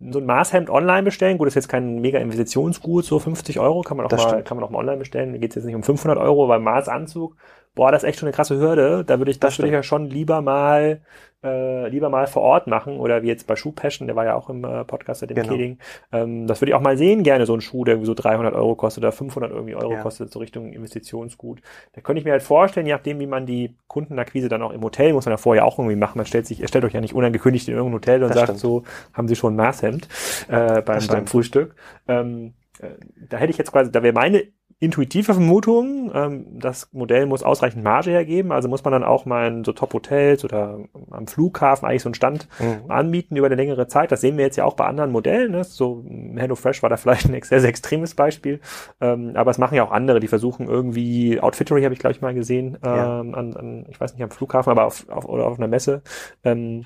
so 0.00 0.18
ein 0.18 0.26
Maßhemd 0.26 0.70
online 0.70 1.02
bestellen, 1.02 1.38
gut, 1.38 1.46
das 1.46 1.52
ist 1.52 1.64
jetzt 1.64 1.68
kein 1.68 2.00
mega 2.00 2.18
Investitionsgut, 2.18 3.04
so 3.04 3.18
50 3.18 3.60
Euro 3.60 3.82
kann 3.82 3.96
man 3.96 4.06
auch 4.06 4.10
mal, 4.10 4.42
kann 4.42 4.56
man 4.56 4.64
auch 4.64 4.70
mal 4.70 4.80
online 4.80 4.96
bestellen. 4.96 5.32
Da 5.32 5.38
geht 5.38 5.50
es 5.50 5.56
jetzt 5.56 5.64
nicht 5.64 5.76
um 5.76 5.82
500 5.82 6.18
Euro 6.18 6.46
beim 6.48 6.62
Maßanzug. 6.62 7.36
Boah, 7.74 7.92
das 7.92 8.02
ist 8.02 8.08
echt 8.08 8.18
schon 8.20 8.28
eine 8.28 8.34
krasse 8.34 8.58
Hürde. 8.58 9.04
Da 9.04 9.18
würde 9.18 9.30
ich, 9.30 9.40
das, 9.40 9.52
das 9.52 9.58
würde 9.58 9.68
ich 9.68 9.74
ja 9.74 9.82
schon 9.82 10.08
lieber 10.08 10.40
mal 10.42 11.00
äh, 11.44 11.88
lieber 11.88 12.08
mal 12.08 12.26
vor 12.26 12.42
Ort 12.42 12.66
machen 12.66 12.98
oder 12.98 13.22
wie 13.22 13.26
jetzt 13.26 13.46
bei 13.46 13.54
Schuh 13.54 13.72
Passion, 13.72 14.08
der 14.08 14.16
war 14.16 14.24
ja 14.24 14.34
auch 14.34 14.48
im 14.48 14.64
äh, 14.64 14.84
Podcast 14.84 15.20
mit 15.20 15.30
dem 15.30 15.36
genau. 15.36 15.50
Keding. 15.50 15.78
Ähm, 16.10 16.46
das 16.46 16.60
würde 16.60 16.70
ich 16.70 16.74
auch 16.74 16.80
mal 16.80 16.96
sehen, 16.96 17.22
gerne 17.22 17.44
so 17.44 17.54
ein 17.54 17.60
Schuh, 17.60 17.84
der 17.84 17.94
irgendwie 17.94 18.06
so 18.06 18.14
300 18.14 18.54
Euro 18.54 18.74
kostet 18.74 19.04
oder 19.04 19.12
500 19.12 19.52
irgendwie 19.52 19.74
Euro 19.74 19.92
ja. 19.92 20.02
kostet, 20.02 20.32
so 20.32 20.38
Richtung 20.38 20.72
Investitionsgut. 20.72 21.60
Da 21.92 22.00
könnte 22.00 22.20
ich 22.20 22.24
mir 22.24 22.32
halt 22.32 22.42
vorstellen, 22.42 22.86
je 22.86 22.94
nachdem, 22.94 23.20
wie 23.20 23.26
man 23.26 23.44
die 23.44 23.76
Kundenakquise 23.88 24.48
dann 24.48 24.62
auch 24.62 24.72
im 24.72 24.82
Hotel, 24.82 25.12
muss 25.12 25.26
man 25.26 25.34
ja 25.34 25.36
vorher 25.36 25.66
auch 25.66 25.78
irgendwie 25.78 25.96
machen. 25.96 26.16
Man 26.16 26.26
stellt 26.26 26.46
sich, 26.46 26.60
ihr 26.60 26.68
stellt 26.68 26.84
euch 26.84 26.94
ja 26.94 27.02
nicht 27.02 27.14
unangekündigt 27.14 27.68
in 27.68 27.74
irgendein 27.74 27.96
Hotel 27.96 28.22
und 28.22 28.30
das 28.30 28.36
sagt 28.36 28.48
stimmt. 28.48 28.60
so, 28.60 28.82
haben 29.12 29.28
Sie 29.28 29.36
schon 29.36 29.52
ein 29.52 29.56
Maßhemd 29.56 30.08
äh, 30.48 30.80
beim, 30.80 31.06
beim 31.06 31.26
Frühstück. 31.26 31.74
Ähm, 32.08 32.54
äh, 32.80 32.88
da 33.28 33.36
hätte 33.36 33.50
ich 33.50 33.58
jetzt 33.58 33.70
quasi, 33.70 33.92
da 33.92 34.02
wäre 34.02 34.14
meine 34.14 34.44
intuitive 34.80 35.34
Vermutung, 35.34 36.10
ähm, 36.14 36.58
das 36.58 36.92
Modell 36.92 37.26
muss 37.26 37.42
ausreichend 37.42 37.84
Marge 37.84 38.10
hergeben, 38.10 38.52
also 38.52 38.68
muss 38.68 38.84
man 38.84 38.92
dann 38.92 39.04
auch 39.04 39.24
mal 39.24 39.48
in 39.48 39.64
so 39.64 39.72
Top-Hotels 39.72 40.44
oder 40.44 40.78
am 41.10 41.26
Flughafen 41.26 41.88
eigentlich 41.88 42.02
so 42.02 42.08
einen 42.08 42.14
Stand 42.14 42.48
mhm. 42.58 42.90
anbieten 42.90 43.36
über 43.36 43.46
eine 43.46 43.54
längere 43.54 43.86
Zeit. 43.86 44.12
Das 44.12 44.20
sehen 44.20 44.36
wir 44.36 44.44
jetzt 44.44 44.56
ja 44.56 44.64
auch 44.64 44.74
bei 44.74 44.86
anderen 44.86 45.12
Modellen. 45.12 45.52
Ne? 45.52 45.64
So 45.64 46.04
HelloFresh 46.36 46.82
war 46.82 46.90
da 46.90 46.96
vielleicht 46.98 47.26
ein 47.26 47.42
sehr, 47.42 47.60
sehr 47.60 47.70
extremes 47.70 48.14
Beispiel. 48.14 48.60
Ähm, 49.00 49.32
aber 49.34 49.50
es 49.50 49.58
machen 49.58 49.74
ja 49.74 49.84
auch 49.84 49.92
andere, 49.92 50.20
die 50.20 50.28
versuchen 50.28 50.66
irgendwie, 50.66 51.40
Outfittery 51.40 51.82
habe 51.82 51.94
ich 51.94 52.00
glaube 52.00 52.14
ich 52.14 52.20
mal 52.20 52.34
gesehen, 52.34 52.78
ähm, 52.84 52.96
ja. 52.96 53.20
an, 53.20 53.34
an, 53.34 53.86
ich 53.88 54.00
weiß 54.00 54.14
nicht, 54.14 54.22
am 54.22 54.30
Flughafen, 54.30 54.70
aber 54.70 54.86
auf, 54.86 55.08
auf, 55.08 55.24
oder 55.26 55.46
auf 55.46 55.58
einer 55.58 55.68
Messe. 55.68 56.02
Ähm, 56.42 56.84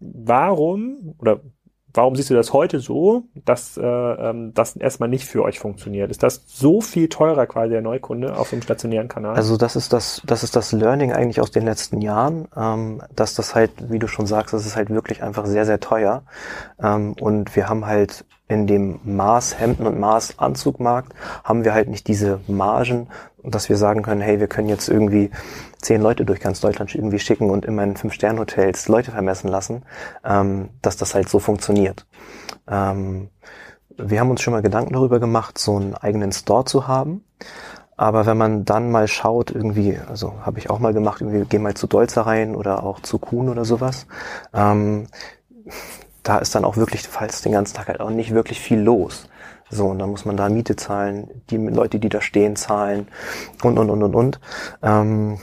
warum 0.00 1.14
oder 1.18 1.40
Warum 1.98 2.14
siehst 2.14 2.30
du 2.30 2.34
das 2.34 2.52
heute 2.52 2.78
so, 2.78 3.24
dass 3.44 3.76
äh, 3.76 3.82
ähm, 3.82 4.54
das 4.54 4.76
erstmal 4.76 5.08
nicht 5.08 5.24
für 5.24 5.42
euch 5.42 5.58
funktioniert? 5.58 6.12
Ist 6.12 6.22
das 6.22 6.44
so 6.46 6.80
viel 6.80 7.08
teurer 7.08 7.48
quasi 7.48 7.70
der 7.70 7.82
Neukunde 7.82 8.36
auf 8.36 8.50
dem 8.50 8.62
stationären 8.62 9.08
Kanal? 9.08 9.34
Also 9.34 9.56
das 9.56 9.74
ist 9.74 9.92
das, 9.92 10.22
das 10.24 10.44
ist 10.44 10.54
das 10.54 10.70
Learning 10.70 11.12
eigentlich 11.12 11.40
aus 11.40 11.50
den 11.50 11.64
letzten 11.64 12.00
Jahren, 12.00 12.46
ähm, 12.56 13.02
dass 13.16 13.34
das 13.34 13.56
halt, 13.56 13.72
wie 13.90 13.98
du 13.98 14.06
schon 14.06 14.28
sagst, 14.28 14.54
das 14.54 14.64
ist 14.64 14.76
halt 14.76 14.90
wirklich 14.90 15.24
einfach 15.24 15.44
sehr, 15.46 15.66
sehr 15.66 15.80
teuer. 15.80 16.22
Ähm, 16.80 17.16
und 17.20 17.56
wir 17.56 17.68
haben 17.68 17.84
halt 17.84 18.24
in 18.48 18.66
dem 18.66 19.00
Maßhemden- 19.04 19.86
und 19.86 20.00
Maßanzugmarkt 20.00 21.12
haben 21.44 21.64
wir 21.64 21.74
halt 21.74 21.88
nicht 21.88 22.08
diese 22.08 22.40
Margen, 22.46 23.08
dass 23.42 23.68
wir 23.68 23.76
sagen 23.76 24.02
können, 24.02 24.20
hey, 24.20 24.40
wir 24.40 24.48
können 24.48 24.68
jetzt 24.68 24.88
irgendwie 24.88 25.30
zehn 25.80 26.00
Leute 26.00 26.24
durch 26.24 26.40
ganz 26.40 26.60
Deutschland 26.60 26.94
irgendwie 26.94 27.18
schicken 27.18 27.50
und 27.50 27.64
in 27.64 27.96
Fünf-Sterne-Hotels 27.96 28.88
Leute 28.88 29.12
vermessen 29.12 29.48
lassen, 29.48 29.82
ähm, 30.24 30.70
dass 30.82 30.96
das 30.96 31.14
halt 31.14 31.28
so 31.28 31.38
funktioniert. 31.38 32.06
Ähm, 32.66 33.28
wir 33.96 34.20
haben 34.20 34.30
uns 34.30 34.40
schon 34.40 34.52
mal 34.52 34.62
Gedanken 34.62 34.94
darüber 34.94 35.20
gemacht, 35.20 35.58
so 35.58 35.76
einen 35.76 35.94
eigenen 35.94 36.32
Store 36.32 36.64
zu 36.64 36.88
haben. 36.88 37.24
Aber 37.96 38.26
wenn 38.26 38.38
man 38.38 38.64
dann 38.64 38.92
mal 38.92 39.08
schaut, 39.08 39.50
irgendwie, 39.50 39.98
also 40.08 40.34
habe 40.42 40.60
ich 40.60 40.70
auch 40.70 40.78
mal 40.78 40.94
gemacht, 40.94 41.20
irgendwie 41.20 41.44
geh 41.48 41.58
mal 41.58 41.74
zu 41.74 41.88
Dolzer 41.88 42.22
rein 42.22 42.54
oder 42.54 42.84
auch 42.84 43.00
zu 43.00 43.18
Kuhn 43.18 43.48
oder 43.48 43.64
sowas, 43.64 44.06
ähm, 44.54 45.08
da 46.22 46.38
ist 46.38 46.54
dann 46.54 46.64
auch 46.64 46.76
wirklich, 46.76 47.06
falls 47.08 47.42
den 47.42 47.52
ganzen 47.52 47.74
Tag 47.74 47.88
halt 47.88 48.00
auch 48.00 48.10
nicht 48.10 48.32
wirklich 48.32 48.60
viel 48.60 48.80
los. 48.80 49.28
So, 49.70 49.86
und 49.86 49.98
dann 49.98 50.10
muss 50.10 50.24
man 50.24 50.36
da 50.36 50.48
Miete 50.48 50.76
zahlen, 50.76 51.42
die 51.50 51.56
Leute, 51.56 51.98
die 51.98 52.08
da 52.08 52.20
stehen, 52.20 52.56
zahlen 52.56 53.08
und, 53.62 53.78
und, 53.78 53.90
und, 53.90 54.02
und, 54.02 54.14
und. 54.14 54.40
Ähm, 54.82 55.38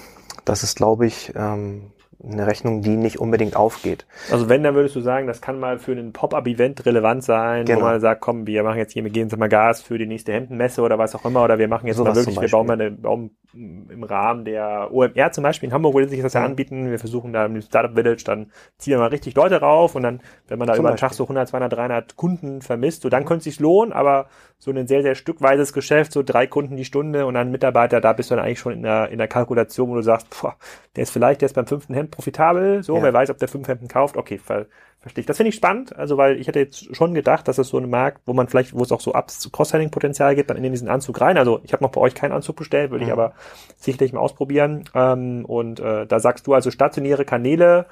das 0.46 0.64
ist, 0.64 0.78
glaube 0.78 1.06
ich, 1.06 1.34
ähm, 1.36 1.92
eine 2.30 2.48
Rechnung, 2.48 2.82
die 2.82 2.96
nicht 2.96 3.20
unbedingt 3.20 3.56
aufgeht. 3.56 4.06
Also 4.32 4.50
wenn, 4.50 4.64
dann 4.64 4.76
würdest 4.76 4.96
du 4.96 5.02
sagen, 5.02 5.28
das 5.28 5.42
kann 5.42 5.60
mal 5.60 5.80
für 5.80 5.92
ein 5.94 6.14
Pop-up-Event 6.14 6.86
relevant 6.86 7.24
sein, 7.24 7.66
genau. 7.66 7.82
wo 7.82 7.86
man 7.86 8.00
sagt, 8.00 8.22
komm, 8.22 8.48
wir 8.48 8.64
machen 8.64 8.78
jetzt 8.78 8.94
hier, 8.94 9.04
wir 9.04 9.12
gehen 9.12 9.28
jetzt 9.28 9.38
mal 9.38 9.50
Gas 9.50 9.82
für 9.82 9.98
die 9.98 10.08
nächste 10.08 10.34
Hemdenmesse 10.34 10.82
oder 10.82 10.98
was 10.98 11.16
auch 11.16 11.26
immer, 11.26 11.44
oder 11.44 11.60
wir 11.60 11.68
machen 11.68 11.88
jetzt 11.88 11.98
so 11.98 12.04
mal 12.04 12.16
wirklich, 12.16 12.40
wir 12.40 12.50
bauen 12.50 12.68
mal 12.68 12.74
eine, 12.74 12.92
bauen 12.92 13.32
im 13.54 14.04
Rahmen 14.04 14.44
der 14.46 14.90
OMR 14.92 15.32
zum 15.32 15.44
Beispiel 15.44 15.68
in 15.68 15.74
Hamburg 15.74 15.96
würde 15.96 16.10
sich 16.10 16.22
das 16.22 16.34
ja, 16.34 16.42
ja 16.42 16.46
anbieten, 16.46 16.92
wir 16.92 17.00
versuchen 17.00 17.32
da 17.32 17.46
im 17.46 17.62
Startup 17.62 17.96
Village, 17.96 18.24
dann 18.26 18.52
ziehen 18.78 18.92
wir 18.92 19.00
mal 19.00 19.08
richtig 19.08 19.36
Leute 19.36 19.62
rauf 19.62 19.96
und 19.96 20.04
dann, 20.04 20.22
wenn 20.48 20.60
man 20.60 20.68
da 20.68 20.74
zum 20.74 20.84
über 20.84 20.94
den 20.94 20.98
Tag 20.98 21.14
so 21.14 21.24
100, 21.24 21.48
200, 21.48 21.74
300 21.74 22.16
Kunden 22.16 22.62
vermisst, 22.62 23.04
so 23.04 23.10
dann 23.10 23.26
könnte 23.26 23.40
es 23.40 23.44
sich 23.46 23.60
lohnen, 23.60 23.94
aber 23.94 24.28
so 24.58 24.72
ein 24.72 24.88
sehr, 24.88 25.02
sehr 25.02 25.15
stückweises 25.15 25.74
Geschäft, 25.74 26.12
so 26.12 26.24
drei 26.24 26.48
Kunden 26.48 26.76
die 26.76 26.86
Stunde 26.86 27.26
und 27.26 27.34
dann 27.34 27.52
Mitarbeiter, 27.52 28.02
da 28.02 28.13
bist 28.13 28.32
du 28.32 28.36
dann 28.36 28.46
eigentlich 28.46 28.60
schon 28.60 28.74
in 28.74 28.84
der, 28.84 29.10
in 29.10 29.18
der 29.18 29.28
Kalkulation, 29.28 29.89
wo 29.89 29.96
du 29.96 30.02
sagst, 30.02 30.28
boah, 30.30 30.56
der 30.96 31.04
ist 31.04 31.12
vielleicht, 31.12 31.41
der 31.41 31.48
ist 31.48 31.54
beim 31.54 31.68
fünften 31.68 31.94
Hemd 31.94 32.12
profitabel, 32.12 32.82
so, 32.84 32.98
ja. 32.98 33.04
wer 33.04 33.13
weiß, 33.13 33.30
ob 33.30 33.38
der 33.38 33.48
fünf 33.48 33.68
Hemden 33.68 33.88
kauft, 33.88 34.18
okay, 34.18 34.38
ver 34.38 34.65
verstehe 35.06 35.22
ich. 35.22 35.28
Das 35.28 35.38
finde 35.38 35.50
ich 35.50 35.56
spannend, 35.56 35.96
also 35.96 36.18
weil 36.18 36.39
ich 36.39 36.48
hätte 36.48 36.58
jetzt 36.58 36.96
schon 36.96 37.13
gedacht, 37.13 37.48
dass 37.48 37.60
es 37.60 37.68
so 37.70 37.78
ein 37.78 37.88
Markt, 37.88 38.22
wo 38.26 38.34
man 38.34 38.48
vielleicht, 38.48 38.74
wo 38.74 38.82
es 38.82 38.91
auch 38.91 39.02
so 39.02 39.13
Ups, 39.13 39.48
Cross-Selling-Potenzial 39.52 40.34
gibt, 40.34 40.50
dann 40.50 40.58
in 40.58 40.72
diesen 40.72 40.89
Anzug 40.89 41.22
rein. 41.22 41.38
Also 41.38 41.60
ich 41.63 41.74
habe 41.74 41.84
noch 41.84 41.91
bei 41.91 42.02
euch 42.02 42.15
keinen 42.15 42.32
Anzug 42.32 42.56
bestellt, 42.56 42.89
würde 42.89 43.06
mhm. 43.06 43.10
ich 43.10 43.13
aber 43.13 43.34
sicherlich 43.78 44.13
mal 44.13 44.22
ausprobieren. 44.22 44.86
Ähm, 44.96 45.46
und 45.46 45.80
äh, 45.80 46.08
da 46.08 46.20
sagst 46.20 46.48
du 46.48 46.56
also 46.56 46.72
stationäre 46.72 47.24
Kanäle, 47.24 47.86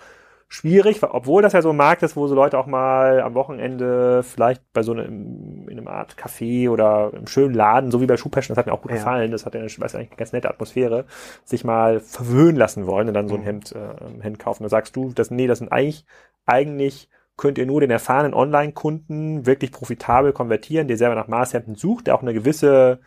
schwierig, 0.47 1.01
obwohl 1.01 1.41
das 1.41 1.53
ja 1.53 1.61
so 1.61 1.71
ein 1.71 1.77
Markt 1.77 2.03
ist, 2.03 2.15
wo 2.15 2.27
so 2.27 2.35
Leute 2.35 2.57
auch 2.57 2.67
mal 2.67 3.21
am 3.21 3.33
Wochenende 3.33 4.23
vielleicht 4.23 4.61
bei 4.73 4.83
so 4.83 4.91
einem, 4.91 5.67
in 5.67 5.77
einem 5.77 5.87
Art 5.87 6.15
Café 6.15 6.69
oder 6.69 7.11
im 7.13 7.27
schönen 7.27 7.53
Laden, 7.53 7.91
so 7.91 8.01
wie 8.01 8.05
bei 8.05 8.17
Schuhpassion, 8.17 8.55
das 8.55 8.59
hat 8.59 8.67
mir 8.67 8.73
auch 8.73 8.81
gut 8.81 8.91
ja. 8.91 8.97
gefallen, 8.97 9.31
das 9.31 9.45
hat 9.45 9.55
ja 9.55 9.61
eine, 9.61 9.69
weiß 9.69 9.95
eigentlich 9.95 10.11
eine 10.11 10.17
ganz 10.17 10.33
nette 10.33 10.49
Atmosphäre, 10.49 11.05
sich 11.43 11.63
mal 11.63 11.99
verwöhnen 11.99 12.55
lassen 12.55 12.87
wollen 12.87 13.07
und 13.07 13.13
dann 13.13 13.27
so 13.27 13.35
ein. 13.35 13.43
Hemd, 13.43 13.73
äh, 13.73 14.21
Hemd 14.21 14.39
kaufen. 14.39 14.63
Da 14.63 14.69
sagst 14.69 14.95
du, 14.95 15.11
das, 15.13 15.31
nee, 15.31 15.47
das 15.47 15.59
sind 15.59 15.71
eigentlich, 15.71 16.05
eigentlich 16.45 17.09
könnt 17.35 17.57
ihr 17.57 17.65
nur 17.65 17.81
den 17.81 17.91
erfahrenen 17.91 18.33
Online-Kunden 18.33 19.45
wirklich 19.45 19.71
profitabel 19.71 20.33
konvertieren, 20.33 20.87
der 20.87 20.97
selber 20.97 21.15
nach 21.15 21.27
Maßhemden 21.27 21.75
sucht, 21.75 22.07
der 22.07 22.15
auch 22.15 22.21
eine 22.21 22.33
gewisse 22.33 22.99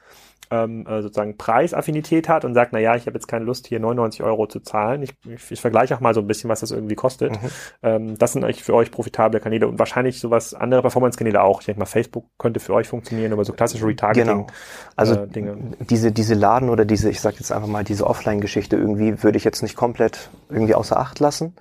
ähm, 0.51 0.87
äh, 0.87 1.03
sozusagen 1.03 1.37
Preisaffinität 1.37 2.29
hat 2.29 2.45
und 2.45 2.55
sagt, 2.55 2.73
na 2.73 2.79
ja, 2.79 2.95
ich 2.97 3.07
habe 3.07 3.17
jetzt 3.17 3.27
keine 3.27 3.45
Lust, 3.45 3.67
hier 3.67 3.81
99 3.81 4.23
Euro 4.23 4.47
zu 4.47 4.61
zahlen. 4.61 5.03
Ich, 5.03 5.15
ich, 5.25 5.51
ich 5.51 5.61
vergleiche 5.61 5.95
auch 5.95 6.01
mal 6.01 6.15
so 6.15 6.21
ein 6.21 6.27
bisschen, 6.27 6.49
was 6.49 6.61
das 6.61 6.71
irgendwie 6.71 6.95
kostet. 6.95 7.33
Mhm. 7.33 7.49
Ähm, 7.83 8.19
das 8.19 8.33
sind 8.33 8.45
eigentlich 8.45 8.65
für 8.65 8.75
euch 8.75 8.91
profitable 8.91 9.41
Kanäle 9.41 9.69
und 9.69 9.79
wahrscheinlich 9.79 10.21
sowas 10.21 10.55
andere 10.55 10.83
Performance-Kanäle 10.83 11.43
auch. 11.43 11.61
Ich 11.61 11.67
denke 11.67 11.81
mal, 11.81 11.87
Facebook 11.87 12.27
könnte 12.39 12.61
für 12.61 12.75
euch 12.75 12.89
funktionieren, 12.89 13.33
aber 13.33 13.45
so 13.45 13.53
klassische 13.53 13.87
Retargeting. 13.87 14.27
Genau. 14.29 14.47
Also 14.95 15.15
äh, 15.15 15.27
Dinge. 15.27 15.57
diese 15.81 16.13
diese 16.13 16.35
Laden 16.35 16.71
oder 16.71 16.85
diese, 16.85 17.11
ich 17.11 17.21
sage 17.21 17.37
jetzt 17.39 17.53
einfach 17.53 17.69
mal 17.69 17.85
diese 17.85 18.07
Offline-Geschichte 18.07 18.77
irgendwie 18.77 19.23
würde 19.23 19.39
ich 19.39 19.45
jetzt 19.45 19.63
nicht 19.63 19.77
komplett 19.77 20.31
irgendwie 20.49 20.75
außer 20.75 20.99
Acht 20.99 21.21
lassen. 21.21 21.55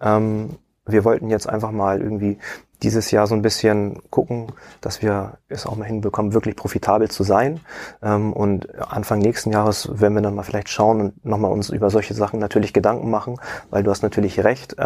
Ähm, 0.00 0.56
wir 0.86 1.04
wollten 1.04 1.30
jetzt 1.30 1.48
einfach 1.48 1.70
mal 1.70 2.00
irgendwie 2.00 2.38
dieses 2.82 3.10
Jahr 3.10 3.26
so 3.26 3.34
ein 3.34 3.42
bisschen 3.42 4.00
gucken, 4.10 4.52
dass 4.80 5.02
wir 5.02 5.38
es 5.48 5.66
auch 5.66 5.76
mal 5.76 5.84
hinbekommen, 5.84 6.32
wirklich 6.32 6.56
profitabel 6.56 7.10
zu 7.10 7.22
sein. 7.22 7.60
Ähm, 8.02 8.32
und 8.32 8.68
Anfang 8.80 9.18
nächsten 9.18 9.50
Jahres 9.50 10.00
werden 10.00 10.14
wir 10.14 10.22
dann 10.22 10.34
mal 10.34 10.42
vielleicht 10.42 10.68
schauen 10.68 11.00
und 11.00 11.24
nochmal 11.24 11.52
uns 11.52 11.70
über 11.70 11.90
solche 11.90 12.14
Sachen 12.14 12.40
natürlich 12.40 12.72
Gedanken 12.72 13.10
machen, 13.10 13.36
weil 13.70 13.82
du 13.82 13.90
hast 13.90 14.02
natürlich 14.02 14.42
recht. 14.42 14.76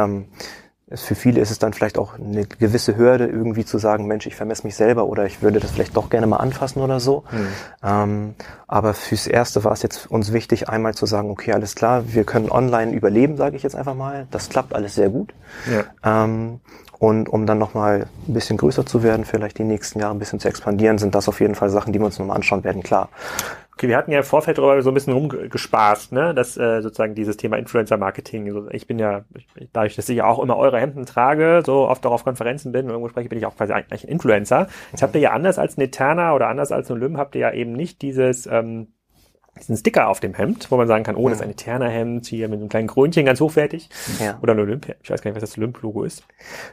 Für 0.97 1.15
viele 1.15 1.41
ist 1.41 1.51
es 1.51 1.59
dann 1.59 1.73
vielleicht 1.73 1.99
auch 1.99 2.19
eine 2.19 2.47
gewisse 2.47 2.97
Hürde, 2.97 3.27
irgendwie 3.27 3.65
zu 3.65 3.79
sagen, 3.79 4.07
Mensch, 4.07 4.27
ich 4.27 4.37
vermesse 4.37 4.67
mich 4.67 4.77
selber 4.77 5.07
oder 5.07 5.27
ich 5.27 5.43
würde 5.43 5.61
das 5.61 5.71
vielleicht 5.71 5.97
doch 5.97 6.11
gerne 6.11 6.27
mal 6.27 6.37
anfassen 6.37 6.83
oder 6.83 7.01
so. 7.01 7.25
Mhm. 7.31 7.49
Ähm, 7.83 8.35
aber 8.67 8.95
fürs 8.95 9.27
Erste 9.27 9.65
war 9.65 9.73
es 9.73 9.83
jetzt 9.83 10.11
uns 10.11 10.33
wichtig, 10.33 10.69
einmal 10.69 10.95
zu 10.95 11.07
sagen, 11.07 11.31
okay, 11.31 11.53
alles 11.53 11.75
klar, 11.75 12.05
wir 12.07 12.25
können 12.25 12.51
online 12.51 12.93
überleben, 12.93 13.37
sage 13.37 13.57
ich 13.57 13.63
jetzt 13.63 13.77
einfach 13.77 13.95
mal. 13.95 14.27
Das 14.31 14.49
klappt 14.49 14.75
alles 14.75 14.95
sehr 14.95 15.09
gut. 15.09 15.33
Ja. 15.71 16.25
Ähm, 16.25 16.61
und 16.99 17.29
um 17.29 17.45
dann 17.45 17.59
nochmal 17.59 18.07
ein 18.29 18.35
bisschen 18.35 18.57
größer 18.57 18.87
zu 18.87 19.03
werden, 19.03 19.25
vielleicht 19.25 19.59
die 19.59 19.65
nächsten 19.65 19.99
Jahre 19.99 20.15
ein 20.15 20.19
bisschen 20.19 20.41
zu 20.41 20.49
expandieren, 20.49 20.99
sind 20.99 21.15
das 21.15 21.29
auf 21.29 21.41
jeden 21.41 21.55
Fall 21.55 21.69
Sachen, 21.69 21.93
die 21.93 21.99
wir 21.99 22.07
uns 22.07 22.19
nochmal 22.19 22.37
anschauen 22.37 22.65
werden, 22.65 22.83
klar. 22.83 23.09
Okay, 23.75 23.89
wir 23.89 23.97
hatten 23.97 24.13
ja 24.13 24.19
im 24.19 24.25
Vorfeld 24.25 24.59
darüber 24.59 24.81
so 24.83 24.91
ein 24.91 24.95
bisschen 24.95 25.15
rumgespaßt, 25.15 26.13
ne, 26.13 26.33
dass 26.33 26.57
äh, 26.57 26.81
sozusagen 26.81 27.17
dieses 27.17 27.37
Thema 27.37 27.57
Influencer-Marketing, 27.57 28.69
ich 28.71 28.87
bin 28.87 29.01
ja, 29.01 29.25
ich, 29.35 29.49
dadurch, 29.73 29.97
dass 29.97 30.09
ich 30.09 30.19
ja 30.19 30.27
auch 30.27 30.41
immer 30.41 30.57
eure 30.57 30.79
Hemden 30.79 31.07
trage, 31.07 31.63
so 31.67 31.89
oft 31.89 32.07
auch 32.07 32.13
auf 32.13 32.25
Konferenzen 32.25 32.71
bin 32.71 32.85
und 32.87 32.91
irgendwo 32.91 33.09
spreche, 33.09 33.29
bin 33.29 33.39
ich 33.39 33.47
auch 33.47 33.57
quasi 33.57 33.73
eigentlich 33.73 34.05
ein 34.05 34.11
Influencer. 34.11 34.69
Jetzt 34.93 35.03
habt 35.03 35.17
ihr 35.17 35.21
ja 35.21 35.33
anders 35.33 35.59
als 35.59 35.77
ein 35.77 35.81
Eterna 35.81 36.35
oder 36.35 36.47
anders 36.47 36.71
als 36.71 36.89
ein 36.89 36.99
Olymp, 36.99 37.19
habt 37.19 37.35
ihr 37.35 37.41
ja 37.41 37.53
eben 37.53 37.73
nicht 37.73 38.01
dieses, 38.03 38.47
ähm, 38.47 38.94
diesen 39.59 39.77
Sticker 39.77 40.09
auf 40.09 40.21
dem 40.21 40.35
Hemd, 40.35 40.71
wo 40.71 40.77
man 40.77 40.89
sagen 40.89 41.05
kann, 41.05 41.15
oh, 41.15 41.29
das 41.29 41.39
ist 41.39 41.45
ein 41.45 41.51
Eterna-Hemd, 41.51 42.27
hier 42.27 42.49
mit 42.49 42.59
einem 42.59 42.69
kleinen 42.69 42.89
Krönchen, 42.89 43.25
ganz 43.25 43.41
hochwertig. 43.41 43.89
Ja. 44.21 44.39
Oder 44.43 44.55
ein 44.55 44.59
Olympia. 44.59 44.97
Ich 45.03 45.11
weiß 45.11 45.23
gar 45.23 45.31
nicht, 45.31 45.41
was 45.41 45.49
das 45.49 45.57
Olymp-Logo 45.59 46.03
ist. 46.03 46.25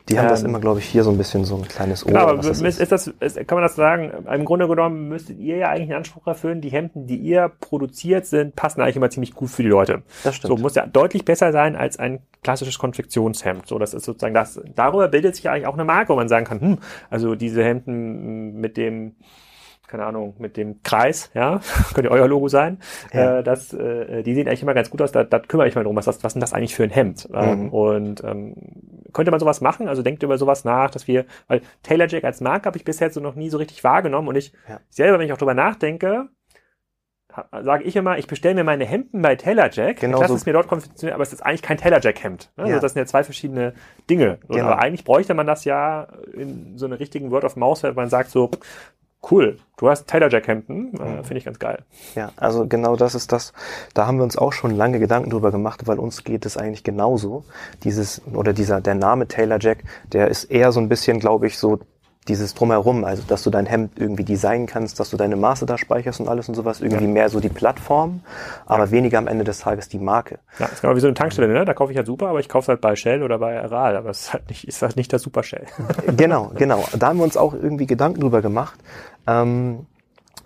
Die 0.10 0.18
haben 0.18 0.26
ähm, 0.26 0.32
das 0.32 0.44
immer, 0.44 0.60
glaube 0.60 0.80
ich, 0.80 0.86
hier 0.86 1.04
so 1.04 1.12
ein 1.12 1.18
bisschen 1.18 1.46
so 1.46 1.58
ein 1.58 1.68
kleines 1.68 2.04
Ohr. 2.04 2.12
Genau, 2.12 2.28
aber 2.28 2.40
ist. 2.40 2.62
ist. 2.62 2.92
das, 2.92 3.08
ist, 3.08 3.36
kann 3.48 3.58
man 3.58 3.64
das 3.64 3.76
sagen, 3.76 4.12
im 4.32 4.46
Grunde 4.46 4.68
genommen 4.68 5.10
müsstet 5.10 5.40
ihr 5.40 5.58
ja 5.58 5.70
eigentlich 5.70 5.90
einen 5.90 6.00
Anspruch 6.00 6.26
erfüllen, 6.26 6.62
die 6.62 6.70
Hemden, 6.70 7.06
die 7.06 7.18
ihr 7.18 7.52
produziert 7.60 8.26
sind, 8.26 8.56
passen 8.56 8.82
eigentlich 8.82 8.96
immer 8.96 9.10
ziemlich 9.10 9.34
gut 9.34 9.50
für 9.50 9.64
die 9.64 9.70
Leute. 9.70 10.02
Das 10.24 10.36
stimmt. 10.36 10.58
So, 10.58 10.62
muss 10.62 10.76
ja 10.76 10.88
deutlich 10.88 11.24
besser 11.24 11.52
sein 11.52 11.76
als 11.76 12.00
ein 12.00 12.20
klassisches 12.44 12.80
Konfektionshemd. 12.80 13.68
So, 13.68 13.78
das 13.78 13.94
ist 13.94 14.06
sozusagen 14.06 14.34
das, 14.34 14.60
darüber 14.76 15.08
bildet 15.08 15.36
sich 15.36 15.46
ja 15.46 15.52
eigentlich 15.52 15.68
auch 15.68 15.76
eine 15.76 15.86
Marke, 15.86 16.14
wo 16.14 16.16
man 16.16 16.30
sagen 16.30 16.46
kann, 16.46 16.60
hm, 16.60 16.78
also 17.10 17.36
diese 17.36 17.64
Hemden 17.64 18.60
mit 18.60 18.78
dem, 18.78 19.16
keine 19.92 20.06
Ahnung, 20.06 20.36
mit 20.40 20.56
dem 20.56 20.82
Kreis, 20.84 21.30
ja, 21.34 21.60
könnte 21.94 22.10
euer 22.12 22.28
Logo 22.28 22.48
sein. 22.48 22.80
Ja. 23.14 23.40
Äh, 23.40 23.44
das, 23.44 23.74
äh, 23.74 24.24
die 24.24 24.34
sehen 24.34 24.48
eigentlich 24.48 24.64
immer 24.64 24.74
ganz 24.74 24.90
gut 24.90 25.02
aus. 25.02 25.12
Da, 25.12 25.26
da 25.26 25.40
kümmere 25.40 25.68
ich 25.68 25.76
mal 25.76 25.84
drum, 25.84 25.98
was, 25.98 26.08
was 26.08 26.18
ist 26.18 26.34
denn 26.34 26.40
das 26.40 26.54
eigentlich 26.54 26.74
für 26.74 26.84
ein 26.84 26.90
Hemd? 26.90 27.28
Ähm, 27.34 27.64
mhm. 27.64 27.70
und 27.70 28.24
ähm, 28.24 28.56
könnte 29.12 29.32
man 29.32 29.40
sowas 29.42 29.60
machen? 29.60 29.90
Also 29.90 30.02
denkt 30.02 30.24
über 30.24 30.38
sowas 30.38 30.64
nach, 30.64 30.90
dass 30.90 31.08
wir, 31.08 31.26
weil 31.48 31.62
Taylor 31.84 32.08
Jack 32.08 32.24
als 32.24 32.40
Marke 32.40 32.68
habe 32.68 32.78
ich 32.78 32.86
bisher 32.86 33.12
so 33.12 33.20
noch 33.20 33.36
nie 33.36 33.50
so 33.50 33.58
richtig 33.58 33.84
wahrgenommen 33.84 34.30
und 34.30 34.38
ich 34.38 34.54
ja. 34.70 34.80
selber, 34.90 35.20
wenn 35.20 35.26
ich 35.26 35.34
auch 35.34 35.38
drüber 35.38 35.54
nachdenke, 35.54 36.30
sage 37.62 37.84
ich 37.84 37.96
immer, 37.96 38.18
ich 38.18 38.28
bestelle 38.28 38.56
mir 38.56 38.64
meine 38.64 38.86
Hemden 38.86 39.22
bei 39.22 39.36
Taylor 39.36 39.70
Jack. 39.72 40.00
Genau 40.00 40.20
lasse 40.20 40.30
so. 40.30 40.36
es 40.36 40.46
mir 40.46 40.54
dort 40.54 40.68
konfektionieren, 40.68 41.16
aber 41.16 41.24
es 41.24 41.34
ist 41.34 41.42
eigentlich 41.42 41.62
kein 41.62 41.78
Taylor 41.78 42.00
Jack 42.02 42.24
Hemd. 42.24 42.52
Ne? 42.58 42.64
Ja. 42.64 42.70
Also 42.76 42.82
das 42.82 42.94
sind 42.94 43.02
ja 43.02 43.06
zwei 43.06 43.24
verschiedene 43.24 43.74
Dinge. 44.10 44.40
Genau. 44.48 44.66
Aber 44.66 44.80
eigentlich 44.80 45.04
bräuchte 45.04 45.34
man 45.34 45.48
das 45.48 45.66
ja 45.66 46.08
in 46.34 46.78
so 46.78 46.86
einer 46.86 47.00
richtigen 47.00 47.32
Word 47.32 47.44
of 47.44 47.56
Mouse, 47.56 47.84
wenn 47.84 47.96
man 47.96 48.10
sagt 48.10 48.32
so, 48.32 48.52
Cool. 49.30 49.60
Du 49.78 49.90
hast 49.90 50.08
Taylor 50.08 50.30
Jack 50.30 50.48
Hemden. 50.48 50.94
Äh. 50.96 51.24
Finde 51.24 51.38
ich 51.38 51.46
ganz 51.46 51.60
geil. 51.60 51.84
Ja, 52.16 52.32
also 52.38 52.68
genau 52.68 52.96
das 52.96 53.16
ist 53.16 53.32
das. 53.32 53.54
Da 53.94 54.08
haben 54.08 54.18
wir 54.18 54.24
uns 54.24 54.38
auch 54.38 54.52
schon 54.52 54.76
lange 54.76 55.00
Gedanken 55.00 55.30
drüber 55.30 55.52
gemacht, 55.52 55.88
weil 55.88 56.00
uns 56.00 56.24
geht 56.24 56.46
es 56.46 56.58
eigentlich 56.58 56.84
genauso. 56.84 57.46
Dieses, 57.84 58.22
oder 58.34 58.54
dieser, 58.54 58.82
der 58.82 58.96
Name 58.96 59.28
Taylor 59.28 59.60
Jack, 59.60 59.84
der 60.12 60.28
ist 60.28 60.46
eher 60.46 60.72
so 60.72 60.80
ein 60.80 60.90
bisschen, 60.90 61.20
glaube 61.20 61.48
ich, 61.48 61.58
so 61.58 61.80
dieses 62.28 62.54
drumherum, 62.54 63.04
also 63.04 63.24
dass 63.28 63.42
du 63.44 63.50
dein 63.50 63.66
Hemd 63.66 63.94
irgendwie 63.98 64.24
designen 64.24 64.68
kannst, 64.68 65.00
dass 65.00 65.10
du 65.10 65.18
deine 65.18 65.36
Maße 65.36 65.66
da 65.66 65.78
speicherst 65.78 66.20
und 66.20 66.28
alles 66.28 66.48
und 66.50 66.56
sowas, 66.56 66.80
irgendwie 66.80 67.06
ja. 67.06 67.10
mehr 67.10 67.30
so 67.30 67.40
die 67.40 67.50
Plattform, 67.50 68.22
aber 68.68 68.86
ja. 68.86 68.92
weniger 68.92 69.18
am 69.18 69.28
Ende 69.28 69.44
des 69.44 69.60
Tages 69.60 69.90
die 69.90 69.98
Marke. 69.98 70.38
Ja, 70.60 70.68
ist 70.68 70.82
genau 70.82 70.96
wie 70.96 71.00
so 71.00 71.08
eine 71.08 71.16
Tankstelle, 71.16 71.48
ne? 71.48 71.66
Da 71.66 71.74
kaufe 71.74 71.92
ich 71.92 71.98
halt 71.98 72.08
super, 72.08 72.28
aber 72.28 72.40
ich 72.40 72.48
kaufe 72.48 72.66
es 72.66 72.68
halt 72.70 72.82
bei 72.82 72.96
Shell 72.96 73.24
oder 73.24 73.40
bei 73.40 73.60
Aral, 73.62 73.96
aber 73.96 74.12
es 74.12 74.22
ist 74.22 74.34
halt 74.34 74.50
nicht, 74.50 74.68
ist 74.68 74.82
halt 74.84 74.96
nicht 74.98 75.12
das 75.12 75.24
Super 75.24 75.42
Shell. 75.42 75.66
genau, 76.16 76.52
genau. 76.56 76.84
Da 76.98 77.08
haben 77.08 77.18
wir 77.18 77.24
uns 77.24 77.38
auch 77.38 77.54
irgendwie 77.54 77.88
Gedanken 77.88 78.22
drüber 78.22 78.42
gemacht. 78.42 78.80
Ähm, 79.28 79.88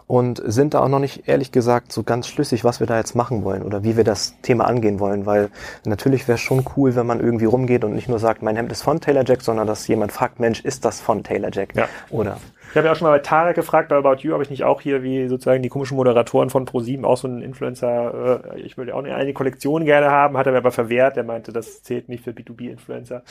und 0.08 0.42
sind 0.46 0.74
da 0.74 0.82
auch 0.82 0.88
noch 0.88 1.00
nicht 1.00 1.28
ehrlich 1.28 1.52
gesagt 1.52 1.92
so 1.92 2.04
ganz 2.04 2.28
schlüssig, 2.28 2.64
was 2.64 2.80
wir 2.80 2.88
da 2.88 2.98
jetzt 2.98 3.16
machen 3.16 3.44
wollen 3.44 3.64
oder 3.64 3.84
wie 3.84 3.98
wir 3.98 4.04
das 4.04 4.36
Thema 4.42 4.66
angehen 4.66 5.00
wollen, 5.00 5.26
weil 5.26 5.50
natürlich 5.84 6.28
wäre 6.28 6.36
es 6.36 6.42
schon 6.42 6.64
cool, 6.76 6.96
wenn 6.96 7.08
man 7.08 7.20
irgendwie 7.20 7.46
rumgeht 7.46 7.84
und 7.84 7.96
nicht 7.96 8.08
nur 8.08 8.20
sagt, 8.20 8.44
mein 8.44 8.56
Hemd 8.56 8.72
ist 8.72 8.84
von 8.84 9.02
Taylor 9.02 9.24
Jack, 9.26 9.42
sondern 9.42 9.66
dass 9.66 9.88
jemand 9.88 10.12
fragt, 10.12 10.40
Mensch, 10.40 10.62
ist 10.62 10.86
das 10.86 11.02
von 11.02 11.24
Taylor 11.24 11.50
Jack? 11.52 11.76
Ja. 11.76 11.88
Oder 12.12 12.38
ich 12.76 12.78
habe 12.78 12.88
ja 12.88 12.92
auch 12.92 12.98
schon 12.98 13.08
mal 13.08 13.14
bei 13.14 13.20
Tarek 13.20 13.56
gefragt, 13.56 13.88
bei 13.88 13.96
About 13.96 14.18
You, 14.20 14.36
ob 14.36 14.42
ich 14.42 14.50
nicht 14.50 14.66
auch 14.66 14.82
hier 14.82 15.02
wie 15.02 15.30
sozusagen 15.30 15.64
die 15.64 15.70
komischen 15.70 15.96
Moderatoren 15.96 16.50
von 16.50 16.66
ProSieben 16.66 17.06
auch 17.06 17.16
so 17.16 17.26
einen 17.26 17.42
Influencer, 17.42 18.52
äh, 18.54 18.60
ich 18.60 18.76
würde 18.76 18.94
auch 18.94 19.00
eine, 19.00 19.16
eine 19.16 19.32
Kollektion 19.32 19.86
gerne 19.86 20.12
haben, 20.12 20.36
hat 20.38 20.46
er 20.46 20.52
mir 20.52 20.58
aber 20.58 20.74
verwehrt, 20.74 21.16
der 21.16 21.24
meinte, 21.24 21.54
das 21.54 21.84
zählt 21.84 22.10
nicht 22.10 22.26
für 22.26 22.32
B2B-Influencer. 22.32 23.24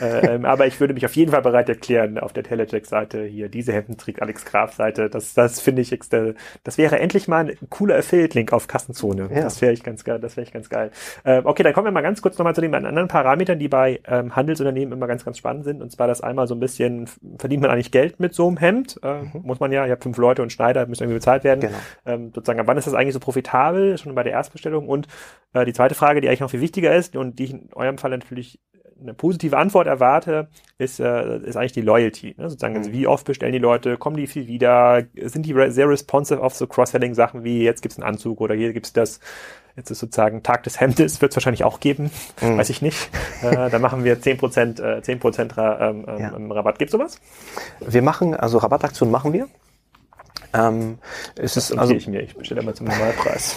äh, 0.00 0.26
ähm, 0.34 0.44
aber 0.44 0.68
ich 0.68 0.78
würde 0.78 0.94
mich 0.94 1.04
auf 1.04 1.16
jeden 1.16 1.32
Fall 1.32 1.42
bereit 1.42 1.68
erklären, 1.68 2.16
auf 2.16 2.32
der 2.32 2.44
Telecheck-Seite 2.44 3.24
hier 3.24 3.48
diese 3.48 3.72
Hemden 3.72 3.96
trägt 3.96 4.22
Alex 4.22 4.44
Graf-Seite, 4.44 5.10
das, 5.10 5.34
das 5.34 5.60
finde 5.60 5.82
ich, 5.82 5.92
das 6.62 6.78
wäre 6.78 7.00
endlich 7.00 7.26
mal 7.26 7.40
ein 7.40 7.56
cooler 7.70 7.96
Affiliate-Link 7.96 8.52
auf 8.52 8.68
Kassenzone. 8.68 9.30
Ja. 9.34 9.40
Das 9.40 9.60
wäre 9.60 9.72
ich 9.72 9.82
ganz 9.82 10.04
geil, 10.04 10.20
das 10.20 10.36
wäre 10.36 10.46
ich 10.46 10.52
ganz 10.52 10.68
geil. 10.68 10.92
Äh, 11.24 11.42
okay, 11.42 11.64
dann 11.64 11.72
kommen 11.72 11.86
wir 11.86 11.90
mal 11.92 12.02
ganz 12.02 12.22
kurz 12.22 12.38
nochmal 12.38 12.54
zu 12.54 12.60
den 12.60 12.72
anderen 12.72 13.08
Parametern, 13.08 13.58
die 13.58 13.66
bei 13.66 13.98
ähm, 14.06 14.36
Handelsunternehmen 14.36 14.92
immer 14.92 15.08
ganz, 15.08 15.24
ganz 15.24 15.38
spannend 15.38 15.64
sind. 15.64 15.82
Und 15.82 15.90
zwar 15.90 16.06
das 16.06 16.20
einmal 16.20 16.46
so 16.46 16.54
ein 16.54 16.60
bisschen, 16.60 17.08
verdient 17.36 17.62
man 17.62 17.72
eigentlich 17.72 17.90
Geld 17.90 18.20
mit 18.20 18.32
so 18.32 18.46
einem 18.46 18.58
Hemd? 18.58 18.91
Äh, 18.98 19.22
mhm. 19.22 19.42
muss 19.42 19.60
man 19.60 19.72
ja, 19.72 19.86
ihr 19.86 19.92
habt 19.92 20.02
fünf 20.02 20.16
Leute 20.18 20.42
und 20.42 20.52
Schneider, 20.52 20.86
müssen 20.86 21.02
irgendwie 21.02 21.18
bezahlt 21.18 21.44
werden. 21.44 21.60
Genau. 21.60 21.78
Ähm, 22.06 22.32
sozusagen, 22.34 22.60
ab 22.60 22.66
wann 22.66 22.76
ist 22.76 22.86
das 22.86 22.94
eigentlich 22.94 23.14
so 23.14 23.20
profitabel? 23.20 23.98
Schon 23.98 24.14
bei 24.14 24.22
der 24.22 24.32
Erstbestellung. 24.32 24.88
Und 24.88 25.06
äh, 25.52 25.64
die 25.64 25.72
zweite 25.72 25.94
Frage, 25.94 26.20
die 26.20 26.28
eigentlich 26.28 26.40
noch 26.40 26.50
viel 26.50 26.60
wichtiger 26.60 26.94
ist 26.94 27.16
und 27.16 27.38
die 27.38 27.44
ich 27.44 27.50
in 27.52 27.68
eurem 27.74 27.98
Fall 27.98 28.10
natürlich 28.10 28.60
eine 29.02 29.14
positive 29.14 29.56
Antwort 29.56 29.86
erwarte, 29.86 30.48
ist, 30.78 31.00
äh, 31.00 31.38
ist 31.38 31.56
eigentlich 31.56 31.72
die 31.72 31.82
Loyalty. 31.82 32.34
Ne? 32.38 32.48
Sozusagen, 32.48 32.76
also 32.76 32.92
wie 32.92 33.06
oft 33.06 33.26
bestellen 33.26 33.52
die 33.52 33.58
Leute, 33.58 33.96
kommen 33.96 34.16
die 34.16 34.26
viel 34.26 34.46
wieder, 34.46 35.04
sind 35.14 35.46
die 35.46 35.54
sehr 35.70 35.88
responsive 35.88 36.40
auf 36.40 36.54
so 36.54 36.66
Cross-Selling-Sachen 36.66 37.44
wie 37.44 37.62
jetzt 37.62 37.82
gibt's 37.82 37.98
einen 37.98 38.08
Anzug 38.08 38.40
oder 38.40 38.54
hier 38.54 38.72
gibt's 38.72 38.92
das 38.92 39.20
Jetzt 39.76 39.90
ist 39.90 40.00
sozusagen 40.00 40.42
Tag 40.42 40.64
des 40.64 40.80
Hemdes, 40.80 41.22
wird 41.22 41.32
es 41.32 41.36
wahrscheinlich 41.36 41.64
auch 41.64 41.80
geben, 41.80 42.10
mhm. 42.42 42.58
weiß 42.58 42.68
ich 42.68 42.82
nicht. 42.82 43.08
Äh, 43.42 43.70
da 43.70 43.78
machen 43.78 44.04
wir 44.04 44.20
10%, 44.20 44.98
äh, 44.98 45.02
10 45.02 45.20
Ra 45.52 45.88
ähm, 45.88 46.04
ähm, 46.06 46.20
ja. 46.20 46.54
Rabatt. 46.54 46.78
Gibt 46.78 46.90
sowas? 46.90 47.18
Wir 47.80 48.02
machen, 48.02 48.34
also 48.34 48.58
Rabattaktionen 48.58 49.10
machen 49.10 49.32
wir. 49.32 49.48
Ähm, 50.54 50.98
es 51.36 51.54
das 51.54 51.70
ist 51.70 51.78
also 51.78 51.94
ich 51.94 52.06
mir, 52.06 52.20
ich 52.20 52.36
bestelle 52.36 52.60
immer 52.60 52.74
zum 52.74 52.86
Normalpreis. 52.86 53.56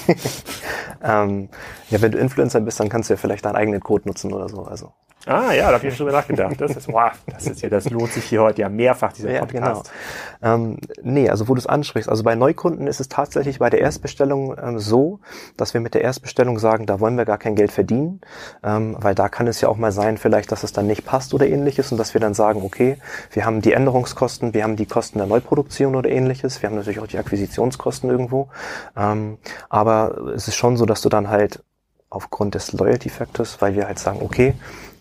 ähm, 1.03 1.49
ja, 1.89 2.01
wenn 2.01 2.11
du 2.11 2.17
Influencer 2.17 2.61
bist, 2.61 2.79
dann 2.79 2.89
kannst 2.89 3.09
du 3.09 3.13
ja 3.13 3.17
vielleicht 3.17 3.45
deinen 3.45 3.55
eigenen 3.55 3.81
Code 3.81 4.07
nutzen 4.07 4.33
oder 4.33 4.49
so. 4.49 4.63
Also 4.63 4.93
Ah 5.27 5.53
ja, 5.53 5.71
da 5.71 5.77
habe 5.77 5.87
ich 5.87 5.95
schon 5.95 6.05
drüber 6.05 6.19
nachgedacht. 6.19 6.61
Das 6.61 6.75
ist, 6.75 6.87
wow, 6.87 7.11
das 7.25 7.47
ist 7.47 7.61
ja, 7.61 7.69
das 7.69 7.89
lohnt 7.89 8.11
sich 8.11 8.25
hier 8.25 8.41
heute 8.43 8.61
ja 8.61 8.69
mehrfach, 8.69 9.11
dieser 9.11 9.31
ja, 9.31 9.39
Podcast. 9.39 9.91
Genau. 10.39 10.53
Ähm, 10.53 10.77
nee, 11.01 11.29
also 11.29 11.47
wo 11.47 11.55
du 11.55 11.59
es 11.59 11.65
ansprichst, 11.65 12.09
also 12.09 12.23
bei 12.23 12.35
Neukunden 12.35 12.85
ist 12.85 12.99
es 12.99 13.09
tatsächlich 13.09 13.57
bei 13.57 13.71
der 13.71 13.81
Erstbestellung 13.81 14.55
ähm, 14.61 14.77
so, 14.77 15.19
dass 15.57 15.73
wir 15.73 15.81
mit 15.81 15.95
der 15.95 16.01
Erstbestellung 16.01 16.59
sagen, 16.59 16.85
da 16.85 16.99
wollen 16.99 17.17
wir 17.17 17.25
gar 17.25 17.39
kein 17.39 17.55
Geld 17.55 17.71
verdienen, 17.71 18.21
ähm, 18.63 18.97
weil 18.99 19.15
da 19.15 19.27
kann 19.27 19.47
es 19.47 19.61
ja 19.61 19.69
auch 19.69 19.77
mal 19.77 19.91
sein, 19.91 20.17
vielleicht, 20.17 20.51
dass 20.51 20.63
es 20.63 20.73
dann 20.73 20.85
nicht 20.85 21.05
passt 21.05 21.33
oder 21.33 21.47
ähnliches 21.47 21.91
und 21.91 21.97
dass 21.97 22.13
wir 22.13 22.21
dann 22.21 22.35
sagen, 22.35 22.61
okay, 22.63 22.97
wir 23.31 23.45
haben 23.45 23.61
die 23.61 23.73
Änderungskosten, 23.73 24.53
wir 24.53 24.63
haben 24.63 24.75
die 24.75 24.85
Kosten 24.85 25.17
der 25.17 25.27
Neuproduktion 25.27 25.95
oder 25.95 26.09
ähnliches, 26.09 26.61
wir 26.61 26.69
haben 26.69 26.77
natürlich 26.85 26.99
auch 26.99 27.07
die 27.07 27.17
Akquisitionskosten 27.17 28.09
irgendwo, 28.09 28.49
ähm, 28.95 29.37
aber 29.69 30.33
es 30.35 30.47
ist 30.47 30.55
schon 30.55 30.77
so, 30.77 30.85
dass 30.85 31.01
du 31.01 31.09
dann 31.09 31.29
halt 31.29 31.63
aufgrund 32.09 32.55
des 32.55 32.71
Loyalty 32.73 33.09
Factors, 33.09 33.61
weil 33.61 33.75
wir 33.75 33.87
halt 33.87 33.99
sagen, 33.99 34.19
okay, 34.21 34.53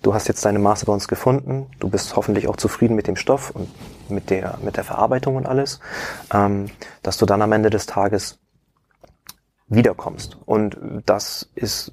du 0.02 0.14
hast 0.14 0.28
jetzt 0.28 0.44
deine 0.44 0.58
Maße 0.58 0.86
bei 0.86 0.92
uns 0.92 1.08
gefunden, 1.08 1.66
du 1.78 1.88
bist 1.88 2.16
hoffentlich 2.16 2.48
auch 2.48 2.56
zufrieden 2.56 2.94
mit 2.96 3.06
dem 3.06 3.16
Stoff 3.16 3.50
und 3.50 3.68
mit 4.10 4.30
der, 4.30 4.58
mit 4.62 4.76
der 4.76 4.84
Verarbeitung 4.84 5.36
und 5.36 5.46
alles, 5.46 5.80
ähm, 6.32 6.70
dass 7.02 7.16
du 7.16 7.26
dann 7.26 7.40
am 7.42 7.52
Ende 7.52 7.70
des 7.70 7.86
Tages 7.86 8.38
wiederkommst. 9.68 10.38
Und 10.44 10.76
das 11.06 11.48
ist 11.54 11.92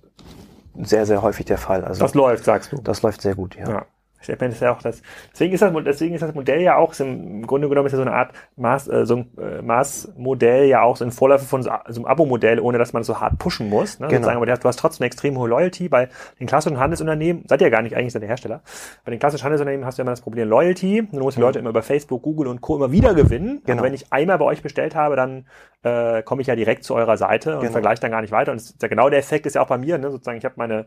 sehr, 0.82 1.06
sehr 1.06 1.22
häufig 1.22 1.46
der 1.46 1.58
Fall. 1.58 1.84
Also, 1.84 2.02
das 2.02 2.14
läuft, 2.14 2.46
sagst 2.46 2.72
du. 2.72 2.78
Das 2.82 3.02
läuft 3.02 3.22
sehr 3.22 3.36
gut, 3.36 3.56
ja. 3.56 3.70
ja. 3.70 3.86
Ich 4.22 4.40
meine, 4.40 4.50
das 4.50 4.56
ist 4.56 4.62
ja 4.62 4.74
auch 4.74 4.82
das, 4.82 5.02
deswegen 5.34 5.54
ist 5.54 5.62
das, 5.62 5.74
deswegen 5.86 6.16
ist 6.16 6.22
das 6.22 6.34
Modell 6.34 6.62
ja 6.62 6.78
auch, 6.78 6.98
im 7.00 7.46
Grunde 7.48 7.70
genommen 7.70 7.88
ist 7.88 7.94
ja 7.94 7.98
so 7.98 8.04
eine 8.04 8.14
Art 8.14 8.32
Maß, 8.56 8.88
äh, 8.88 9.06
so 9.06 9.18
ein 9.18 9.38
äh, 9.38 9.62
Maßmodell 9.62 10.66
ja 10.66 10.82
auch 10.82 10.98
so 10.98 11.06
ein 11.06 11.12
Vorläufer 11.12 11.46
von 11.46 11.64
so, 11.64 11.72
so 11.88 12.02
einem 12.02 12.06
Abo-Modell, 12.06 12.60
ohne 12.60 12.78
dass 12.78 12.94
man 12.94 13.04
so 13.04 13.20
hart 13.20 13.40
pushen 13.40 13.70
muss. 13.70 14.00
Ne? 14.00 14.08
Genau. 14.08 14.30
Aber 14.30 14.46
du 14.46 14.64
hast 14.64 14.80
trotzdem 14.80 15.04
eine 15.04 15.08
extrem 15.08 15.38
hohe 15.38 15.50
Loyalty. 15.50 15.90
Bei 15.90 16.10
den 16.40 16.48
klassischen 16.48 16.80
Handelsunternehmen, 16.80 17.46
seid 17.48 17.62
ihr 17.62 17.68
ja 17.68 17.72
gar 17.72 17.82
nicht, 17.82 17.96
eigentlich 17.96 18.14
seid 18.14 18.22
ihr 18.22 18.28
Hersteller. 18.28 18.62
Bei 19.06 19.12
den 19.12 19.20
klassischen 19.20 19.44
Handelsunternehmen 19.44 19.86
hast 19.86 19.98
du 19.98 20.02
immer 20.02 20.12
das 20.12 20.22
Problem 20.22 20.50
Loyalty. 20.50 21.08
Du 21.12 21.20
musst 21.20 21.38
die 21.38 21.42
Leute 21.42 21.60
immer 21.60 21.70
über 21.70 21.82
Facebook, 21.82 22.22
Google 22.22 22.48
und 22.48 22.62
Co. 22.62 22.78
immer 22.78 22.92
wieder 22.92 23.14
gewinnen. 23.14 23.62
Genau. 23.66 23.78
Und 23.78 23.86
wenn 23.86 23.94
ich 23.94 24.12
einmal 24.12 24.38
bei 24.38 24.46
euch 24.46 24.62
bestellt 24.62 24.96
habe, 24.96 25.16
dann 25.16 25.46
äh, 25.84 26.22
komme 26.24 26.42
ich 26.42 26.48
ja 26.48 26.56
direkt 26.56 26.84
zu 26.84 26.96
eurer 26.96 27.18
Seite 27.18 27.56
und 27.56 27.62
genau. 27.62 27.72
vergleiche 27.72 28.02
dann 28.02 28.12
gar 28.12 28.22
nicht 28.22 28.32
weiter. 28.32 28.52
Und 28.52 28.62
das 28.62 28.76
ja 28.82 28.88
genau 28.88 29.10
der 29.10 29.20
Effekt 29.20 29.46
ist 29.46 29.56
ja 29.56 29.62
auch 29.62 29.68
bei 29.68 29.78
mir, 29.78 29.98
ne? 29.98 30.12
sozusagen, 30.12 30.38
ich 30.38 30.46
habe 30.46 30.56
meine 30.58 30.86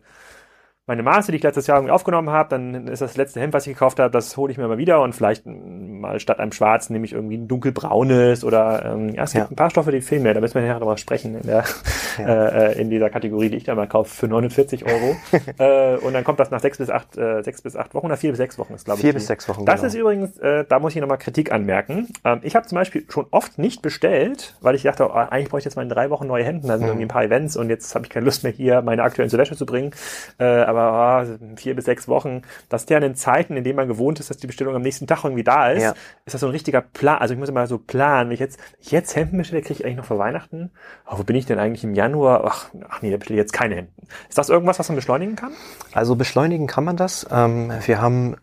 meine 0.86 1.02
Maße, 1.02 1.32
die 1.32 1.38
ich 1.38 1.42
letztes 1.42 1.66
Jahr 1.66 1.78
irgendwie 1.78 1.92
aufgenommen 1.92 2.28
habe, 2.28 2.50
dann 2.50 2.88
ist 2.88 3.00
das 3.00 3.16
letzte 3.16 3.40
Hemd, 3.40 3.54
was 3.54 3.66
ich 3.66 3.72
gekauft 3.72 3.98
habe, 3.98 4.10
das 4.10 4.36
hole 4.36 4.52
ich 4.52 4.58
mir 4.58 4.68
mal 4.68 4.76
wieder 4.76 5.00
und 5.00 5.14
vielleicht 5.14 5.46
mal 5.46 6.20
statt 6.20 6.40
einem 6.40 6.52
schwarzen 6.52 6.92
nehme 6.92 7.06
ich 7.06 7.14
irgendwie 7.14 7.38
ein 7.38 7.48
dunkelbraunes 7.48 8.44
oder 8.44 8.84
ähm, 8.84 9.14
ja, 9.14 9.24
es 9.24 9.32
gibt 9.32 9.46
ja. 9.46 9.50
ein 9.50 9.56
paar 9.56 9.70
Stoffe, 9.70 9.92
die 9.92 10.02
fehlen 10.02 10.22
mir, 10.22 10.34
da 10.34 10.40
müssen 10.40 10.56
wir 10.56 10.62
nachher 10.62 10.80
drüber 10.80 10.98
sprechen 10.98 11.36
in, 11.36 11.46
der, 11.46 11.64
ja. 12.18 12.46
äh, 12.48 12.80
in 12.80 12.90
dieser 12.90 13.08
Kategorie, 13.08 13.48
die 13.48 13.56
ich 13.56 13.64
da 13.64 13.74
mal 13.74 13.88
kaufe 13.88 14.14
für 14.14 14.28
49 14.28 14.84
Euro. 14.84 15.16
äh, 15.58 15.96
und 16.04 16.12
dann 16.12 16.22
kommt 16.22 16.38
das 16.38 16.50
nach 16.50 16.60
sechs 16.60 16.76
bis 16.76 16.90
acht, 16.90 17.16
äh, 17.16 17.42
sechs 17.42 17.62
bis 17.62 17.76
acht 17.76 17.94
Wochen 17.94 18.06
oder 18.06 18.18
vier 18.18 18.32
bis 18.32 18.38
sechs 18.38 18.58
Wochen, 18.58 18.74
ist 18.74 18.84
glaube 18.84 18.98
ich. 18.98 19.04
Vier 19.04 19.14
bis 19.14 19.26
sechs 19.26 19.48
Wochen. 19.48 19.64
Das 19.64 19.76
genau. 19.76 19.86
ist 19.86 19.94
übrigens, 19.94 20.38
äh, 20.38 20.66
da 20.68 20.80
muss 20.80 20.94
ich 20.94 21.00
nochmal 21.00 21.18
Kritik 21.18 21.50
anmerken. 21.50 22.08
Ähm, 22.24 22.40
ich 22.42 22.56
habe 22.56 22.66
zum 22.66 22.76
Beispiel 22.76 23.06
schon 23.08 23.24
oft 23.30 23.58
nicht 23.58 23.80
bestellt, 23.80 24.54
weil 24.60 24.74
ich 24.74 24.82
dachte, 24.82 25.08
oh, 25.08 25.12
eigentlich 25.14 25.48
brauche 25.48 25.60
ich 25.60 25.64
jetzt 25.64 25.76
mal 25.76 25.82
in 25.82 25.88
drei 25.88 26.10
Wochen 26.10 26.26
neue 26.26 26.44
Hemden, 26.44 26.68
da 26.68 26.74
sind 26.74 26.82
mhm. 26.82 26.88
irgendwie 26.88 27.06
ein 27.06 27.08
paar 27.08 27.24
Events 27.24 27.56
und 27.56 27.70
jetzt 27.70 27.94
habe 27.94 28.04
ich 28.04 28.10
keine 28.10 28.26
Lust 28.26 28.42
mehr 28.42 28.52
hier 28.52 28.82
meine 28.82 29.02
aktuellen 29.02 29.30
zur 29.30 29.38
Wäsche 29.38 29.56
zu 29.56 29.64
bringen. 29.64 29.92
Äh, 30.38 30.44
aber 30.76 31.26
oh, 31.28 31.56
vier 31.56 31.74
bis 31.74 31.84
sechs 31.84 32.08
Wochen, 32.08 32.42
dass 32.68 32.86
der 32.86 32.98
in 32.98 33.02
den 33.02 33.14
Zeiten, 33.14 33.56
in 33.56 33.64
denen 33.64 33.76
man 33.76 33.88
gewohnt 33.88 34.20
ist, 34.20 34.30
dass 34.30 34.36
die 34.36 34.46
Bestellung 34.46 34.74
am 34.74 34.82
nächsten 34.82 35.06
Tag 35.06 35.24
irgendwie 35.24 35.44
da 35.44 35.70
ist, 35.70 35.82
ja. 35.82 35.94
ist 36.24 36.34
das 36.34 36.40
so 36.40 36.46
ein 36.46 36.52
richtiger 36.52 36.80
Plan. 36.80 37.18
Also 37.18 37.34
ich 37.34 37.40
muss 37.40 37.48
immer 37.48 37.66
so 37.66 37.78
planen, 37.78 38.30
wenn 38.30 38.34
ich 38.34 38.40
jetzt, 38.40 38.58
jetzt 38.80 39.16
Hemden 39.16 39.38
bestelle, 39.38 39.62
kriege 39.62 39.80
ich 39.80 39.84
eigentlich 39.84 39.96
noch 39.96 40.04
vor 40.04 40.18
Weihnachten. 40.18 40.70
Oh, 41.10 41.18
wo 41.18 41.24
bin 41.24 41.36
ich 41.36 41.46
denn 41.46 41.58
eigentlich 41.58 41.84
im 41.84 41.94
Januar? 41.94 42.44
Ach, 42.44 42.70
ach 42.88 43.02
nee, 43.02 43.10
da 43.10 43.16
bestelle 43.16 43.38
ich 43.38 43.42
jetzt 43.42 43.52
keine 43.52 43.76
Hemden. 43.76 44.06
Ist 44.28 44.38
das 44.38 44.48
irgendwas, 44.48 44.78
was 44.78 44.88
man 44.88 44.96
beschleunigen 44.96 45.36
kann? 45.36 45.52
Also 45.92 46.16
beschleunigen 46.16 46.66
kann 46.66 46.84
man 46.84 46.96
das. 46.96 47.26
Ähm, 47.30 47.72
wir 47.86 48.00
haben 48.00 48.36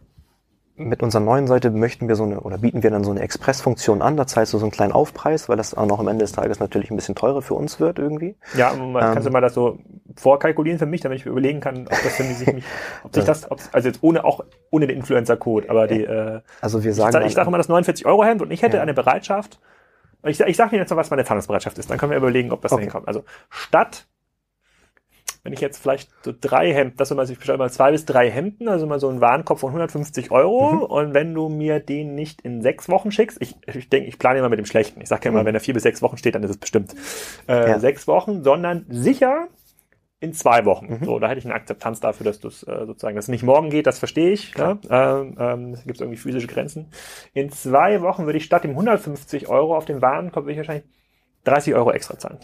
mit 0.88 1.04
unserer 1.04 1.22
neuen 1.22 1.48
Seite 1.48 1.72
möchten 1.72 2.08
wir 2.08 2.16
so 2.16 2.24
eine 2.24 2.42
oder 2.42 2.58
bieten 2.58 2.84
wir 2.84 2.90
dann 2.90 3.04
so 3.04 3.12
eine 3.12 3.22
Express-Funktion 3.22 4.02
an. 4.02 4.18
Da 4.18 4.28
zahlst 4.28 4.54
du 4.54 4.58
so 4.58 4.66
einen 4.66 4.72
kleinen 4.72 4.92
Aufpreis, 4.92 5.50
weil 5.50 5.58
das 5.58 5.74
auch 5.74 5.86
noch 5.86 6.00
am 6.00 6.08
Ende 6.08 6.24
des 6.24 6.32
Tages 6.32 6.60
natürlich 6.60 6.92
ein 6.92 6.96
bisschen 6.96 7.16
teurer 7.16 7.42
für 7.42 7.54
uns 7.54 7.80
wird 7.80 8.00
irgendwie. 8.00 8.36
Ja, 8.56 8.74
man, 8.74 8.90
ähm, 8.90 9.14
kannst 9.14 9.28
du 9.28 9.32
mal 9.32 9.42
das 9.42 9.54
so 9.54 9.78
vorkalkulieren 10.16 10.80
für 10.80 10.86
mich, 10.86 11.02
damit 11.02 11.20
ich 11.20 11.26
mir 11.26 11.32
überlegen 11.32 11.60
kann, 11.60 11.88
ob 11.88 11.90
das 11.90 12.16
für 12.16 12.24
mich, 12.24 12.64
ob 13.04 13.14
sich 13.14 13.24
das, 13.24 13.50
ob, 13.50 13.60
also 13.72 13.88
jetzt 13.88 14.04
ohne 14.04 14.26
auch 14.26 14.44
ohne 14.70 14.88
den 14.88 14.98
Influencer-Code, 14.98 15.70
aber 15.70 15.88
die. 15.88 16.04
Äh, 16.04 16.42
also 16.62 16.84
wir 16.84 16.94
sagen, 16.94 17.18
ich, 17.22 17.28
ich 17.28 17.34
sage 17.34 17.48
immer 17.48 17.58
das 17.58 17.70
49 17.70 18.06
Euro 18.06 18.24
Hemd 18.24 18.42
und 18.42 18.52
ich 18.52 18.62
hätte 18.62 18.78
ja. 18.78 18.84
eine 18.84 18.94
Bereitschaft. 18.94 19.60
Ich, 20.24 20.40
ich 20.40 20.56
sage 20.56 20.76
Ihnen 20.76 20.82
jetzt 20.82 20.92
noch, 20.92 20.98
was 20.98 21.10
meine 21.10 21.26
Zahlungsbereitschaft 21.26 21.78
ist. 21.80 21.90
Dann 21.90 21.98
können 21.98 22.12
wir 22.12 22.18
überlegen, 22.18 22.52
ob 22.52 22.62
das 22.62 22.72
okay. 22.72 22.84
hinkommt. 22.84 23.08
Also 23.08 23.24
statt 23.50 24.06
wenn 25.44 25.54
ich 25.54 25.62
jetzt 25.62 25.82
vielleicht 25.82 26.10
so 26.24 26.34
drei 26.40 26.72
Hemden, 26.72 26.98
das 26.98 27.10
immer, 27.10 27.24
ich 27.24 27.38
bestelle 27.38 27.58
mal 27.58 27.72
zwei 27.72 27.92
bis 27.92 28.06
drei 28.06 28.30
Hemden, 28.30 28.68
also 28.68 28.86
mal 28.86 29.00
so 29.00 29.10
einen 29.10 29.22
Warenkorb 29.22 29.60
von 29.60 29.70
150 29.70 30.32
Euro. 30.32 30.74
Mhm. 30.74 30.82
Und 30.84 31.14
wenn 31.14 31.34
du 31.34 31.50
mir 31.50 31.80
den 31.80 32.14
nicht 32.14 32.42
in 32.42 32.62
sechs 32.62 32.90
Wochen 32.90 33.12
schickst, 33.12 33.42
ich, 33.42 33.56
ich 33.68 33.90
denke, 33.90 34.08
ich 34.08 34.20
plane 34.20 34.40
immer 34.40 34.50
mit 34.50 34.60
dem 34.60 34.66
Schlechten. 34.66 35.02
Ich 35.02 35.10
sage 35.10 35.26
ja 35.26 35.32
immer, 35.32 35.42
mhm. 35.42 35.48
wenn 35.48 35.56
er 35.56 35.62
vier 35.62 35.74
bis 35.74 35.84
sechs 35.84 36.02
Wochen 36.02 36.18
steht, 36.18 36.36
dann 36.36 36.44
ist 36.44 36.52
es 36.52 36.58
bestimmt 36.58 36.94
äh, 37.48 37.70
ja. 37.70 37.80
sechs 37.80 38.08
Wochen, 38.08 38.44
sondern 38.44 38.86
sicher 38.90 39.48
in 40.20 40.34
zwei 40.34 40.66
Wochen. 40.66 41.00
Mhm. 41.00 41.06
So, 41.06 41.18
da 41.18 41.28
hätte 41.28 41.40
ich 41.40 41.46
eine 41.46 41.56
Akzeptanz 41.56 42.00
dafür, 42.00 42.26
dass 42.26 42.40
du 42.40 42.48
es 42.48 42.62
äh, 42.62 42.86
sozusagen, 42.86 43.16
dass 43.16 43.26
es 43.26 43.30
nicht 43.30 43.44
morgen 43.44 43.72
geht, 43.72 43.88
das 43.88 43.98
verstehe 43.98 44.32
ich. 44.32 44.54
Ja? 44.56 44.78
Ähm, 44.90 45.36
ähm, 45.40 45.74
gibt 45.84 45.96
es 45.96 46.02
irgendwie 46.02 46.20
physische 46.20 46.46
Grenzen. 46.46 46.92
In 47.34 47.50
zwei 47.50 48.02
Wochen 48.02 48.26
würde 48.28 48.38
ich 48.38 48.46
statt 48.46 48.64
dem 48.64 48.72
150 48.72 49.50
Euro 49.50 49.76
auf 49.76 49.86
den 49.86 50.04
Warenkorb 50.04 50.46
würde 50.46 50.52
ich 50.52 50.58
wahrscheinlich 50.60 50.86
30 51.46 51.74
Euro 51.74 51.92
extra 51.92 52.20
zahlen. 52.20 52.38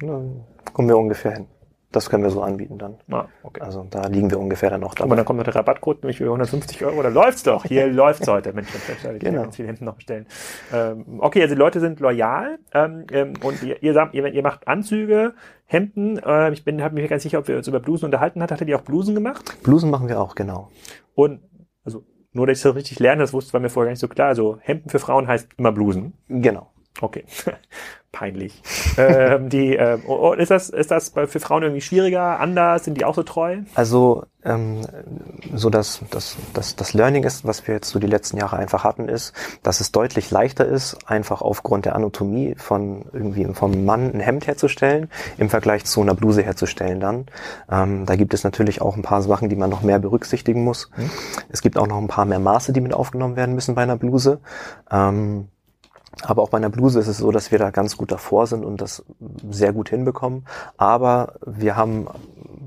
Dann 0.00 0.44
kommen 0.74 0.88
wir 0.88 0.98
ungefähr 0.98 1.32
hin. 1.32 1.46
Das 1.92 2.08
können 2.08 2.22
wir 2.22 2.30
so 2.30 2.42
anbieten 2.42 2.78
dann. 2.78 2.96
Ah, 3.10 3.26
okay. 3.42 3.60
Also 3.60 3.86
da 3.88 4.06
liegen 4.06 4.30
wir 4.30 4.40
ungefähr 4.40 4.70
dann 4.70 4.80
noch 4.80 4.94
dabei. 4.94 5.08
Aber 5.08 5.16
dann 5.16 5.24
kommt 5.26 5.36
noch 5.36 5.44
der 5.44 5.54
Rabattcode, 5.54 6.02
nämlich 6.02 6.16
für 6.16 6.24
150 6.24 6.84
Euro. 6.84 7.02
Da 7.02 7.10
läuft's 7.10 7.42
doch. 7.42 7.64
Hier 7.64 7.86
läuft's 7.92 8.26
heute. 8.26 8.52
Mensch, 8.52 8.68
Mensch, 8.72 9.04
Mensch, 9.04 9.20
genau. 9.20 9.42
ganz 9.42 9.56
viel 9.56 9.66
hinten 9.66 9.84
noch 9.84 9.96
bestellen. 9.96 10.26
Ähm, 10.72 11.20
okay, 11.20 11.42
also 11.42 11.54
die 11.54 11.58
Leute 11.58 11.80
sind 11.80 12.00
loyal 12.00 12.58
ähm, 12.72 13.06
ähm, 13.12 13.34
und 13.42 13.62
ihr, 13.62 13.82
ihr, 13.82 13.92
sagt, 13.92 14.14
ihr, 14.14 14.26
ihr 14.26 14.42
macht 14.42 14.66
Anzüge, 14.66 15.34
Hemden. 15.66 16.18
Äh, 16.18 16.52
ich 16.52 16.64
bin 16.64 16.82
habe 16.82 16.94
mir 16.94 17.06
ganz 17.08 17.22
sicher, 17.22 17.38
ob 17.38 17.48
wir 17.48 17.56
uns 17.56 17.68
über 17.68 17.80
Blusen 17.80 18.06
unterhalten 18.06 18.42
hat. 18.42 18.50
Hattet 18.50 18.68
ihr 18.68 18.76
auch 18.76 18.82
Blusen 18.82 19.14
gemacht? 19.14 19.62
Blusen 19.62 19.90
machen 19.90 20.08
wir 20.08 20.20
auch, 20.20 20.34
genau. 20.34 20.70
Und 21.14 21.40
also 21.84 22.04
nur, 22.32 22.46
dass 22.46 22.58
ich 22.58 22.62
das 22.62 22.74
richtig 22.74 22.98
lerne, 22.98 23.20
das 23.20 23.34
wusste 23.34 23.52
war 23.52 23.60
mir 23.60 23.68
vorher 23.68 23.88
gar 23.88 23.92
nicht 23.92 24.00
so 24.00 24.08
klar. 24.08 24.28
Also 24.28 24.58
Hemden 24.60 24.88
für 24.88 24.98
Frauen 24.98 25.28
heißt 25.28 25.50
immer 25.58 25.72
Blusen. 25.72 26.14
Genau. 26.28 26.71
Okay. 27.02 27.24
Peinlich. 28.12 28.62
ähm, 28.98 29.48
die, 29.48 29.74
äh, 29.74 29.98
ist 30.36 30.50
das, 30.50 30.68
ist 30.68 30.90
das 30.90 31.08
für 31.08 31.40
Frauen 31.40 31.62
irgendwie 31.62 31.80
schwieriger, 31.80 32.38
anders? 32.38 32.84
Sind 32.84 32.98
die 32.98 33.06
auch 33.06 33.14
so 33.14 33.22
treu? 33.22 33.60
Also, 33.74 34.24
ähm, 34.44 34.82
so 35.54 35.70
dass 35.70 36.02
das, 36.10 36.36
das, 36.52 36.76
das 36.76 36.92
Learning 36.92 37.24
ist, 37.24 37.46
was 37.46 37.66
wir 37.66 37.74
jetzt 37.74 37.88
so 37.88 37.98
die 37.98 38.06
letzten 38.06 38.36
Jahre 38.36 38.58
einfach 38.58 38.84
hatten, 38.84 39.08
ist, 39.08 39.32
dass 39.62 39.80
es 39.80 39.92
deutlich 39.92 40.30
leichter 40.30 40.66
ist, 40.66 40.98
einfach 41.06 41.40
aufgrund 41.40 41.86
der 41.86 41.96
Anatomie 41.96 42.54
von 42.56 43.06
irgendwie 43.12 43.46
vom 43.54 43.84
Mann 43.84 44.12
ein 44.12 44.20
Hemd 44.20 44.46
herzustellen, 44.46 45.10
im 45.38 45.48
Vergleich 45.48 45.86
zu 45.86 46.02
einer 46.02 46.14
Bluse 46.14 46.42
herzustellen 46.42 47.00
dann. 47.00 47.26
Ähm, 47.70 48.04
da 48.04 48.14
gibt 48.14 48.34
es 48.34 48.44
natürlich 48.44 48.82
auch 48.82 48.94
ein 48.94 49.02
paar 49.02 49.22
Sachen, 49.22 49.48
die 49.48 49.56
man 49.56 49.70
noch 49.70 49.82
mehr 49.82 49.98
berücksichtigen 49.98 50.62
muss. 50.62 50.90
Hm. 50.94 51.10
Es 51.48 51.62
gibt 51.62 51.78
auch 51.78 51.86
noch 51.86 51.98
ein 51.98 52.08
paar 52.08 52.26
mehr 52.26 52.40
Maße, 52.40 52.74
die 52.74 52.82
mit 52.82 52.92
aufgenommen 52.92 53.36
werden 53.36 53.54
müssen 53.54 53.74
bei 53.74 53.82
einer 53.82 53.96
Bluse. 53.96 54.38
Ähm, 54.90 55.48
aber 56.22 56.42
auch 56.42 56.50
bei 56.50 56.58
einer 56.58 56.70
Bluse 56.70 57.00
ist 57.00 57.08
es 57.08 57.18
so, 57.18 57.30
dass 57.30 57.50
wir 57.50 57.58
da 57.58 57.70
ganz 57.70 57.96
gut 57.96 58.12
davor 58.12 58.46
sind 58.46 58.64
und 58.64 58.80
das 58.80 59.04
sehr 59.50 59.72
gut 59.72 59.88
hinbekommen. 59.88 60.46
Aber 60.76 61.34
wir 61.46 61.76
haben 61.76 62.06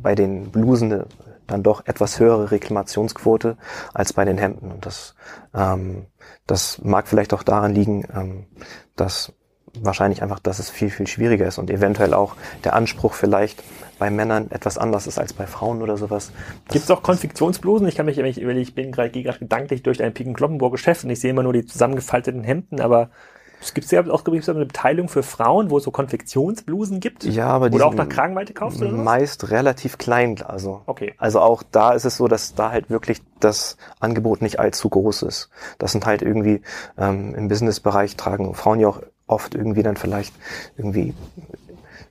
bei 0.01 0.15
den 0.15 0.51
Blusen 0.51 1.03
dann 1.47 1.63
doch 1.63 1.85
etwas 1.85 2.19
höhere 2.19 2.51
Reklamationsquote 2.51 3.57
als 3.93 4.13
bei 4.13 4.25
den 4.25 4.37
Hemden. 4.37 4.71
Und 4.71 4.85
das, 4.85 5.15
ähm, 5.53 6.07
das 6.47 6.81
mag 6.83 7.07
vielleicht 7.07 7.33
auch 7.33 7.43
daran 7.43 7.73
liegen, 7.73 8.03
ähm, 8.13 8.45
dass 8.95 9.31
wahrscheinlich 9.81 10.23
einfach, 10.23 10.39
dass 10.39 10.59
es 10.59 10.69
viel, 10.69 10.89
viel 10.89 11.05
schwieriger 11.05 11.45
ist 11.45 11.57
und 11.57 11.69
eventuell 11.69 12.13
auch 12.13 12.35
der 12.63 12.73
Anspruch 12.73 13.13
vielleicht 13.13 13.61
bei 13.99 14.09
Männern 14.09 14.49
etwas 14.51 14.77
anders 14.77 15.07
ist 15.07 15.19
als 15.19 15.33
bei 15.33 15.47
Frauen 15.47 15.81
oder 15.81 15.97
sowas. 15.97 16.31
Gibt 16.69 16.85
es 16.85 16.91
auch 16.91 17.03
Konfektionsblusen? 17.03 17.87
Ich 17.87 17.95
kann 17.95 18.05
mich, 18.05 18.17
ich, 18.17 18.41
ich 18.41 18.75
bin 18.75 18.91
gerade 18.91 19.11
gedanklich 19.11 19.83
durch 19.83 20.01
ein 20.01 20.13
Piken-Kloppenburg-Geschäft 20.13 21.03
und 21.03 21.09
ich 21.09 21.19
sehe 21.19 21.31
immer 21.31 21.43
nur 21.43 21.53
die 21.53 21.65
zusammengefalteten 21.65 22.43
Hemden, 22.43 22.79
aber 22.79 23.09
es 23.65 23.73
gibt 23.73 23.91
ja 23.91 24.01
auch 24.11 24.23
eine 24.25 24.65
Beteiligung 24.65 25.09
für 25.09 25.23
Frauen, 25.23 25.71
wo 25.71 25.77
es 25.77 25.83
so 25.83 25.91
Konfektionsblusen 25.91 26.99
gibt. 26.99 27.23
Ja, 27.23 27.47
aber 27.47 27.69
die 27.69 27.75
oder 27.75 27.87
auch 27.87 27.95
nach 27.95 28.07
Kragenweite 28.07 28.53
kaufst 28.53 28.79
du 28.79 28.85
meist 28.85 29.49
relativ 29.49 29.97
klein. 29.97 30.41
Also, 30.45 30.81
okay. 30.85 31.13
also 31.17 31.39
auch 31.39 31.63
da 31.63 31.93
ist 31.93 32.05
es 32.05 32.17
so, 32.17 32.27
dass 32.27 32.53
da 32.53 32.71
halt 32.71 32.89
wirklich 32.89 33.21
das 33.39 33.77
Angebot 33.99 34.41
nicht 34.41 34.59
allzu 34.59 34.89
groß 34.89 35.23
ist. 35.23 35.49
Das 35.79 35.91
sind 35.91 36.05
halt 36.05 36.21
irgendwie 36.21 36.61
ähm, 36.97 37.33
im 37.33 37.47
Businessbereich 37.47 38.15
tragen 38.15 38.53
Frauen 38.53 38.79
ja 38.79 38.87
auch 38.87 39.01
oft 39.27 39.55
irgendwie 39.55 39.81
dann 39.81 39.97
vielleicht 39.97 40.35
irgendwie 40.77 41.15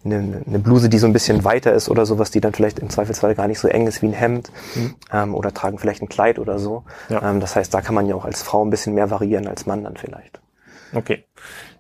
eine, 0.05 0.43
eine 0.47 0.59
Bluse, 0.59 0.89
die 0.89 0.99
so 0.99 1.07
ein 1.07 1.13
bisschen 1.13 1.45
weiter 1.45 1.73
ist 1.73 1.89
oder 1.89 2.05
sowas, 2.05 2.33
die 2.33 2.41
dann 2.41 2.53
vielleicht 2.53 2.81
im 2.81 2.91
Zweifelsfall 2.91 3.37
gar 3.37 3.47
nicht 3.47 3.61
so 3.61 3.69
eng 3.69 3.87
ist 3.87 4.03
wie 4.03 4.07
ein 4.07 4.13
Hemd 4.13 4.51
mhm. 4.75 4.95
ähm, 5.13 5.35
oder 5.35 5.55
tragen 5.55 5.79
vielleicht 5.79 6.03
ein 6.03 6.09
Kleid 6.09 6.41
oder 6.41 6.59
so. 6.59 6.85
Ja. 7.09 7.31
Ähm, 7.31 7.39
das 7.39 7.55
heißt, 7.55 7.73
da 7.73 7.81
kann 7.81 7.95
man 7.95 8.07
ja 8.07 8.17
auch 8.17 8.25
als 8.25 8.43
Frau 8.43 8.65
ein 8.65 8.71
bisschen 8.71 8.95
mehr 8.95 9.11
variieren 9.11 9.47
als 9.47 9.67
Mann 9.67 9.85
dann 9.85 9.97
vielleicht. 9.97 10.41
Okay. 10.95 11.25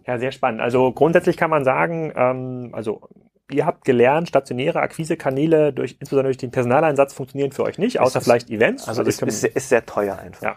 Ja, 0.06 0.18
sehr 0.18 0.32
spannend. 0.32 0.60
Also 0.60 0.92
grundsätzlich 0.92 1.36
kann 1.36 1.50
man 1.50 1.64
sagen, 1.64 2.12
ähm, 2.16 2.70
also 2.72 3.08
ihr 3.50 3.66
habt 3.66 3.84
gelernt, 3.84 4.28
stationäre 4.28 4.80
Akquisekanäle 4.80 5.72
durch, 5.72 5.96
insbesondere 6.00 6.28
durch 6.28 6.38
den 6.38 6.50
Personaleinsatz 6.50 7.14
funktionieren 7.14 7.52
für 7.52 7.64
euch 7.64 7.78
nicht, 7.78 8.00
außer 8.00 8.18
ist, 8.18 8.24
vielleicht 8.24 8.50
Events. 8.50 8.88
Also, 8.88 9.02
also 9.02 9.08
ist, 9.08 9.22
ist, 9.22 9.44
ist 9.44 9.68
sehr 9.68 9.84
teuer 9.84 10.18
einfach. 10.18 10.42
Ja 10.42 10.56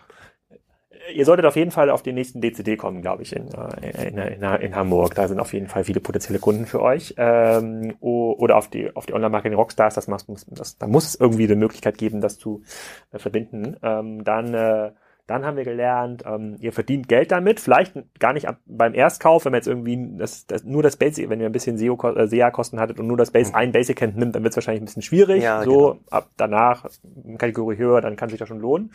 ihr 1.13 1.25
solltet 1.25 1.45
auf 1.45 1.55
jeden 1.55 1.71
Fall 1.71 1.89
auf 1.89 2.03
den 2.03 2.15
nächsten 2.15 2.41
DCD 2.41 2.77
kommen, 2.77 3.01
glaube 3.01 3.23
ich, 3.23 3.35
in, 3.35 3.47
äh, 3.53 4.07
in, 4.07 4.17
in, 4.17 4.43
in, 4.43 4.75
Hamburg. 4.75 5.15
Da 5.15 5.27
sind 5.27 5.39
auf 5.39 5.53
jeden 5.53 5.67
Fall 5.67 5.83
viele 5.83 5.99
potenzielle 5.99 6.39
Kunden 6.39 6.65
für 6.65 6.81
euch. 6.81 7.15
Ähm, 7.17 7.95
oder 7.99 8.57
auf 8.57 8.69
die, 8.69 8.95
auf 8.95 9.05
die 9.05 9.13
Online-Marketing 9.13 9.57
Rockstars, 9.57 9.95
das, 9.95 10.07
machst, 10.07 10.27
das, 10.49 10.77
da 10.77 10.87
muss 10.87 11.07
es 11.07 11.15
irgendwie 11.15 11.45
eine 11.45 11.55
Möglichkeit 11.55 11.97
geben, 11.97 12.21
das 12.21 12.37
zu 12.37 12.63
äh, 13.11 13.19
verbinden. 13.19 13.77
Ähm, 13.81 14.23
dann 14.23 14.53
äh, 14.53 14.91
dann 15.27 15.45
haben 15.45 15.57
wir 15.57 15.65
gelernt, 15.65 16.23
ähm, 16.25 16.55
ihr 16.59 16.71
verdient 16.71 17.09
Geld 17.09 17.31
damit, 17.31 17.59
vielleicht 17.59 17.93
gar 18.19 18.33
nicht 18.33 18.47
ab, 18.47 18.57
beim 18.65 18.93
Erstkauf, 18.93 19.45
wenn 19.45 19.51
man 19.51 19.59
jetzt 19.59 19.67
irgendwie 19.67 20.17
das, 20.17 20.47
das, 20.47 20.63
nur 20.63 20.81
das 20.81 20.95
Basic, 20.95 21.29
wenn 21.29 21.41
ihr 21.41 21.45
ein 21.45 21.51
bisschen 21.51 21.77
SEO, 21.77 21.97
äh, 22.15 22.27
SEA-Kosten 22.27 22.79
hattet 22.79 22.99
und 22.99 23.07
nur 23.07 23.17
das 23.17 23.31
Base, 23.31 23.51
mhm. 23.51 23.57
ein 23.57 23.71
Basic-Hand 23.73 24.17
nimmt, 24.17 24.35
dann 24.35 24.43
wird 24.43 24.53
es 24.53 24.57
wahrscheinlich 24.57 24.81
ein 24.81 24.85
bisschen 24.85 25.01
schwierig. 25.01 25.43
Ja, 25.43 25.63
so 25.63 25.71
genau. 25.71 25.99
ab 26.09 26.29
danach, 26.37 26.85
Kategorie 27.37 27.77
höher, 27.77 27.99
dann 27.99 28.15
kann 28.15 28.29
sich 28.29 28.39
das 28.39 28.47
schon 28.47 28.59
lohnen 28.59 28.91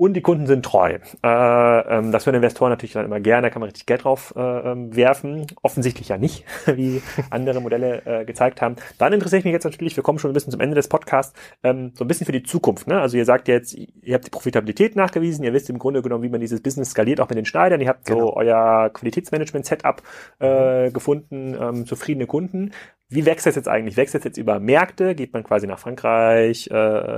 und 0.00 0.14
die 0.14 0.22
Kunden 0.22 0.46
sind 0.46 0.64
treu. 0.64 0.96
Äh, 1.22 1.28
ähm, 1.28 2.10
das 2.10 2.24
hören 2.24 2.34
Investoren 2.34 2.70
natürlich 2.70 2.94
dann 2.94 3.04
immer 3.04 3.20
gerne, 3.20 3.42
da 3.42 3.50
kann 3.50 3.60
man 3.60 3.68
richtig 3.68 3.84
Geld 3.84 4.04
drauf 4.04 4.32
äh, 4.34 4.40
ähm, 4.40 4.96
werfen. 4.96 5.46
Offensichtlich 5.60 6.08
ja 6.08 6.16
nicht, 6.16 6.46
wie 6.66 7.02
andere 7.28 7.60
Modelle 7.60 8.00
äh, 8.06 8.24
gezeigt 8.24 8.62
haben. 8.62 8.76
Dann 8.96 9.12
interessiert 9.12 9.44
mich 9.44 9.52
jetzt 9.52 9.64
natürlich, 9.64 9.96
wir 9.96 10.02
kommen 10.02 10.18
schon 10.18 10.30
ein 10.30 10.32
bisschen 10.32 10.52
zum 10.52 10.62
Ende 10.62 10.74
des 10.74 10.88
Podcasts, 10.88 11.38
ähm, 11.62 11.92
so 11.94 12.04
ein 12.04 12.08
bisschen 12.08 12.24
für 12.24 12.32
die 12.32 12.42
Zukunft. 12.42 12.86
Ne? 12.86 12.98
Also 12.98 13.18
ihr 13.18 13.26
sagt 13.26 13.46
jetzt, 13.46 13.74
ihr 13.74 14.14
habt 14.14 14.24
die 14.24 14.30
Profitabilität 14.30 14.96
nachgewiesen, 14.96 15.44
ihr 15.44 15.52
wisst 15.52 15.68
im 15.68 15.78
Grunde 15.78 16.00
genommen, 16.00 16.24
wie 16.24 16.30
man 16.30 16.40
dieses 16.40 16.62
Business 16.62 16.92
skaliert, 16.92 17.20
auch 17.20 17.28
mit 17.28 17.36
den 17.36 17.44
Schneidern. 17.44 17.82
Ihr 17.82 17.88
habt 17.88 18.06
genau. 18.06 18.20
so 18.20 18.36
euer 18.36 18.88
Qualitätsmanagement-Setup 18.94 20.02
äh, 20.40 20.86
mhm. 20.86 20.92
gefunden, 20.94 21.54
ähm, 21.60 21.84
zufriedene 21.84 22.26
Kunden. 22.26 22.72
Wie 23.10 23.26
wächst 23.26 23.44
das 23.44 23.56
jetzt 23.56 23.68
eigentlich? 23.68 23.96
Wächst 23.96 24.14
das 24.14 24.22
jetzt 24.22 24.38
über 24.38 24.60
Märkte? 24.60 25.16
Geht 25.16 25.32
man 25.32 25.42
quasi 25.42 25.66
nach 25.66 25.80
Frankreich, 25.80 26.68
äh, 26.70 26.74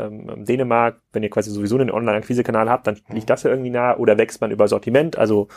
ähm, 0.06 0.44
Dänemark? 0.44 1.00
Wenn 1.12 1.22
ihr 1.22 1.28
quasi 1.28 1.50
sowieso 1.50 1.76
einen 1.76 1.90
Online-Akquise-Kanal 1.90 2.70
habt, 2.70 2.86
dann 2.86 2.98
liegt 3.10 3.28
das 3.28 3.42
ja 3.42 3.50
irgendwie 3.50 3.70
nah. 3.70 3.96
Oder 3.98 4.16
wächst 4.16 4.40
man 4.40 4.50
über 4.50 4.68
Sortiment? 4.68 5.18
Also 5.18 5.48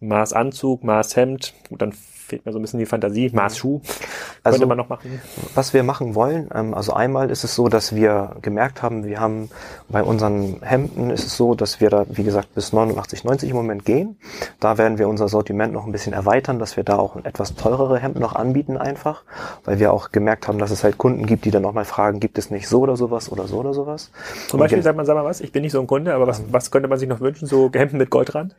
Maßanzug, 0.00 0.84
Maßhemd. 0.84 1.54
Gut, 1.70 1.80
dann 1.80 1.94
fehlt 2.30 2.46
mir 2.46 2.52
so 2.52 2.58
ein 2.58 2.62
bisschen 2.62 2.78
die 2.78 2.86
Fantasie. 2.86 3.30
Maßschuh 3.32 3.80
also, 4.44 4.56
könnte 4.56 4.66
man 4.66 4.78
noch 4.78 4.88
machen. 4.88 5.20
Was 5.54 5.74
wir 5.74 5.82
machen 5.82 6.14
wollen, 6.14 6.48
ähm, 6.54 6.74
also 6.74 6.92
einmal 6.92 7.30
ist 7.30 7.44
es 7.44 7.54
so, 7.54 7.68
dass 7.68 7.94
wir 7.94 8.36
gemerkt 8.40 8.82
haben, 8.82 9.04
wir 9.04 9.20
haben 9.20 9.50
bei 9.88 10.02
unseren 10.02 10.62
Hemden 10.62 11.10
ist 11.10 11.26
es 11.26 11.36
so, 11.36 11.54
dass 11.54 11.80
wir 11.80 11.90
da, 11.90 12.06
wie 12.08 12.22
gesagt, 12.22 12.54
bis 12.54 12.72
89, 12.72 13.24
90 13.24 13.50
im 13.50 13.56
Moment 13.56 13.84
gehen. 13.84 14.16
Da 14.60 14.78
werden 14.78 14.98
wir 14.98 15.08
unser 15.08 15.28
Sortiment 15.28 15.72
noch 15.72 15.86
ein 15.86 15.92
bisschen 15.92 16.12
erweitern, 16.12 16.58
dass 16.58 16.76
wir 16.76 16.84
da 16.84 16.96
auch 16.96 17.16
etwas 17.24 17.56
teurere 17.56 17.98
Hemden 17.98 18.20
noch 18.20 18.36
anbieten 18.36 18.76
einfach, 18.76 19.24
weil 19.64 19.80
wir 19.80 19.92
auch 19.92 20.12
gemerkt 20.12 20.46
haben, 20.46 20.58
dass 20.58 20.70
es 20.70 20.84
halt 20.84 20.96
Kunden 20.98 21.26
gibt, 21.26 21.44
die 21.44 21.50
dann 21.50 21.62
nochmal 21.62 21.84
fragen, 21.84 22.20
gibt 22.20 22.38
es 22.38 22.50
nicht 22.50 22.68
so 22.68 22.80
oder 22.80 22.96
sowas 22.96 23.30
oder 23.30 23.48
so 23.48 23.58
oder 23.58 23.74
sowas. 23.74 24.12
Zum 24.46 24.60
Beispiel 24.60 24.82
sagt 24.82 24.96
man, 24.96 25.04
sag 25.04 25.16
mal 25.16 25.24
was, 25.24 25.40
ich 25.40 25.50
bin 25.50 25.62
nicht 25.62 25.72
so 25.72 25.80
ein 25.80 25.88
Kunde, 25.88 26.14
aber 26.14 26.28
was, 26.28 26.42
was 26.52 26.70
könnte 26.70 26.88
man 26.88 26.98
sich 26.98 27.08
noch 27.08 27.20
wünschen? 27.20 27.46
So 27.46 27.70
Hemden 27.74 27.98
mit 27.98 28.10
Goldrand? 28.10 28.54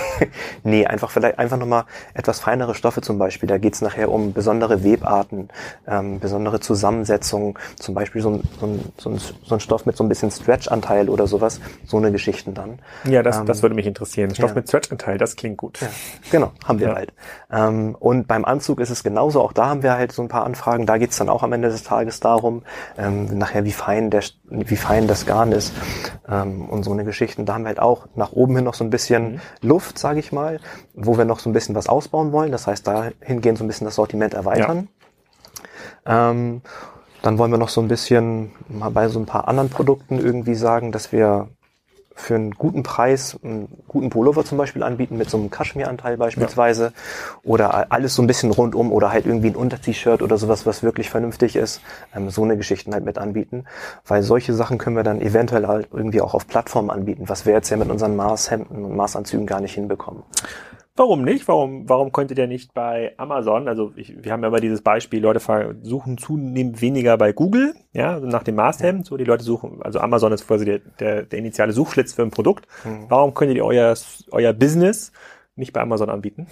nee, 0.64 0.86
einfach 0.86 1.10
vielleicht 1.10 1.38
einfach 1.38 1.58
nochmal 1.58 1.84
etwas 2.14 2.40
feinere 2.40 2.74
Stoffe 2.74 3.01
zum 3.02 3.18
Beispiel. 3.18 3.48
Da 3.48 3.58
geht's 3.58 3.80
nachher 3.80 4.10
um 4.10 4.32
besondere 4.32 4.84
Webarten, 4.84 5.48
ähm, 5.86 6.20
besondere 6.20 6.60
Zusammensetzungen, 6.60 7.54
zum 7.76 7.94
Beispiel 7.94 8.22
so 8.22 8.30
ein, 8.30 8.42
so, 8.60 8.66
ein, 8.66 8.80
so, 8.98 9.10
ein, 9.10 9.18
so 9.18 9.54
ein 9.54 9.60
Stoff 9.60 9.86
mit 9.86 9.96
so 9.96 10.04
ein 10.04 10.08
bisschen 10.08 10.30
Stretch-Anteil 10.30 11.08
oder 11.08 11.26
sowas, 11.26 11.60
so 11.86 11.96
eine 11.96 12.12
Geschichten 12.12 12.54
dann. 12.54 12.78
Ja, 13.04 13.22
das, 13.22 13.38
ähm, 13.38 13.46
das 13.46 13.62
würde 13.62 13.74
mich 13.74 13.86
interessieren. 13.86 14.34
Stoff 14.34 14.50
ja. 14.50 14.56
mit 14.56 14.68
Stretch-Anteil, 14.68 15.18
das 15.18 15.36
klingt 15.36 15.58
gut. 15.58 15.80
Ja, 15.80 15.88
genau, 16.30 16.52
haben 16.64 16.78
wir 16.78 16.88
ja. 16.88 16.94
halt. 16.94 17.12
Ähm, 17.50 17.96
und 17.98 18.26
beim 18.28 18.44
Anzug 18.44 18.80
ist 18.80 18.90
es 18.90 19.02
genauso, 19.02 19.40
auch 19.40 19.52
da 19.52 19.66
haben 19.66 19.82
wir 19.82 19.94
halt 19.94 20.12
so 20.12 20.22
ein 20.22 20.28
paar 20.28 20.44
Anfragen, 20.44 20.86
da 20.86 20.98
geht's 20.98 21.16
dann 21.18 21.28
auch 21.28 21.42
am 21.42 21.52
Ende 21.52 21.68
des 21.68 21.82
Tages 21.82 22.20
darum, 22.20 22.62
ähm, 22.98 23.38
nachher 23.38 23.64
wie 23.64 23.72
fein 23.72 24.10
der 24.10 24.22
wie 24.52 24.76
fein 24.76 25.08
das 25.08 25.26
Garn 25.26 25.52
ist 25.52 25.72
ähm, 26.28 26.68
und 26.68 26.82
so 26.82 26.92
eine 26.92 27.04
Geschichten. 27.04 27.46
Da 27.46 27.54
haben 27.54 27.62
wir 27.62 27.68
halt 27.68 27.80
auch 27.80 28.06
nach 28.14 28.32
oben 28.32 28.56
hin 28.56 28.64
noch 28.64 28.74
so 28.74 28.84
ein 28.84 28.90
bisschen 28.90 29.32
mhm. 29.32 29.40
Luft, 29.62 29.98
sage 29.98 30.20
ich 30.20 30.32
mal, 30.32 30.60
wo 30.94 31.16
wir 31.16 31.24
noch 31.24 31.38
so 31.38 31.48
ein 31.48 31.52
bisschen 31.52 31.74
was 31.74 31.88
ausbauen 31.88 32.32
wollen. 32.32 32.52
Das 32.52 32.66
heißt, 32.66 32.86
dahingehend 32.92 33.58
so 33.58 33.64
ein 33.64 33.68
bisschen 33.68 33.84
das 33.84 33.94
Sortiment 33.94 34.34
erweitern. 34.34 34.88
Ja. 36.06 36.30
Ähm, 36.30 36.62
dann 37.22 37.38
wollen 37.38 37.52
wir 37.52 37.58
noch 37.58 37.68
so 37.68 37.80
ein 37.80 37.88
bisschen 37.88 38.50
mal 38.68 38.90
bei 38.90 39.08
so 39.08 39.20
ein 39.20 39.26
paar 39.26 39.48
anderen 39.48 39.70
Produkten 39.70 40.18
irgendwie 40.18 40.54
sagen, 40.54 40.90
dass 40.90 41.12
wir 41.12 41.48
für 42.14 42.34
einen 42.34 42.52
guten 42.52 42.82
Preis 42.82 43.38
einen 43.42 43.68
guten 43.88 44.10
Pullover 44.10 44.44
zum 44.44 44.58
Beispiel 44.58 44.82
anbieten 44.82 45.16
mit 45.16 45.30
so 45.30 45.38
einem 45.38 45.50
Kaschmiranteil 45.50 46.16
beispielsweise 46.16 46.84
ja. 46.84 46.90
oder 47.42 47.90
alles 47.90 48.14
so 48.14 48.22
ein 48.22 48.26
bisschen 48.26 48.50
rundum 48.50 48.92
oder 48.92 49.12
halt 49.12 49.26
irgendwie 49.26 49.48
ein 49.48 49.56
Unter-T-Shirt 49.56 50.22
oder 50.22 50.36
sowas, 50.36 50.66
was 50.66 50.82
wirklich 50.82 51.10
vernünftig 51.10 51.56
ist, 51.56 51.80
ähm, 52.14 52.30
so 52.30 52.42
eine 52.42 52.56
Geschichten 52.56 52.92
halt 52.92 53.04
mit 53.04 53.18
anbieten, 53.18 53.64
weil 54.06 54.22
solche 54.22 54.52
Sachen 54.52 54.78
können 54.78 54.96
wir 54.96 55.04
dann 55.04 55.20
eventuell 55.20 55.66
halt 55.66 55.88
irgendwie 55.92 56.20
auch 56.20 56.34
auf 56.34 56.46
Plattformen 56.46 56.90
anbieten, 56.90 57.28
was 57.28 57.46
wir 57.46 57.54
jetzt 57.54 57.70
ja 57.70 57.76
mit 57.76 57.90
unseren 57.90 58.16
Maßhemden 58.16 58.84
und 58.84 58.96
Maßanzügen 58.96 59.46
gar 59.46 59.60
nicht 59.60 59.74
hinbekommen. 59.74 60.22
Warum 60.94 61.22
nicht? 61.22 61.48
Warum, 61.48 61.88
warum 61.88 62.12
könntet 62.12 62.36
ihr 62.38 62.46
nicht 62.46 62.74
bei 62.74 63.14
Amazon? 63.16 63.66
Also 63.66 63.92
ich, 63.96 64.14
wir 64.22 64.30
haben 64.30 64.42
ja 64.42 64.48
immer 64.48 64.60
dieses 64.60 64.82
Beispiel, 64.82 65.22
Leute 65.22 65.40
suchen 65.82 66.18
zunehmend 66.18 66.82
weniger 66.82 67.16
bei 67.16 67.32
Google, 67.32 67.74
ja, 67.94 68.20
nach 68.20 68.42
dem 68.42 68.56
Maßhemd. 68.56 69.06
So 69.06 69.16
die 69.16 69.24
Leute 69.24 69.42
suchen, 69.42 69.82
also 69.82 70.00
Amazon 70.00 70.32
ist 70.32 70.46
quasi 70.46 70.66
der, 70.66 70.80
der, 71.00 71.22
der 71.22 71.38
initiale 71.38 71.72
Suchschlitz 71.72 72.12
für 72.12 72.22
ein 72.22 72.30
Produkt. 72.30 72.66
Mhm. 72.84 73.06
Warum 73.08 73.32
könntet 73.32 73.56
ihr 73.56 73.64
euer, 73.64 73.94
euer 74.32 74.52
Business 74.52 75.12
nicht 75.54 75.74
bei 75.74 75.82
Amazon 75.82 76.08
anbieten. 76.08 76.46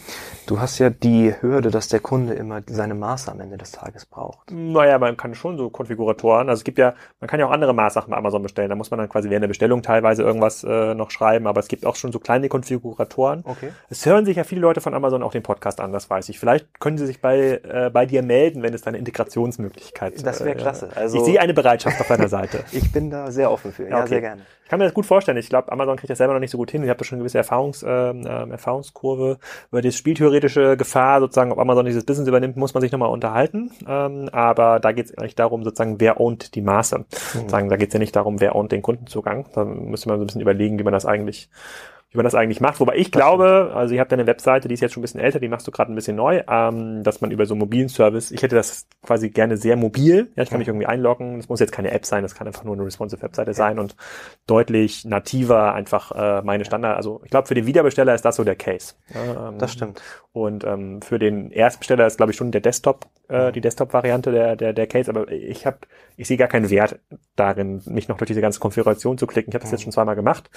Du 0.46 0.60
hast 0.60 0.78
ja 0.78 0.90
die 0.90 1.34
Hürde, 1.40 1.70
dass 1.70 1.88
der 1.88 2.00
Kunde 2.00 2.34
immer 2.34 2.60
seine 2.66 2.94
Maße 2.94 3.32
am 3.32 3.40
Ende 3.40 3.56
des 3.56 3.72
Tages 3.72 4.04
braucht. 4.04 4.50
Naja, 4.50 4.98
man 4.98 5.16
kann 5.16 5.34
schon 5.34 5.56
so 5.56 5.70
Konfiguratoren, 5.70 6.50
also 6.50 6.60
es 6.60 6.64
gibt 6.64 6.78
ja, 6.78 6.94
man 7.18 7.28
kann 7.28 7.40
ja 7.40 7.46
auch 7.46 7.50
andere 7.50 7.72
Maßsachen 7.72 8.10
bei 8.10 8.16
Amazon 8.16 8.42
bestellen. 8.42 8.68
Da 8.68 8.76
muss 8.76 8.90
man 8.90 8.98
dann 8.98 9.08
quasi 9.08 9.30
während 9.30 9.42
der 9.42 9.48
Bestellung 9.48 9.82
teilweise 9.82 10.22
irgendwas 10.22 10.64
äh, 10.64 10.94
noch 10.94 11.10
schreiben, 11.10 11.46
aber 11.46 11.60
es 11.60 11.68
gibt 11.68 11.86
auch 11.86 11.96
schon 11.96 12.12
so 12.12 12.18
kleine 12.18 12.50
Konfiguratoren. 12.50 13.42
Okay. 13.46 13.70
Es 13.88 14.04
hören 14.04 14.26
sich 14.26 14.36
ja 14.36 14.44
viele 14.44 14.60
Leute 14.60 14.82
von 14.82 14.92
Amazon 14.92 15.22
auch 15.22 15.32
den 15.32 15.42
Podcast 15.42 15.80
an, 15.80 15.92
das 15.92 16.10
weiß 16.10 16.28
ich. 16.28 16.38
Vielleicht 16.38 16.78
können 16.78 16.98
sie 16.98 17.06
sich 17.06 17.22
bei, 17.22 17.60
äh, 17.64 17.90
bei 17.90 18.04
dir 18.04 18.22
melden, 18.22 18.62
wenn 18.62 18.74
es 18.74 18.82
da 18.82 18.88
eine 18.88 18.98
Integrationsmöglichkeit 18.98 20.14
gibt. 20.16 20.26
Das 20.26 20.40
wäre 20.40 20.56
äh, 20.56 20.60
klasse. 20.60 20.90
Also 20.94 21.18
ich 21.18 21.24
sehe 21.24 21.40
eine 21.40 21.54
Bereitschaft 21.54 21.98
auf 22.00 22.08
deiner 22.08 22.28
Seite. 22.28 22.64
ich 22.72 22.92
bin 22.92 23.08
da 23.08 23.30
sehr 23.30 23.50
offen 23.50 23.72
für. 23.72 23.88
Ja, 23.88 24.00
okay. 24.00 24.08
sehr 24.08 24.20
gerne. 24.20 24.42
Ich 24.70 24.72
kann 24.72 24.78
mir 24.78 24.84
das 24.84 24.94
gut 24.94 25.06
vorstellen. 25.06 25.36
Ich 25.36 25.48
glaube, 25.48 25.72
Amazon 25.72 25.96
kriegt 25.96 26.10
das 26.10 26.18
selber 26.18 26.32
noch 26.32 26.38
nicht 26.38 26.52
so 26.52 26.56
gut 26.56 26.70
hin. 26.70 26.84
Ich 26.84 26.88
habe 26.90 26.98
da 26.98 27.04
schon 27.04 27.16
eine 27.16 27.24
gewisse 27.24 27.38
Erfahrungs, 27.38 27.82
äh, 27.82 27.88
Erfahrungskurve. 27.90 29.38
Über 29.72 29.82
die 29.82 29.90
spieltheoretische 29.90 30.76
Gefahr, 30.76 31.18
sozusagen, 31.18 31.50
ob 31.50 31.58
Amazon 31.58 31.86
dieses 31.86 32.04
Business 32.04 32.28
übernimmt, 32.28 32.56
muss 32.56 32.72
man 32.72 32.80
sich 32.80 32.92
nochmal 32.92 33.10
unterhalten. 33.10 33.72
Ähm, 33.88 34.28
aber 34.30 34.78
da 34.78 34.92
geht 34.92 35.06
es 35.06 35.18
eigentlich 35.18 35.34
darum, 35.34 35.64
sozusagen, 35.64 35.98
wer 35.98 36.20
ownt 36.20 36.54
die 36.54 36.60
Maße. 36.60 36.98
Mhm. 36.98 37.04
Sozusagen, 37.10 37.68
da 37.68 37.74
geht 37.74 37.88
es 37.88 37.94
ja 37.94 37.98
nicht 37.98 38.14
darum, 38.14 38.40
wer 38.40 38.54
ownt 38.54 38.70
den 38.70 38.80
Kundenzugang. 38.80 39.46
Da 39.54 39.64
müsste 39.64 40.08
man 40.08 40.18
so 40.18 40.22
ein 40.22 40.26
bisschen 40.28 40.40
überlegen, 40.40 40.78
wie 40.78 40.84
man 40.84 40.92
das 40.92 41.04
eigentlich 41.04 41.50
wie 42.10 42.16
man 42.16 42.24
das 42.24 42.34
eigentlich 42.34 42.60
macht. 42.60 42.80
Wobei 42.80 42.96
ich 42.96 43.12
glaube, 43.12 43.70
also 43.74 43.94
ihr 43.94 44.00
habt 44.00 44.10
ja 44.10 44.18
eine 44.18 44.26
Webseite, 44.26 44.66
die 44.66 44.74
ist 44.74 44.80
jetzt 44.80 44.94
schon 44.94 45.00
ein 45.00 45.02
bisschen 45.02 45.20
älter, 45.20 45.38
die 45.38 45.48
machst 45.48 45.66
du 45.66 45.70
gerade 45.70 45.92
ein 45.92 45.94
bisschen 45.94 46.16
neu, 46.16 46.42
ähm, 46.48 47.04
dass 47.04 47.20
man 47.20 47.30
über 47.30 47.46
so 47.46 47.54
einen 47.54 47.60
mobilen 47.60 47.88
Service, 47.88 48.32
ich 48.32 48.42
hätte 48.42 48.56
das 48.56 48.86
quasi 49.02 49.30
gerne 49.30 49.56
sehr 49.56 49.76
mobil, 49.76 50.30
ja, 50.34 50.42
ich 50.42 50.50
kann 50.50 50.58
mich 50.58 50.66
irgendwie 50.66 50.86
einloggen, 50.86 51.36
das 51.36 51.48
muss 51.48 51.60
jetzt 51.60 51.72
keine 51.72 51.92
App 51.92 52.04
sein, 52.04 52.24
das 52.24 52.34
kann 52.34 52.48
einfach 52.48 52.64
nur 52.64 52.74
eine 52.74 52.84
responsive 52.84 53.22
Webseite 53.22 53.54
sein 53.54 53.78
und 53.78 53.94
deutlich 54.46 55.04
nativer 55.04 55.72
einfach 55.74 56.10
äh, 56.12 56.42
meine 56.42 56.64
Standard, 56.64 56.96
also 56.96 57.20
ich 57.24 57.30
glaube 57.30 57.46
für 57.46 57.54
den 57.54 57.66
Wiederbesteller 57.66 58.14
ist 58.14 58.24
das 58.24 58.36
so 58.36 58.44
der 58.44 58.56
Case. 58.56 58.94
Ähm, 59.14 59.58
das 59.58 59.72
stimmt. 59.72 60.02
Und 60.32 60.64
ähm, 60.64 61.02
für 61.02 61.18
den 61.18 61.52
Erstbesteller 61.52 62.06
ist 62.06 62.16
glaube 62.16 62.32
ich 62.32 62.36
schon 62.36 62.50
der 62.50 62.60
Desktop, 62.60 63.06
äh, 63.28 63.52
die 63.52 63.60
Desktop-Variante 63.60 64.32
der, 64.32 64.56
der, 64.56 64.72
der 64.72 64.86
Case, 64.88 65.08
aber 65.08 65.30
ich 65.30 65.64
habe, 65.64 65.78
ich 66.16 66.26
sehe 66.26 66.36
gar 66.36 66.48
keinen 66.48 66.70
Wert 66.70 66.98
darin, 67.40 67.82
mich 67.86 68.08
noch 68.08 68.18
durch 68.18 68.28
diese 68.28 68.40
ganze 68.40 68.60
Konfiguration 68.60 69.18
zu 69.18 69.26
klicken. 69.26 69.50
Ich 69.50 69.54
habe 69.54 69.62
das 69.62 69.72
jetzt 69.72 69.82
schon 69.82 69.92
zweimal 69.92 70.14
gemacht. 70.14 70.50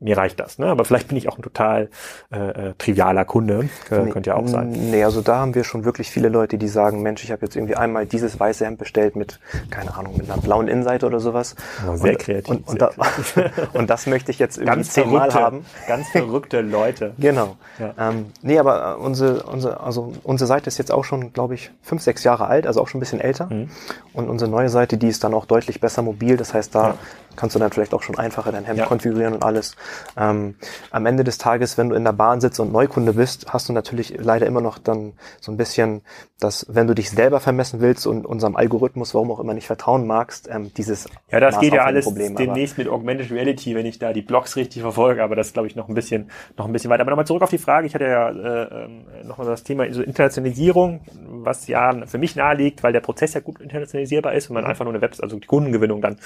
Mir 0.00 0.16
reicht 0.16 0.38
das, 0.40 0.58
ne? 0.58 0.66
Aber 0.66 0.84
vielleicht 0.84 1.08
bin 1.08 1.16
ich 1.16 1.28
auch 1.28 1.36
ein 1.36 1.42
total 1.42 1.90
äh, 2.32 2.68
äh 2.68 2.74
trivialer 2.78 3.24
Kunde. 3.24 3.68
Äh, 3.90 4.08
könnte 4.10 4.30
ja 4.30 4.36
auch 4.36 4.46
sein. 4.46 4.70
Nee, 4.70 5.04
also 5.04 5.20
da 5.20 5.36
haben 5.36 5.54
wir 5.54 5.64
schon 5.64 5.84
wirklich 5.84 6.10
viele 6.10 6.28
Leute, 6.28 6.58
die 6.58 6.68
sagen, 6.68 7.02
Mensch, 7.02 7.24
ich 7.24 7.32
habe 7.32 7.44
jetzt 7.44 7.56
irgendwie 7.56 7.74
einmal 7.76 8.06
dieses 8.06 8.38
weiße 8.38 8.64
Hemd 8.64 8.78
bestellt 8.78 9.16
mit, 9.16 9.40
keine 9.70 9.94
Ahnung, 9.96 10.16
mit 10.16 10.30
einer 10.30 10.40
blauen 10.40 10.68
Innenseite 10.68 11.06
oder 11.06 11.20
sowas. 11.20 11.56
Oh, 11.86 11.96
sehr 11.96 12.12
und, 12.12 12.18
kreativ. 12.18 12.48
Und, 12.48 12.68
und, 12.68 12.78
sehr 12.78 12.90
da, 12.96 13.02
kreativ. 13.02 13.68
und, 13.74 13.90
das 13.90 14.06
möchte 14.06 14.30
ich 14.30 14.38
jetzt 14.38 14.58
irgendwie 14.58 14.76
ganz 14.76 14.90
zehnmal 14.90 15.34
haben. 15.34 15.64
Ganz 15.88 16.08
verrückte 16.08 16.60
Leute. 16.60 17.14
Genau. 17.22 17.56
Ja. 17.78 17.94
Ähm, 18.10 18.26
nee, 18.42 18.58
aber 18.58 18.96
äh, 18.98 19.00
unsere, 19.00 19.44
unsere, 19.44 19.80
also 19.80 20.12
unsere 20.24 20.48
Seite 20.48 20.66
ist 20.66 20.78
jetzt 20.78 20.90
auch 20.90 21.04
schon, 21.04 21.32
glaube 21.32 21.54
ich, 21.54 21.70
fünf, 21.82 22.02
sechs 22.02 22.24
Jahre 22.24 22.46
alt, 22.46 22.66
also 22.66 22.80
auch 22.80 22.88
schon 22.88 22.98
ein 22.98 23.00
bisschen 23.00 23.20
älter. 23.20 23.46
Mhm. 23.46 23.70
Und 24.12 24.28
unsere 24.28 24.50
neue 24.50 24.68
Seite, 24.68 24.98
die 24.98 25.08
ist 25.08 25.24
dann 25.24 25.34
auch 25.34 25.46
deutlich 25.46 25.80
besser 25.80 26.02
mobil. 26.12 26.36
Das 26.36 26.54
heißt, 26.54 26.74
da 26.74 26.88
ja 26.88 26.96
kannst 27.36 27.54
du 27.54 27.60
dann 27.60 27.70
vielleicht 27.70 27.94
auch 27.94 28.02
schon 28.02 28.18
einfacher 28.18 28.52
dein 28.52 28.64
Hemd 28.64 28.78
ja. 28.78 28.86
konfigurieren 28.86 29.34
und 29.34 29.44
alles. 29.44 29.76
Ähm, 30.16 30.56
am 30.90 31.06
Ende 31.06 31.24
des 31.24 31.38
Tages, 31.38 31.78
wenn 31.78 31.88
du 31.88 31.96
in 31.96 32.04
der 32.04 32.12
Bahn 32.12 32.40
sitzt 32.40 32.60
und 32.60 32.72
Neukunde 32.72 33.14
bist, 33.14 33.52
hast 33.52 33.68
du 33.68 33.72
natürlich 33.72 34.14
leider 34.18 34.46
immer 34.46 34.60
noch 34.60 34.78
dann 34.78 35.12
so 35.40 35.52
ein 35.52 35.56
bisschen, 35.56 36.02
dass 36.40 36.66
wenn 36.68 36.86
du 36.86 36.94
dich 36.94 37.10
selber 37.10 37.40
vermessen 37.40 37.80
willst 37.80 38.06
und 38.06 38.26
unserem 38.26 38.56
Algorithmus, 38.56 39.14
warum 39.14 39.30
auch 39.30 39.40
immer 39.40 39.54
nicht 39.54 39.66
vertrauen 39.66 40.06
magst, 40.06 40.48
ähm, 40.50 40.72
dieses 40.74 41.08
Ja, 41.30 41.40
das 41.40 41.54
Maß 41.54 41.60
geht 41.62 41.74
ja 41.74 41.84
alles 41.84 42.04
Problem, 42.04 42.34
demnächst 42.36 42.78
mit 42.78 42.88
Augmented 42.88 43.30
Reality, 43.30 43.74
wenn 43.74 43.86
ich 43.86 43.98
da 43.98 44.12
die 44.12 44.22
Blogs 44.22 44.56
richtig 44.56 44.82
verfolge, 44.82 45.22
aber 45.22 45.36
das 45.36 45.52
glaube 45.52 45.68
ich, 45.68 45.76
noch 45.76 45.88
ein 45.88 45.94
bisschen, 45.94 46.30
noch 46.56 46.66
ein 46.66 46.72
bisschen 46.72 46.90
weiter. 46.90 47.02
Aber 47.02 47.10
nochmal 47.10 47.26
zurück 47.26 47.42
auf 47.42 47.50
die 47.50 47.58
Frage, 47.58 47.86
ich 47.86 47.94
hatte 47.94 48.04
ja 48.04 48.30
äh, 48.30 48.84
äh, 48.84 49.24
nochmal 49.24 49.46
das 49.46 49.62
Thema 49.62 49.90
so 49.92 50.02
Internationalisierung, 50.02 51.00
was 51.28 51.66
ja 51.68 52.06
für 52.06 52.18
mich 52.18 52.36
naheliegt, 52.36 52.82
weil 52.82 52.92
der 52.92 53.00
Prozess 53.00 53.34
ja 53.34 53.40
gut 53.40 53.60
internationalisierbar 53.60 54.34
ist 54.34 54.50
und 54.50 54.54
man 54.54 54.64
mhm. 54.64 54.70
einfach 54.70 54.84
nur 54.84 54.94
eine 54.94 55.02
Website, 55.02 55.22
also 55.22 55.38
die 55.38 55.46
Kundengewinnung 55.46 56.00
dann 56.00 56.18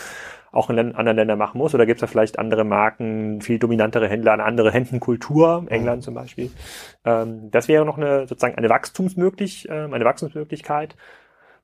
auch 0.56 0.70
in 0.70 0.78
anderen 0.78 1.16
Ländern 1.16 1.38
machen 1.38 1.58
muss? 1.58 1.74
Oder 1.74 1.86
gibt 1.86 1.98
es 1.98 2.00
da 2.00 2.06
vielleicht 2.06 2.38
andere 2.38 2.64
Marken, 2.64 3.40
viel 3.40 3.58
dominantere 3.58 4.08
Händler, 4.08 4.32
eine 4.32 4.44
andere 4.44 4.72
Hemdenkultur, 4.72 5.62
mhm. 5.62 5.68
England 5.68 6.02
zum 6.02 6.14
Beispiel? 6.14 6.50
Ähm, 7.04 7.50
das 7.50 7.68
wäre 7.68 7.84
noch 7.84 7.96
eine 7.96 8.26
sozusagen 8.26 8.56
eine 8.56 8.68
Wachstumsmöglich, 8.68 9.68
äh, 9.68 9.72
eine 9.72 10.04
Wachstumsmöglichkeit. 10.04 10.96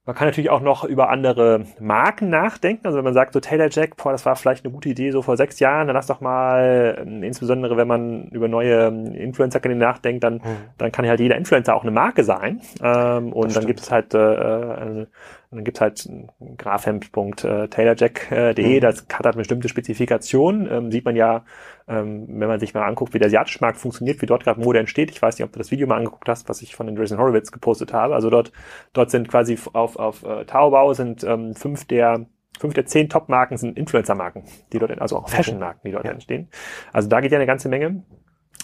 Man 0.04 0.16
kann 0.16 0.26
natürlich 0.26 0.50
auch 0.50 0.60
noch 0.60 0.82
über 0.82 1.10
andere 1.10 1.64
Marken 1.78 2.28
nachdenken. 2.28 2.86
Also 2.86 2.98
wenn 2.98 3.04
man 3.04 3.14
sagt, 3.14 3.34
so 3.34 3.38
Taylor 3.38 3.68
Jack, 3.70 3.96
boah, 3.96 4.10
das 4.10 4.26
war 4.26 4.34
vielleicht 4.34 4.64
eine 4.64 4.74
gute 4.74 4.88
Idee 4.88 5.12
so 5.12 5.22
vor 5.22 5.36
sechs 5.36 5.60
Jahren, 5.60 5.86
dann 5.86 5.94
lass 5.94 6.08
doch 6.08 6.20
mal, 6.20 6.98
ähm, 7.00 7.22
insbesondere 7.22 7.76
wenn 7.76 7.86
man 7.86 8.24
über 8.32 8.48
neue 8.48 8.88
ähm, 8.88 9.14
Influencer-Kanäle 9.14 9.78
nachdenkt, 9.78 10.24
dann, 10.24 10.34
mhm. 10.34 10.56
dann 10.76 10.90
kann 10.90 11.06
halt 11.06 11.20
jeder 11.20 11.36
Influencer 11.36 11.76
auch 11.76 11.82
eine 11.82 11.92
Marke 11.92 12.24
sein. 12.24 12.60
Ähm, 12.82 13.32
und 13.32 13.54
dann 13.54 13.64
gibt 13.64 13.78
es 13.78 13.92
halt 13.92 14.12
äh, 14.12 14.18
eine, 14.18 15.06
und 15.52 15.58
dann 15.58 15.64
gibt's 15.64 15.80
halt 15.82 16.08
grafhemd.taylorjack.de, 16.56 18.76
mhm. 18.76 18.80
das 18.80 19.06
hat 19.12 19.26
halt 19.26 19.36
bestimmte 19.36 19.68
Spezifikationen. 19.68 20.66
Ähm, 20.72 20.90
sieht 20.90 21.04
man 21.04 21.14
ja, 21.14 21.44
ähm, 21.86 22.24
wenn 22.26 22.48
man 22.48 22.58
sich 22.58 22.72
mal 22.72 22.86
anguckt, 22.86 23.12
wie 23.12 23.18
der 23.18 23.26
asiatische 23.26 23.58
Markt 23.60 23.76
funktioniert, 23.76 24.22
wie 24.22 24.26
dort 24.26 24.44
gerade 24.44 24.62
Mode 24.62 24.78
entsteht. 24.78 25.10
Ich 25.10 25.20
weiß 25.20 25.38
nicht, 25.38 25.44
ob 25.44 25.52
du 25.52 25.58
das 25.58 25.70
Video 25.70 25.86
mal 25.86 25.98
angeguckt 25.98 26.26
hast, 26.26 26.48
was 26.48 26.62
ich 26.62 26.74
von 26.74 26.86
den 26.86 26.96
Jason 26.96 27.18
Horowitz 27.18 27.52
gepostet 27.52 27.92
habe. 27.92 28.14
Also 28.14 28.30
dort, 28.30 28.50
dort 28.94 29.10
sind 29.10 29.28
quasi 29.28 29.58
auf, 29.74 29.96
auf 29.96 30.24
äh, 30.24 30.46
Taobao 30.46 30.94
sind 30.94 31.22
ähm, 31.22 31.54
fünf 31.54 31.84
der 31.84 32.24
fünf 32.58 32.72
der 32.72 32.86
zehn 32.86 33.10
Top-Marken 33.10 33.58
sind 33.58 33.76
Influencer-Marken, 33.76 34.44
die 34.72 34.78
dort, 34.78 34.98
also 35.02 35.18
auch 35.18 35.28
Fashion-Marken, 35.28 35.80
die 35.84 35.92
dort 35.92 36.06
ja. 36.06 36.12
entstehen. 36.12 36.48
Also 36.94 37.10
da 37.10 37.20
geht 37.20 37.32
ja 37.32 37.36
eine 37.36 37.46
ganze 37.46 37.68
Menge. 37.68 38.04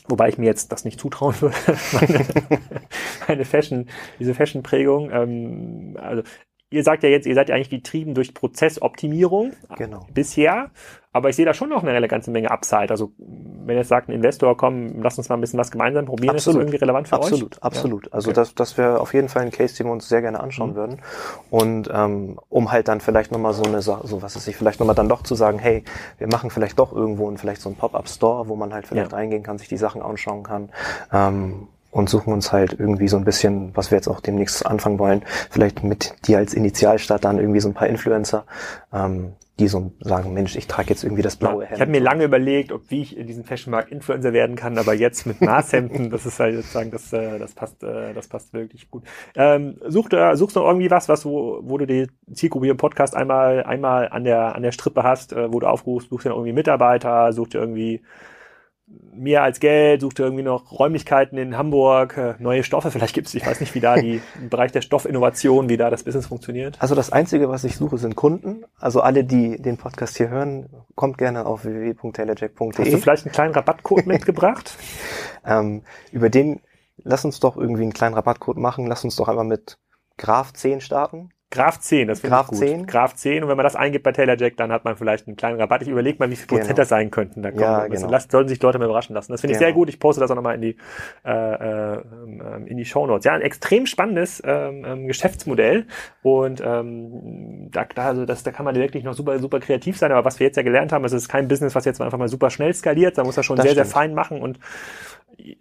Wobei 0.09 0.31
ich 0.31 0.39
mir 0.39 0.47
jetzt 0.47 0.73
das 0.73 0.87
nicht 0.87 0.99
zutrauen 0.99 1.35
würde, 1.41 1.55
meine, 1.93 2.25
meine 3.29 3.45
Fashion, 3.45 3.91
diese 4.19 4.33
Fashion-Prägung. 4.33 5.11
Ähm, 5.11 5.99
also 6.01 6.23
ihr 6.71 6.85
sagt 6.85 7.03
ja 7.03 7.09
jetzt, 7.09 7.27
ihr 7.27 7.35
seid 7.35 7.49
ja 7.49 7.55
eigentlich 7.55 7.71
getrieben 7.71 8.15
durch 8.15 8.35
Prozessoptimierung 8.35 9.53
genau. 9.77 10.07
bisher, 10.13 10.71
aber 11.13 11.31
ich 11.31 11.37
sehe 11.37 11.47
da 11.47 11.55
schon 11.55 11.71
noch 11.71 11.83
eine 11.83 12.07
ganze 12.09 12.31
Menge 12.31 12.51
Upside. 12.51 12.91
Also 12.91 13.13
wenn 13.19 13.77
jetzt 13.77 13.89
sagt 13.89 14.09
ein 14.09 14.13
Investor, 14.13 14.57
komm, 14.57 15.03
lass 15.03 15.17
uns 15.17 15.29
mal 15.29 15.37
ein 15.37 15.41
bisschen 15.41 15.59
was 15.59 15.71
gemeinsam 15.71 16.05
probieren, 16.05 16.37
absolut. 16.37 16.39
ist 16.39 16.47
das 16.47 16.55
irgendwie 16.55 16.77
relevant 16.77 17.09
für 17.09 17.17
absolut, 17.17 17.57
euch? 17.57 17.63
Absolut, 17.63 17.63
absolut. 17.63 18.13
Also 18.13 18.31
okay. 18.31 18.35
das, 18.37 18.55
das 18.55 18.79
wäre 18.79 19.01
auf 19.01 19.15
jeden 19.15 19.29
Fall 19.29 19.43
ein 19.43 19.51
Case, 19.51 19.77
den 19.77 19.87
wir 19.87 19.93
uns 19.93 20.09
sehr 20.09 20.21
gerne 20.21 20.41
anschauen 20.41 20.71
mhm. 20.71 20.77
würden. 20.77 20.99
Und 21.51 21.91
ähm, 21.93 22.39
um 22.49 22.71
halt 22.71 22.89
dann 22.89 23.01
vielleicht 23.01 23.33
nochmal 23.33 23.55
so 23.55 23.65
eine 23.65 23.81
so 23.81 24.23
was 24.23 24.37
ist 24.37 24.47
ich, 24.47 24.57
vielleicht 24.57 24.81
nochmal 24.81 24.95
dann 24.95 25.09
doch 25.09 25.23
zu 25.23 25.35
sagen, 25.35 25.59
hey, 25.59 25.85
wir 26.19 26.29
machen 26.29 26.51
vielleicht 26.51 26.79
doch 26.79 26.93
irgendwo 26.93 27.31
ein, 27.31 27.39
vielleicht 27.39 27.63
so 27.63 27.71
ein 27.71 27.77
Pop-Up-Store, 27.77 28.49
wo 28.49 28.57
man 28.57 28.75
halt 28.75 28.87
vielleicht 28.87 29.13
ja. 29.13 29.17
reingehen 29.17 29.43
kann, 29.43 29.59
sich 29.59 29.69
die 29.69 29.79
Sachen 29.79 30.03
anschauen 30.03 30.43
kann. 30.43 30.71
Ähm, 31.13 31.69
und 31.91 32.09
suchen 32.09 32.33
uns 32.33 32.53
halt 32.53 32.77
irgendwie 32.79 33.09
so 33.09 33.17
ein 33.17 33.25
bisschen, 33.25 33.75
was 33.75 33.91
wir 33.91 33.97
jetzt 33.97 34.09
auch 34.09 34.21
demnächst 34.21 34.67
anfangen 34.67 34.99
wollen, 34.99 35.23
vielleicht 35.51 35.83
mit 35.83 36.15
dir 36.27 36.39
als 36.39 36.55
Initialstart 36.55 37.25
dann 37.25 37.39
irgendwie 37.39 37.61
so 37.61 37.69
ein 37.69 37.75
paar 37.75 37.89
Influencer, 37.89 38.45
ähm, 38.93 39.33
die 39.59 39.67
so 39.67 39.91
sagen, 40.01 40.35
Mensch, 40.35 40.55
ich 40.55 40.69
trage 40.69 40.91
jetzt 40.91 41.03
irgendwie 41.03 41.23
das 41.23 41.37
blaue 41.37 41.65
Hemd. 41.65 41.75
Ich 41.75 41.81
habe 41.81 41.91
mir 41.91 42.01
lange 42.01 42.25
überlegt, 42.25 42.71
ob 42.71 42.83
wie 42.91 43.03
ich 43.03 43.17
in 43.17 43.27
diesem 43.27 43.43
Fashionmarkt 43.43 43.91
Influencer 43.91 44.33
werden 44.33 44.55
kann, 44.55 44.79
aber 44.79 44.95
jetzt 44.95 45.27
mit 45.27 45.41
Maßhemden, 45.41 46.11
das 46.11 46.27
ist 46.27 46.39
halt 46.39 46.57
sozusagen, 46.57 46.91
das, 46.93 47.13
äh, 47.13 47.39
das 47.39 47.55
passt, 47.55 47.83
äh, 47.83 48.13
das 48.15 48.29
passt 48.29 48.53
wirklich 48.53 48.89
gut. 48.91 49.03
Ähm, 49.35 49.79
such, 49.89 50.13
äh, 50.13 50.37
suchst 50.37 50.55
du 50.55 50.61
noch 50.61 50.69
irgendwie 50.69 50.91
was, 50.91 51.09
was 51.09 51.25
wo, 51.25 51.61
wo 51.63 51.79
du 51.79 51.87
die 51.87 52.07
Zielgruppe 52.33 52.67
hier 52.67 52.73
im 52.73 52.79
Podcast 52.79 53.17
einmal, 53.17 53.65
einmal 53.65 54.09
an 54.11 54.23
der, 54.23 54.55
an 54.55 54.63
der 54.63 54.73
Strippe 54.73 55.03
hast, 55.03 55.33
äh, 55.33 55.53
wo 55.53 55.59
du 55.59 55.67
aufrufst, 55.67 56.11
suchst 56.11 56.27
du 56.27 56.31
irgendwie 56.31 56.53
Mitarbeiter, 56.53 57.33
suchst 57.33 57.55
du 57.55 57.59
irgendwie 57.59 58.03
mehr 59.13 59.43
als 59.43 59.61
Geld, 59.61 60.01
suchte 60.01 60.23
irgendwie 60.23 60.45
noch 60.45 60.71
Räumlichkeiten 60.71 61.39
in 61.39 61.57
Hamburg, 61.57 62.17
äh, 62.17 62.35
neue 62.39 62.63
Stoffe, 62.63 62.91
vielleicht 62.91 63.15
gibt's, 63.15 63.35
ich 63.35 63.45
weiß 63.45 63.61
nicht, 63.61 63.75
wie 63.75 63.81
da 63.81 63.97
die 63.97 64.23
im 64.41 64.49
Bereich 64.49 64.73
der 64.73 64.81
Stoffinnovation, 64.81 65.69
wie 65.69 65.77
da 65.77 65.91
das 65.91 66.05
Business 66.05 66.27
funktioniert. 66.27 66.77
Also 66.81 66.95
das 66.95 67.11
Einzige, 67.11 67.49
was 67.49 67.65
ich 67.65 67.77
suche, 67.77 67.99
sind 67.99 68.17
Kunden. 68.17 68.65
Also 68.79 69.01
alle, 69.01 69.25
die 69.25 69.61
den 69.61 69.77
Podcast 69.77 70.17
hier 70.17 70.29
hören, 70.29 70.69
kommt 70.95 71.19
gerne 71.19 71.47
auf 71.47 71.65
www.taylorjack.de. 71.65 72.79
Hast 72.79 72.93
du 72.93 72.99
vielleicht 72.99 73.27
einen 73.27 73.33
kleinen 73.33 73.55
Rabattcode 73.55 74.07
mitgebracht? 74.07 74.77
ähm, 75.45 75.83
über 76.13 76.31
den, 76.31 76.61
lass 76.99 77.25
uns 77.25 77.41
doch 77.41 77.57
irgendwie 77.57 77.83
einen 77.83 77.93
kleinen 77.93 78.15
Rabattcode 78.15 78.59
machen, 78.59 78.87
lass 78.87 79.05
uns 79.05 79.17
doch 79.17 79.29
einmal 79.29 79.45
mit 79.45 79.79
Graf 80.17 80.53
10 80.53 80.81
starten. 80.81 81.31
Graf 81.51 81.81
10, 81.81 82.09
das 82.09 82.21
finde 82.21 82.39
ich 82.41 82.47
gut. 82.47 82.59
10. 82.59 82.87
Graf 82.87 83.15
10 83.15 83.43
und 83.43 83.49
wenn 83.49 83.57
man 83.57 83.65
das 83.65 83.75
eingibt 83.75 84.05
bei 84.05 84.13
Taylor 84.13 84.37
Jack, 84.39 84.59
dann 84.59 84.71
hat 84.71 84.85
man 84.85 84.97
vielleicht 84.97 85.27
einen 85.27 85.37
kleinen 85.37 85.59
Rabatt. 85.59 85.81
Ich 85.81 85.89
überlege 85.89 86.19
mal, 86.19 86.31
wie 86.31 86.37
viel 86.37 86.47
Prozent 86.47 86.69
genau. 86.69 86.77
das 86.77 86.89
sein 86.91 87.11
könnten. 87.11 87.43
Da 87.43 87.51
ja, 87.51 87.87
genau. 87.87 88.11
Lasst, 88.11 88.31
sollen 88.31 88.49
sich 88.49 88.61
Leute 88.61 88.79
mal 88.79 88.85
überraschen 88.85 89.15
lassen. 89.15 89.33
Das 89.33 89.41
finde 89.41 89.55
genau. 89.55 89.63
ich 89.63 89.67
sehr 89.67 89.73
gut. 89.73 89.89
Ich 89.89 89.99
poste 89.99 90.21
das 90.21 90.31
auch 90.31 90.35
nochmal 90.35 90.57
in 90.57 90.61
die 90.61 90.77
äh, 91.25 91.31
äh, 91.31 92.03
in 92.67 92.77
die 92.77 92.85
Show 92.85 93.07
Notes. 93.07 93.25
Ja, 93.25 93.33
ein 93.33 93.41
extrem 93.41 93.87
spannendes 93.87 94.43
ähm, 94.45 94.85
ähm, 94.85 95.07
Geschäftsmodell 95.07 95.87
und 96.23 96.61
ähm, 96.63 97.71
da, 97.71 97.87
da, 97.95 98.09
also 98.09 98.27
das, 98.27 98.43
da 98.43 98.51
kann 98.51 98.67
man 98.67 98.75
wirklich 98.75 99.05
noch 99.05 99.15
super 99.15 99.39
super 99.39 99.59
kreativ 99.61 99.97
sein. 99.97 100.13
Aber 100.13 100.27
was 100.27 100.41
wir 100.41 100.47
jetzt 100.47 100.57
ja 100.57 100.63
gelernt 100.63 100.93
haben, 100.93 101.05
ist, 101.07 101.13
es 101.13 101.23
ist 101.23 101.29
kein 101.29 101.49
Business, 101.49 101.75
was 101.75 101.87
jetzt 101.87 102.01
einfach 102.03 102.19
mal 102.19 102.29
super 102.29 102.51
schnell 102.51 102.75
skaliert. 102.75 103.17
Da 103.17 103.25
muss 103.25 103.39
er 103.39 103.43
schon 103.43 103.57
das 103.57 103.65
sehr 103.65 103.73
stimmt. 103.73 103.87
sehr 103.87 103.93
fein 103.93 104.13
machen 104.13 104.43
und 104.43 104.59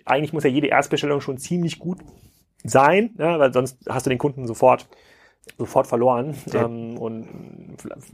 eigentlich 0.03 0.33
muss 0.33 0.43
ja 0.43 0.49
jede 0.49 0.67
Erstbestellung 0.67 1.21
schon 1.21 1.37
ziemlich 1.37 1.79
gut 1.79 1.99
sein, 2.63 3.11
ja, 3.17 3.39
weil 3.39 3.53
sonst 3.53 3.77
hast 3.87 4.05
du 4.05 4.09
den 4.09 4.19
Kunden 4.19 4.47
sofort 4.47 4.87
sofort 5.57 5.87
verloren. 5.87 6.35
Ja. 6.51 6.65
Ähm, 6.65 6.97
und 6.97 7.27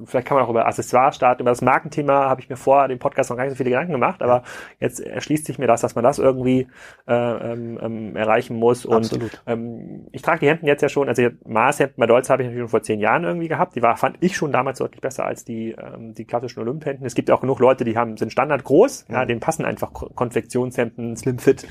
vielleicht 0.05 0.27
kann 0.27 0.35
man 0.35 0.45
auch 0.45 0.49
über 0.49 0.65
Accessoires 0.65 1.15
starten. 1.15 1.41
Über 1.41 1.51
das 1.51 1.61
Markenthema 1.61 2.29
habe 2.29 2.41
ich 2.41 2.49
mir 2.49 2.55
vor 2.55 2.87
dem 2.87 2.99
Podcast 2.99 3.29
noch 3.29 3.37
gar 3.37 3.43
nicht 3.43 3.53
so 3.53 3.57
viele 3.57 3.69
Gedanken 3.69 3.93
gemacht, 3.93 4.21
aber 4.21 4.43
jetzt 4.79 4.99
erschließt 4.99 5.45
sich 5.45 5.59
mir 5.59 5.67
das, 5.67 5.81
dass 5.81 5.95
man 5.95 6.03
das 6.03 6.19
irgendwie 6.19 6.67
äh, 7.07 7.13
ähm, 7.13 7.79
ähm 7.81 8.15
erreichen 8.15 8.57
muss. 8.57 8.85
Und 8.85 9.19
ähm, 9.47 10.07
ich 10.11 10.21
trage 10.21 10.41
die 10.41 10.47
Hemden 10.47 10.67
jetzt 10.67 10.81
ja 10.81 10.89
schon, 10.89 11.07
also 11.07 11.23
Maßhemden 11.45 11.95
bei 11.97 12.05
Dolz 12.05 12.29
habe 12.29 12.43
ich 12.43 12.47
natürlich 12.47 12.63
schon 12.63 12.69
vor 12.69 12.83
zehn 12.83 12.99
Jahren 12.99 13.23
irgendwie 13.23 13.47
gehabt. 13.47 13.75
Die 13.75 13.81
war, 13.81 13.97
fand 13.97 14.17
ich 14.19 14.35
schon 14.35 14.51
damals 14.51 14.79
deutlich 14.79 15.01
besser 15.01 15.25
als 15.25 15.45
die, 15.45 15.71
ähm, 15.71 16.13
die 16.13 16.25
klassischen 16.25 16.59
Olymphemden. 16.59 17.05
Es 17.05 17.15
gibt 17.15 17.31
auch 17.31 17.41
genug 17.41 17.59
Leute, 17.59 17.83
die 17.83 17.97
haben, 17.97 18.17
sind 18.17 18.31
Standard 18.31 18.63
groß, 18.63 19.05
ja, 19.09 19.19
ja 19.19 19.25
denen 19.25 19.39
passen 19.39 19.65
einfach 19.65 19.91
Konfektionshemden, 19.93 21.15
Slim 21.15 21.39
Fit 21.39 21.67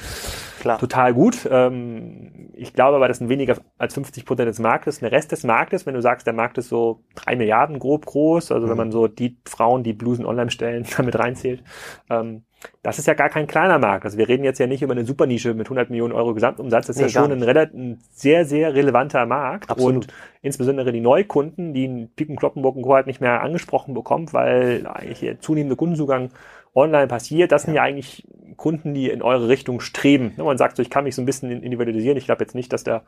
Klar. 0.61 0.79
total 0.79 1.13
gut. 1.15 1.49
Ähm, 1.51 2.51
ich 2.55 2.73
glaube 2.73 2.97
aber, 2.97 3.09
das 3.09 3.19
sind 3.19 3.29
weniger 3.29 3.57
als 3.79 3.95
50 3.95 4.25
Prozent 4.25 4.49
des 4.49 4.59
Marktes. 4.59 5.01
Der 5.01 5.13
Rest 5.13 5.33
des 5.33 5.45
Marktes, 5.45 5.51
wenn 5.86 5.94
du 5.94 6.03
sagst, 6.03 6.26
der 6.26 6.34
Markt 6.34 6.59
ist 6.59 6.68
so 6.68 7.00
drei 7.14 7.36
Milliarden 7.36 7.78
grob 7.78 8.07
groß, 8.07 8.53
also 8.53 8.66
mhm. 8.66 8.70
wenn 8.70 8.76
man 8.76 8.92
so 8.92 9.09
die 9.09 9.36
Frauen, 9.44 9.82
die 9.82 9.92
Blusen 9.92 10.26
online 10.26 10.50
stellen, 10.50 10.86
damit 10.96 11.18
reinzählt, 11.18 11.62
ähm, 12.11 12.42
das 12.82 12.98
ist 12.98 13.07
ja 13.07 13.14
gar 13.14 13.28
kein 13.28 13.46
kleiner 13.46 13.78
Markt. 13.78 14.05
Also 14.05 14.18
wir 14.18 14.28
reden 14.28 14.44
jetzt 14.44 14.59
ja 14.59 14.66
nicht 14.66 14.82
über 14.82 14.92
eine 14.92 15.05
Supernische 15.05 15.55
mit 15.55 15.66
100 15.66 15.90
Millionen 15.90 16.12
Euro 16.12 16.34
Gesamtumsatz. 16.34 16.86
Das 16.86 16.96
ist 16.96 17.03
nee, 17.03 17.09
ja 17.09 17.20
schon 17.20 17.32
ein, 17.32 17.42
relativ, 17.42 17.74
ein 17.74 17.98
sehr, 18.11 18.44
sehr 18.44 18.74
relevanter 18.74 19.26
Markt. 19.26 19.70
Absolut. 19.70 19.94
Und 19.94 20.07
insbesondere 20.42 20.92
die 20.92 21.00
Neukunden, 21.00 21.74
die 21.74 21.84
in 21.84 22.11
Piken, 22.14 22.36
Kloppenburg 22.36 22.76
und 22.76 22.82
Co. 22.82 22.94
halt 22.94 23.07
nicht 23.07 23.20
mehr 23.20 23.42
angesprochen 23.42 23.94
bekommen, 23.94 24.32
weil 24.32 24.86
eigentlich 24.86 25.20
der 25.20 25.40
zunehmende 25.40 25.76
Kundenzugang 25.76 26.30
online 26.74 27.07
passiert, 27.07 27.53
das 27.53 27.64
sind 27.64 27.74
ja 27.74 27.82
eigentlich 27.82 28.26
Kunden, 28.63 28.95
die 28.95 29.11
in 29.11 29.23
eure 29.23 29.49
Richtung 29.49 29.81
streben. 29.81 30.35
Man 30.37 30.57
sagt 30.57 30.77
so, 30.77 30.83
ich 30.83 30.89
kann 30.89 31.03
mich 31.03 31.17
so 31.17 31.23
ein 31.23 31.27
bisschen 31.27 31.51
individualisieren. 31.51 32.17
Ich 32.17 32.27
glaube 32.27 32.45
jetzt 32.45 32.55
nicht, 32.55 32.73
dass 32.73 32.85
der 32.85 33.03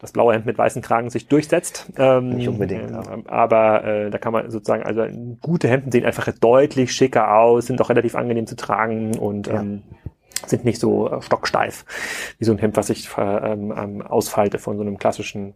das 0.00 0.10
blaue 0.10 0.34
Hemd 0.34 0.44
mit 0.44 0.58
weißen 0.58 0.82
Kragen 0.82 1.08
sich 1.08 1.28
durchsetzt. 1.28 1.86
Ähm, 1.96 2.30
nicht 2.30 2.48
unbedingt. 2.48 2.90
Äh, 2.90 3.28
aber 3.28 3.84
äh, 3.84 4.10
da 4.10 4.18
kann 4.18 4.32
man 4.32 4.50
sozusagen, 4.50 4.82
also 4.82 5.06
gute 5.40 5.68
Hemden 5.68 5.92
sehen 5.92 6.04
einfach 6.04 6.28
deutlich 6.40 6.90
schicker 6.90 7.32
aus, 7.38 7.66
sind 7.66 7.80
auch 7.80 7.90
relativ 7.90 8.16
angenehm 8.16 8.48
zu 8.48 8.56
tragen 8.56 9.16
und 9.16 9.46
ja. 9.46 9.60
ähm, 9.60 9.84
sind 10.46 10.64
nicht 10.64 10.80
so 10.80 11.10
äh, 11.10 11.22
stocksteif 11.22 11.84
wie 12.38 12.44
so 12.44 12.52
ein 12.52 12.58
Hemd, 12.58 12.76
was 12.76 12.90
ich 12.90 13.08
äh, 13.16 13.20
ähm, 13.20 13.72
ähm, 13.76 14.02
ausfalte 14.02 14.58
von 14.58 14.76
so 14.76 14.82
einem 14.82 14.98
klassischen 14.98 15.54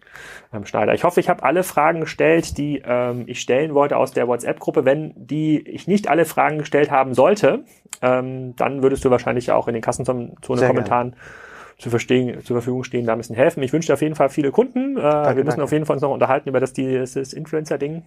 ähm, 0.53 0.67
Schneider. 0.67 0.95
Ich 0.95 1.05
hoffe, 1.05 1.21
ich 1.21 1.29
habe 1.29 1.43
alle 1.43 1.63
Fragen 1.63 2.01
gestellt, 2.01 2.59
die 2.59 2.83
ähm, 2.85 3.25
ich 3.27 3.41
stellen 3.41 3.75
wollte 3.75 3.97
aus 3.97 4.13
der 4.13 4.29
WhatsApp-Gruppe. 4.29 4.85
Wenn 4.85 5.13
die 5.17 5.61
ich 5.61 5.87
nicht 5.87 6.09
alle 6.09 6.25
Fragen 6.25 6.59
gestellt 6.59 6.91
haben 6.91 7.15
sollte, 7.15 7.65
ähm, 8.01 8.55
dann 8.57 8.83
würdest 8.83 9.05
du 9.05 9.11
wahrscheinlich 9.11 9.53
auch 9.53 9.69
in 9.69 9.75
den 9.75 9.83
Kassenzone-Kommentaren 9.83 11.15
zur, 11.79 11.91
Verstehen, 11.91 12.41
zur 12.45 12.57
Verfügung 12.57 12.85
stehen, 12.85 13.07
da 13.07 13.13
ein 13.13 13.19
bisschen 13.19 13.37
helfen. 13.37 13.63
Ich 13.63 13.73
wünsche 13.73 13.89
dir 13.89 13.95
auf 13.95 14.03
jeden 14.03 14.15
Fall 14.15 14.29
viele 14.29 14.51
Kunden. 14.51 14.97
Äh, 14.97 15.01
danke, 15.01 15.29
wir 15.29 15.45
müssen 15.45 15.47
danke. 15.47 15.65
auf 15.65 15.73
jeden 15.73 15.87
Fall 15.87 15.95
uns 15.95 16.03
noch 16.03 16.11
unterhalten 16.11 16.49
über 16.49 16.61
das, 16.61 16.73
dieses 16.73 17.33
Influencer-Ding. 17.33 18.05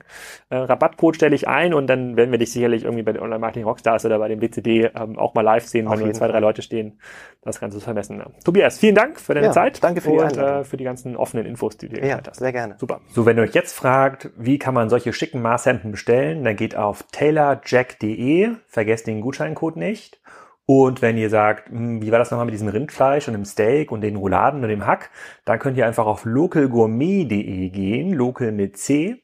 Äh, 0.49 0.55
Rabattcode 0.55 1.16
stelle 1.16 1.36
ich 1.36 1.47
ein 1.47 1.74
und 1.74 1.88
dann 1.88 2.18
werden 2.18 2.32
wir 2.32 2.38
dich 2.38 2.51
sicherlich 2.51 2.84
irgendwie 2.84 3.03
bei 3.03 3.13
den 3.13 3.22
Online-Marketing 3.22 3.66
Rockstars 3.66 4.05
oder 4.05 4.20
bei 4.20 4.28
dem 4.28 4.39
BCD 4.39 4.91
ähm, 4.95 5.18
auch 5.18 5.34
mal 5.34 5.41
live 5.41 5.66
sehen, 5.66 5.89
wenn 5.89 5.99
nur 5.99 6.13
zwei, 6.13 6.28
drei 6.28 6.39
Leute 6.39 6.61
stehen, 6.61 6.99
das 7.41 7.59
Ganze 7.59 7.78
zu 7.78 7.84
vermessen. 7.84 8.24
Tobias, 8.43 8.80
vielen 8.80 8.95
Dank 8.95 9.20
für 9.20 9.34
deine 9.34 9.47
ja, 9.47 9.51
Zeit. 9.51 9.84
Danke 9.84 10.01
für 10.01 10.11
die 10.11 10.18
und 10.18 10.38
äh, 10.38 10.63
für 10.63 10.78
die 10.78 10.84
ganzen 10.84 11.16
offenen 11.16 11.45
Infos, 11.45 11.78
die 11.78 11.89
du 11.89 12.05
ja, 12.05 12.20
hast. 12.26 12.39
Sehr 12.39 12.51
gerne. 12.51 12.76
Super. 12.78 13.01
So, 13.09 13.26
wenn 13.26 13.38
ihr 13.38 13.43
euch 13.43 13.53
jetzt 13.53 13.74
fragt, 13.74 14.30
wie 14.38 14.59
kann 14.59 14.74
man 14.74 14.89
solche 14.89 15.13
schicken 15.13 15.41
Maßhemden 15.41 15.91
bestellen, 15.91 16.43
dann 16.43 16.55
geht 16.55 16.76
auf 16.76 17.03
taylorjack.de, 17.11 18.51
vergesst 18.68 19.07
den 19.07 19.22
Gutscheincode 19.22 19.78
nicht. 19.78 20.20
Und 20.68 21.01
wenn 21.01 21.18
ihr 21.18 21.30
sagt, 21.30 21.70
hm, 21.70 22.01
wie 22.01 22.11
war 22.11 22.20
das 22.20 22.32
nochmal 22.32 22.45
mit 22.45 22.53
diesem 22.53 22.68
Rindfleisch 22.68 23.28
und 23.28 23.34
dem 23.34 23.45
Steak 23.45 23.91
und 23.91 24.01
den 24.01 24.16
Rouladen 24.16 24.63
und 24.63 24.70
dem 24.70 24.88
Hack, 24.88 25.11
dann 25.45 25.59
könnt 25.59 25.78
ihr 25.78 25.86
einfach 25.86 26.05
auf 26.05 26.26
localgourmet.de 26.26 27.70
gehen, 27.70 28.13
local 28.13 28.51
mit 28.51 28.78
C. 28.78 29.24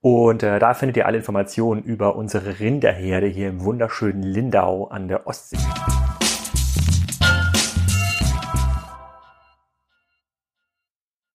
Und 0.00 0.42
äh, 0.42 0.58
da 0.58 0.74
findet 0.74 0.96
ihr 0.96 1.06
alle 1.06 1.18
Informationen 1.18 1.82
über 1.82 2.16
unsere 2.16 2.60
Rinderherde 2.60 3.26
hier 3.26 3.48
im 3.48 3.64
wunderschönen 3.64 4.22
Lindau 4.22 4.86
an 4.86 5.08
der 5.08 5.26
Ostsee. 5.26 5.58